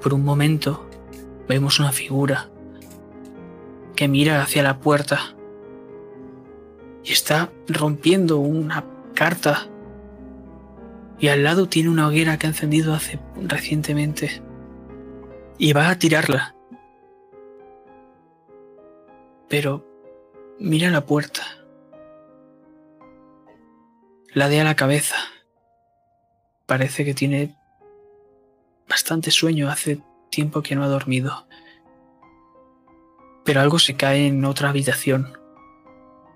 [0.00, 0.88] Por un momento
[1.46, 2.48] vemos una figura
[3.94, 5.34] que mira hacia la puerta
[7.04, 8.84] y está rompiendo una
[9.14, 9.69] carta
[11.20, 14.42] y al lado tiene una hoguera que ha encendido hace recientemente
[15.58, 16.54] y va a tirarla.
[19.48, 19.86] Pero
[20.58, 21.42] mira la puerta.
[24.32, 25.16] Ladea la cabeza.
[26.64, 27.54] Parece que tiene
[28.88, 31.46] bastante sueño, hace tiempo que no ha dormido.
[33.44, 35.36] Pero algo se cae en otra habitación.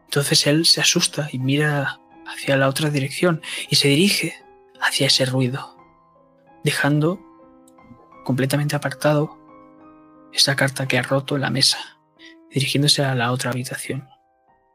[0.04, 3.40] Entonces él se asusta y mira hacia la otra dirección
[3.70, 4.43] y se dirige
[4.80, 5.76] hacia ese ruido,
[6.62, 7.20] dejando
[8.24, 9.38] completamente apartado
[10.32, 11.78] esa carta que ha roto la mesa,
[12.50, 14.08] dirigiéndose a la otra habitación,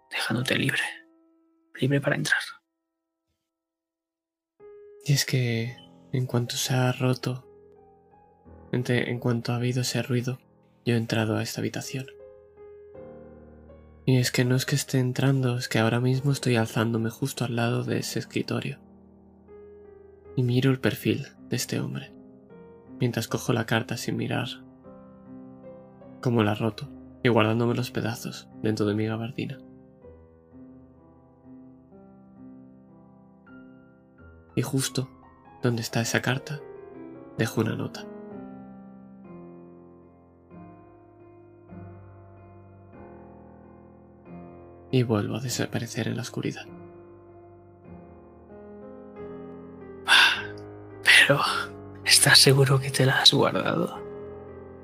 [0.09, 0.81] dejándote libre,
[1.75, 2.39] libre para entrar.
[5.05, 5.75] Y es que
[6.11, 7.45] en cuanto se ha roto,
[8.71, 10.39] en cuanto ha habido ese ruido,
[10.85, 12.07] yo he entrado a esta habitación.
[14.05, 17.45] Y es que no es que esté entrando, es que ahora mismo estoy alzándome justo
[17.45, 18.79] al lado de ese escritorio.
[20.35, 22.13] Y miro el perfil de este hombre,
[22.99, 24.47] mientras cojo la carta sin mirar
[26.21, 26.89] cómo la roto
[27.23, 29.59] y guardándome los pedazos dentro de mi gabardina.
[34.55, 35.09] Y justo
[35.61, 36.59] donde está esa carta,
[37.37, 38.05] dejo una nota.
[44.91, 46.65] Y vuelvo a desaparecer en la oscuridad.
[51.29, 51.43] Pero,
[52.05, 54.03] ¿estás seguro que te la has guardado?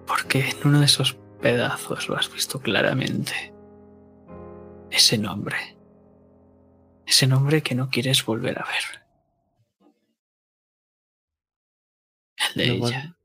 [0.05, 3.51] Porque en uno de esos pedazos lo has visto claramente.
[4.91, 5.57] Ese nombre.
[7.07, 9.95] Ese nombre que no quieres volver a ver.
[12.37, 13.17] El de ella.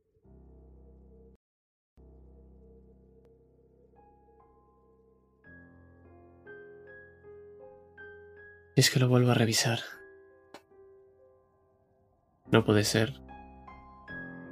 [8.77, 10.00] es que lo vuelvo a revisar.
[12.53, 13.21] No puede ser.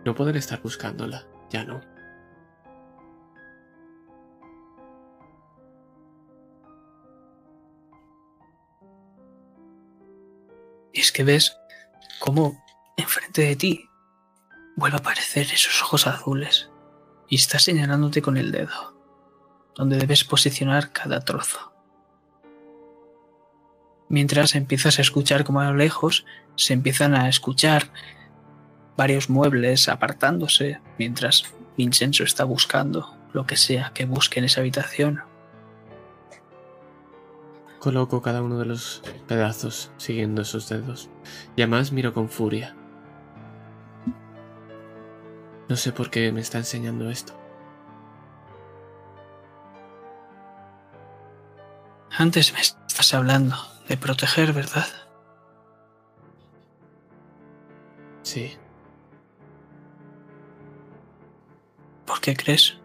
[0.05, 1.81] No poder estar buscándola, ya no.
[10.93, 11.57] Y es que ves
[12.21, 12.65] cómo
[12.97, 13.89] enfrente de ti
[14.77, 16.71] vuelve a aparecer esos ojos azules
[17.29, 18.97] y está señalándote con el dedo,
[19.75, 21.78] donde debes posicionar cada trozo.
[24.09, 26.25] Mientras empiezas a escuchar como a lo lejos
[26.57, 27.91] se empiezan a escuchar
[28.97, 31.45] varios muebles apartándose mientras
[31.77, 35.23] Vincenzo está buscando lo que sea que busque en esa habitación.
[37.79, 41.09] Coloco cada uno de los pedazos siguiendo esos dedos.
[41.55, 42.75] Y además miro con furia.
[45.69, 47.35] No sé por qué me está enseñando esto.
[52.11, 53.57] Antes me estás hablando
[53.89, 54.87] de proteger, ¿verdad?
[58.23, 58.57] Sí,
[62.05, 62.79] ¿Por qué crees?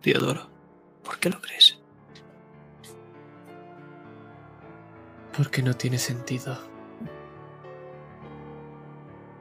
[0.00, 0.48] Teodoro,
[1.02, 1.78] ¿por qué lo crees?
[5.38, 6.58] porque no tiene sentido.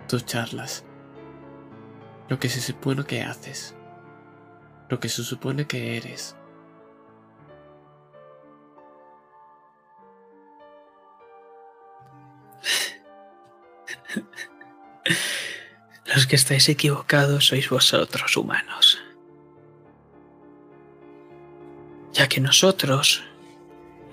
[0.08, 0.86] Tus charlas.
[2.30, 3.74] Lo que se supone que haces.
[4.90, 6.37] lo que se supone que eres.
[16.06, 19.02] Los que estáis equivocados sois vosotros, humanos.
[22.14, 23.24] Ya que nosotros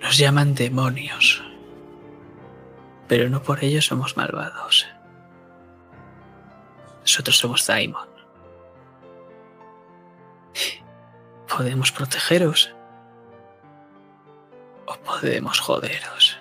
[0.01, 1.43] nos llaman demonios.
[3.09, 4.87] Pero no por ello somos malvados.
[7.03, 8.09] Nosotros somos Daimon.
[11.49, 12.75] Podemos protegeros
[14.87, 16.34] o podemos joderos.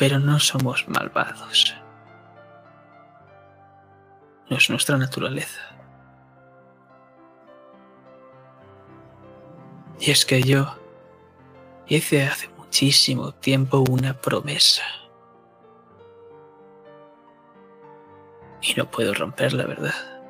[0.00, 1.76] Pero no somos malvados.
[4.48, 5.60] No es nuestra naturaleza.
[9.98, 10.74] Y es que yo
[11.86, 14.84] hice hace muchísimo tiempo una promesa.
[18.62, 20.22] Y no puedo romper la verdad.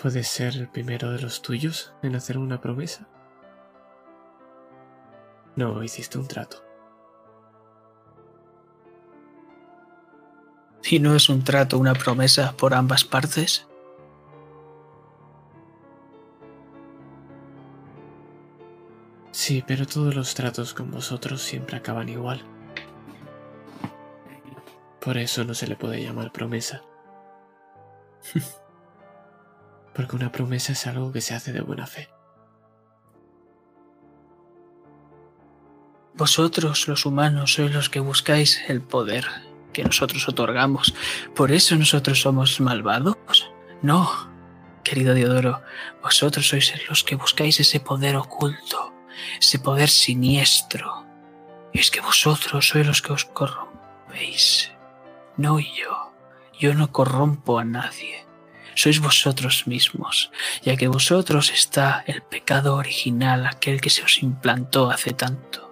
[0.00, 3.06] ¿Puedes ser el primero de los tuyos en hacer una promesa?
[5.56, 6.62] No, hiciste un trato.
[10.88, 13.66] ¿Y no es un trato una promesa por ambas partes?
[19.32, 22.42] Sí, pero todos los tratos con vosotros siempre acaban igual.
[25.00, 26.82] Por eso no se le puede llamar promesa.
[29.94, 32.08] Porque una promesa es algo que se hace de buena fe.
[36.16, 39.26] Vosotros, los humanos, sois los que buscáis el poder
[39.72, 40.94] que nosotros otorgamos.
[41.34, 43.50] ¿Por eso nosotros somos malvados?
[43.82, 44.30] No,
[44.82, 45.62] querido Diodoro,
[46.02, 48.94] vosotros sois los que buscáis ese poder oculto,
[49.38, 51.04] ese poder siniestro.
[51.74, 54.70] Y es que vosotros sois los que os corrompéis,
[55.36, 56.06] no yo.
[56.58, 58.24] Yo no corrompo a nadie.
[58.74, 60.30] Sois vosotros mismos,
[60.62, 65.65] ya que vosotros está el pecado original, aquel que se os implantó hace tanto.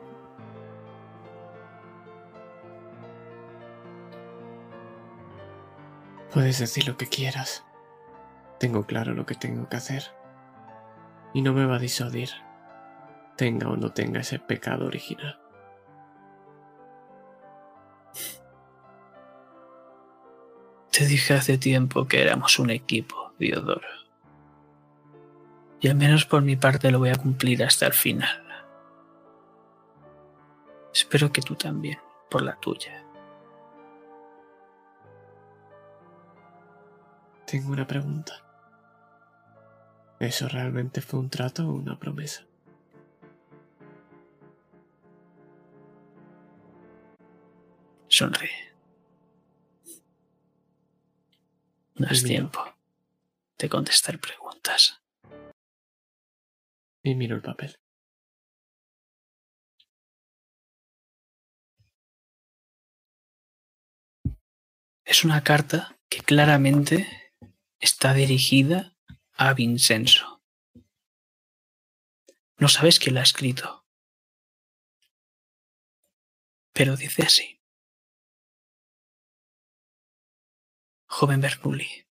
[6.35, 7.65] Puedes decir lo que quieras.
[8.59, 10.03] Tengo claro lo que tengo que hacer.
[11.33, 12.31] Y no me va a disuadir,
[13.37, 15.41] tenga o no tenga ese pecado original.
[20.91, 23.87] Te dije hace tiempo que éramos un equipo, Diodoro.
[25.81, 28.43] Y al menos por mi parte lo voy a cumplir hasta el final.
[30.93, 33.04] Espero que tú también, por la tuya.
[37.47, 38.33] Tengo una pregunta.
[40.19, 42.47] ¿Eso realmente fue un trato o una promesa?
[48.09, 48.75] Sonríe.
[51.97, 52.61] No es tiempo
[53.59, 55.01] de contestar preguntas.
[57.03, 57.77] Y miro el papel.
[65.05, 67.24] Es una carta que claramente
[67.85, 68.97] está dirigida
[69.35, 70.43] a Vincenzo.
[72.57, 73.87] No sabes quién la ha escrito.
[76.73, 77.61] Pero dice así.
[81.07, 82.09] Joven Bernoulli,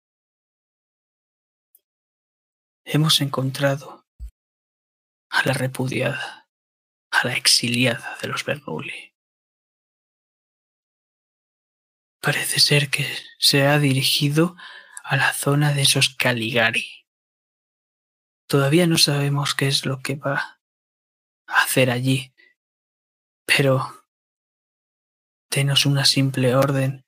[2.84, 4.06] hemos encontrado
[5.30, 6.50] a la repudiada,
[7.12, 9.16] a la exiliada de los Bernoulli.
[12.20, 13.06] Parece ser que
[13.38, 14.70] se ha dirigido a
[15.15, 17.06] la zona de esos Caligari.
[18.48, 20.60] Todavía no sabemos qué es lo que va
[21.48, 22.34] a hacer allí,
[23.45, 24.06] pero
[25.49, 27.06] denos una simple orden,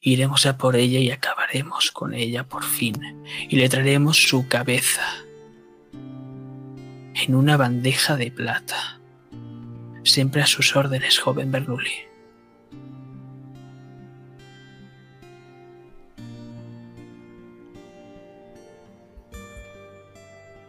[0.00, 5.24] iremos a por ella y acabaremos con ella por fin, y le traeremos su cabeza
[7.14, 9.00] en una bandeja de plata.
[10.04, 12.13] Siempre a sus órdenes, joven Bernoulli.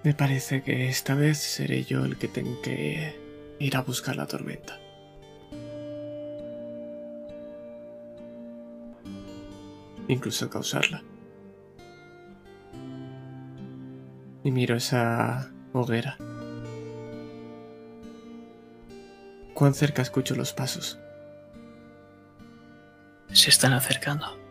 [0.05, 3.19] Me parece que esta vez seré yo el que tengo que
[3.57, 4.79] ir a buscar la tormenta.
[10.07, 11.03] Incluso causarla.
[14.43, 16.17] Y miro esa hoguera.
[19.55, 20.99] ¿Cuán cerca escucho los pasos?
[23.33, 24.44] Se están acercando.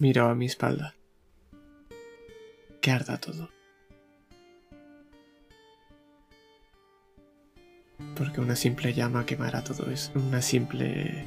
[0.00, 0.94] Miro a mi espalda.
[2.80, 3.50] Que arda todo.
[8.16, 10.10] Porque una simple llama quemará todo eso.
[10.14, 11.26] Una simple...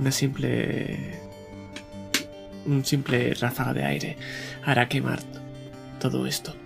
[0.00, 1.20] Una simple...
[2.64, 4.16] Un simple ráfaga de aire
[4.64, 5.20] hará quemar
[6.00, 6.56] todo esto.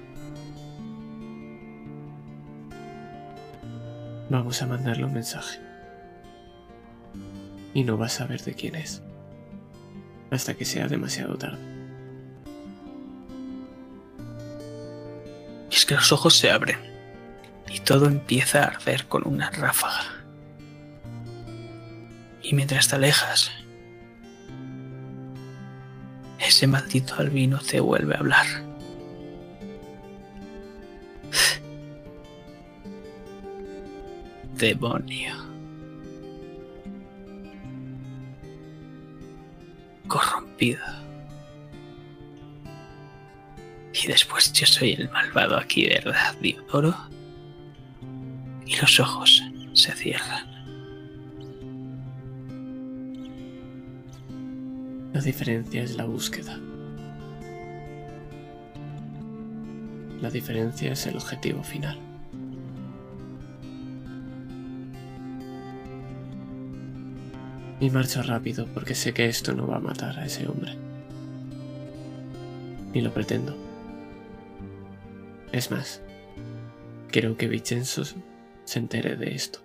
[4.30, 5.58] Vamos a mandarle un mensaje.
[7.74, 9.02] Y no vas a saber de quién es.
[10.30, 11.58] Hasta que sea demasiado tarde.
[15.70, 16.78] Es que los ojos se abren.
[17.68, 20.04] Y todo empieza a arder con una ráfaga.
[22.42, 23.50] Y mientras te alejas,
[26.38, 28.46] ese maldito albino te vuelve a hablar.
[34.54, 35.55] Demonio.
[40.56, 40.80] Corrompido.
[43.92, 46.94] Y después yo soy el malvado aquí, ¿verdad, Diodoro?
[48.66, 49.42] Y los ojos
[49.72, 50.46] se cierran.
[55.12, 56.58] La diferencia es la búsqueda.
[60.20, 61.98] La diferencia es el objetivo final.
[67.78, 70.76] Y marcho rápido porque sé que esto no va a matar a ese hombre.
[72.94, 73.56] Ni lo pretendo.
[75.52, 76.00] Es más,
[77.10, 78.04] quiero que Vincenzo
[78.64, 79.60] se entere de esto.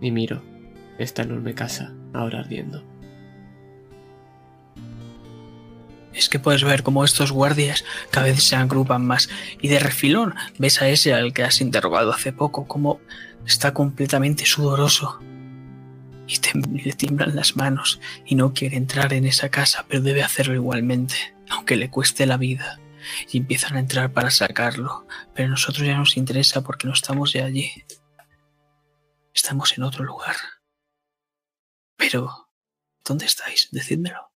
[0.00, 0.42] Y miro
[0.98, 2.84] esta enorme casa ahora ardiendo.
[6.12, 9.28] Es que puedes ver cómo estos guardias cada vez se agrupan más
[9.60, 13.00] y de refilón ves a ese al que has interrogado hace poco como
[13.46, 15.20] está completamente sudoroso
[16.28, 20.54] y le tiemblan las manos y no quiere entrar en esa casa pero debe hacerlo
[20.54, 22.78] igualmente aunque le cueste la vida
[23.30, 27.32] y empiezan a entrar para sacarlo pero a nosotros ya nos interesa porque no estamos
[27.32, 27.72] ya allí
[29.34, 30.36] estamos en otro lugar
[31.96, 32.50] pero
[33.04, 33.68] ¿dónde estáis?
[33.72, 34.28] decídmelo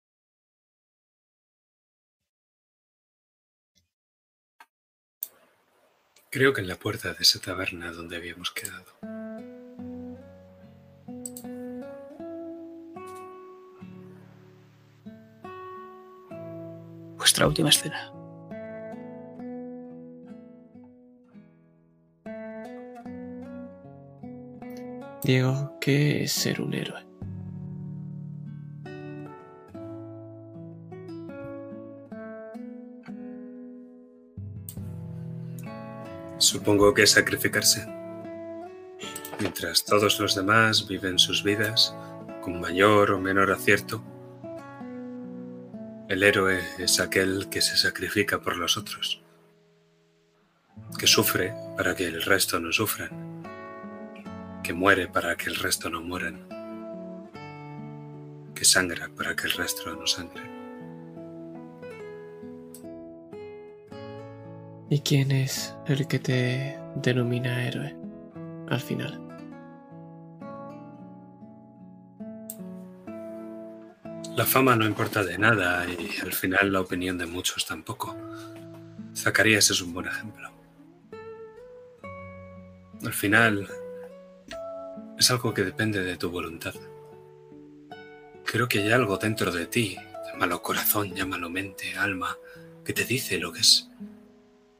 [6.32, 9.21] Creo que en la puerta de esa taberna donde habíamos quedado.
[17.22, 18.12] Vuestra última escena
[25.22, 27.00] Diego, ¿qué es ser un héroe?
[36.38, 37.86] Supongo que es sacrificarse.
[39.38, 41.94] Mientras todos los demás viven sus vidas
[42.40, 44.02] con mayor o menor acierto,
[46.12, 49.22] el héroe es aquel que se sacrifica por los otros,
[50.98, 53.42] que sufre para que el resto no sufran,
[54.62, 56.46] que muere para que el resto no mueran,
[58.54, 60.42] que sangra para que el resto no sangre.
[64.90, 67.96] ¿Y quién es el que te denomina héroe
[68.68, 69.31] al final?
[74.34, 78.16] La fama no importa de nada y al final la opinión de muchos tampoco.
[79.14, 80.50] Zacarías es un buen ejemplo.
[83.04, 83.68] Al final
[85.18, 86.74] es algo que depende de tu voluntad.
[88.46, 89.96] Creo que hay algo dentro de ti,
[90.26, 92.38] llámalo corazón, llámalo mente, alma,
[92.86, 93.90] que te dice lo que es,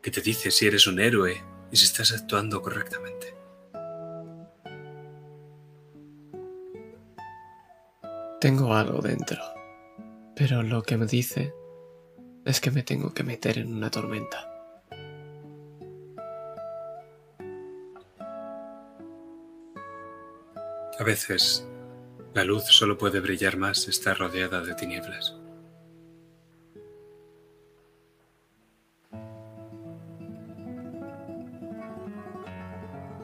[0.01, 3.42] que te dice si eres un héroe y si estás actuando correctamente.
[8.43, 9.41] Tengo algo dentro,
[10.35, 11.55] pero lo que me dice
[12.45, 14.51] es que me tengo que meter en una tormenta.
[20.99, 21.69] A veces
[22.35, 25.37] la luz solo puede brillar más si está rodeada de tinieblas.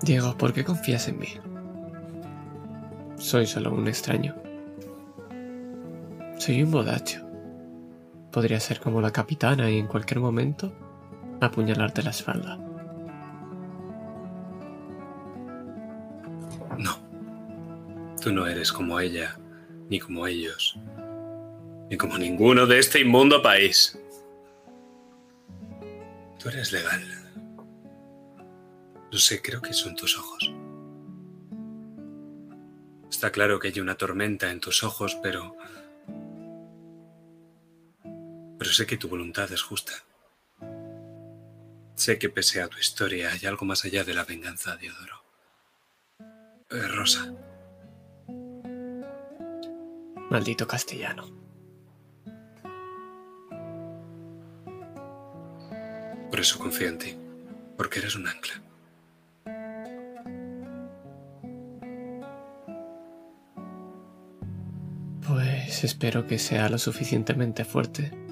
[0.03, 1.29] Diego, ¿por qué confías en mí?
[3.17, 4.48] Soy solo un extraño.
[6.39, 7.20] Soy un bodacho.
[8.31, 10.73] Podría ser como la capitana y en cualquier momento
[11.41, 12.57] apuñalarte la espalda.
[16.78, 16.97] No.
[18.23, 19.36] Tú no eres como ella,
[19.89, 20.78] ni como ellos,
[21.91, 23.99] ni como ninguno de este inmundo país.
[26.39, 27.02] Tú eres legal.
[29.10, 30.52] No sé, creo que son tus ojos.
[33.10, 35.57] Está claro que hay una tormenta en tus ojos, pero...
[38.59, 39.93] Pero sé que tu voluntad es justa.
[41.95, 45.23] sé que pese a tu historia hay algo más allá de la venganza, Diodoro.
[46.70, 47.33] Eh, Rosa.
[50.31, 51.28] Maldito castellano.
[56.31, 57.17] Por eso confío en ti,
[57.77, 58.62] porque eres un ancla.
[65.27, 68.28] Pues espero que sea lo suficientemente fuerte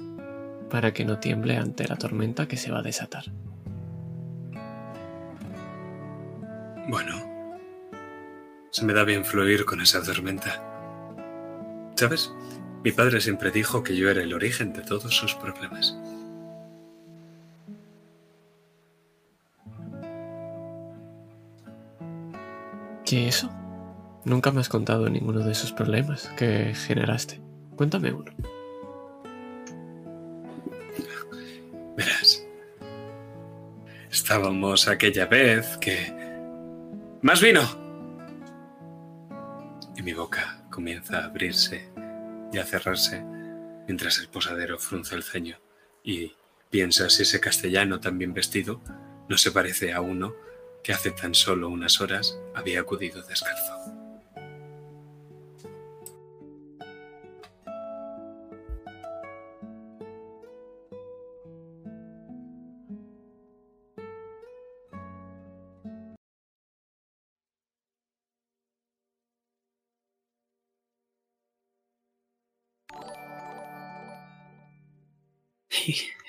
[0.69, 3.25] para que no tiemble ante la tormenta que se va a desatar.
[6.89, 7.15] Bueno,
[8.71, 10.63] se me da bien fluir con esa tormenta.
[11.95, 12.31] ¿Sabes?
[12.83, 15.97] Mi padre siempre dijo que yo era el origen de todos sus problemas.
[23.03, 23.49] ¿Qué eso?
[24.25, 27.41] Nunca me has contado ninguno de esos problemas que generaste.
[27.77, 28.31] Cuéntame uno.
[34.27, 36.13] Estábamos aquella vez que...
[37.21, 37.61] ¡Más vino!
[39.95, 41.89] Y mi boca comienza a abrirse
[42.51, 43.23] y a cerrarse
[43.87, 45.57] mientras el posadero frunce el ceño
[46.03, 46.33] y
[46.69, 48.81] piensa si ese castellano tan bien vestido
[49.29, 50.35] no se parece a uno
[50.83, 53.96] que hace tan solo unas horas había acudido descalzo.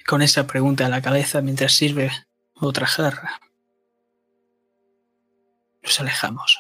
[0.09, 2.11] Con esa pregunta a la cabeza mientras sirve
[2.55, 3.43] otra jarra,
[5.83, 6.59] nos alejamos.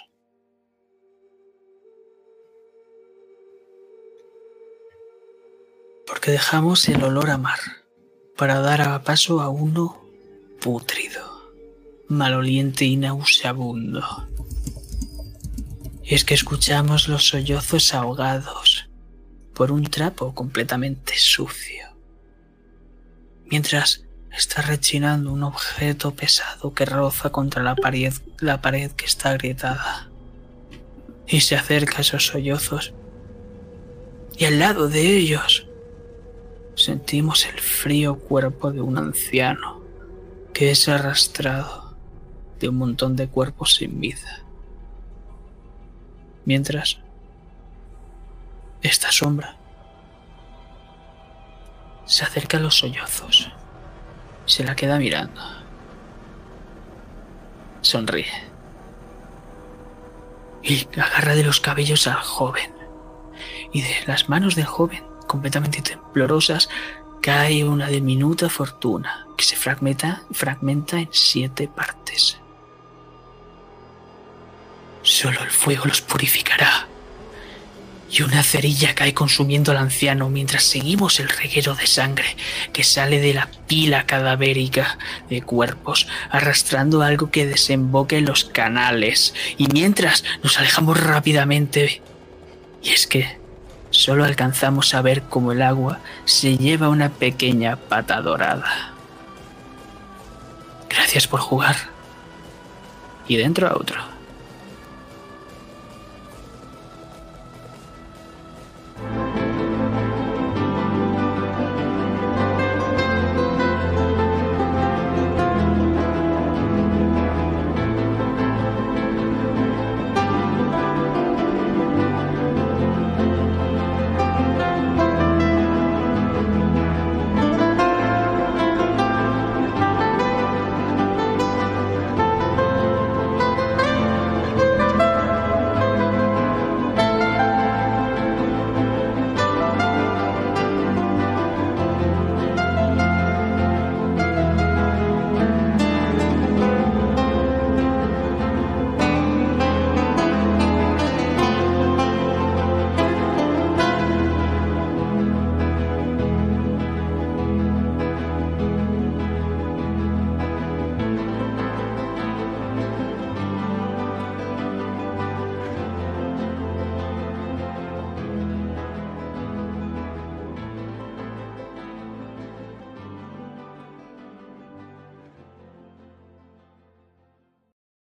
[6.06, 7.58] Porque dejamos el olor a mar
[8.36, 9.98] para dar paso a uno
[10.60, 11.54] pútrido,
[12.06, 14.28] maloliente y nauseabundo.
[16.04, 18.90] Y es que escuchamos los sollozos ahogados
[19.54, 21.87] por un trapo completamente sucio
[23.50, 29.30] mientras está rechinando un objeto pesado que roza contra la pared, la pared que está
[29.30, 30.08] agrietada.
[31.26, 32.94] Y se acerca a esos sollozos.
[34.36, 35.66] Y al lado de ellos
[36.74, 39.82] sentimos el frío cuerpo de un anciano
[40.54, 41.96] que es arrastrado
[42.60, 44.42] de un montón de cuerpos sin vida.
[46.44, 46.98] Mientras
[48.80, 49.57] esta sombra
[52.08, 53.52] se acerca a los sollozos.
[54.46, 55.40] Se la queda mirando.
[57.82, 58.48] Sonríe.
[60.62, 62.72] Y agarra de los cabellos al joven.
[63.72, 66.70] Y de las manos del joven, completamente temblorosas,
[67.20, 72.40] cae una diminuta fortuna que se fragmenta, fragmenta en siete partes.
[75.02, 76.87] Solo el fuego los purificará
[78.10, 82.36] y una cerilla cae consumiendo al anciano mientras seguimos el reguero de sangre
[82.72, 89.34] que sale de la pila cadavérica de cuerpos, arrastrando algo que desemboque en los canales,
[89.56, 92.02] y mientras nos alejamos rápidamente.
[92.82, 93.38] Y es que
[93.90, 98.92] solo alcanzamos a ver cómo el agua se lleva una pequeña pata dorada.
[100.88, 101.76] Gracias por jugar.
[103.26, 104.17] Y dentro a otro.
[109.00, 109.27] Bye.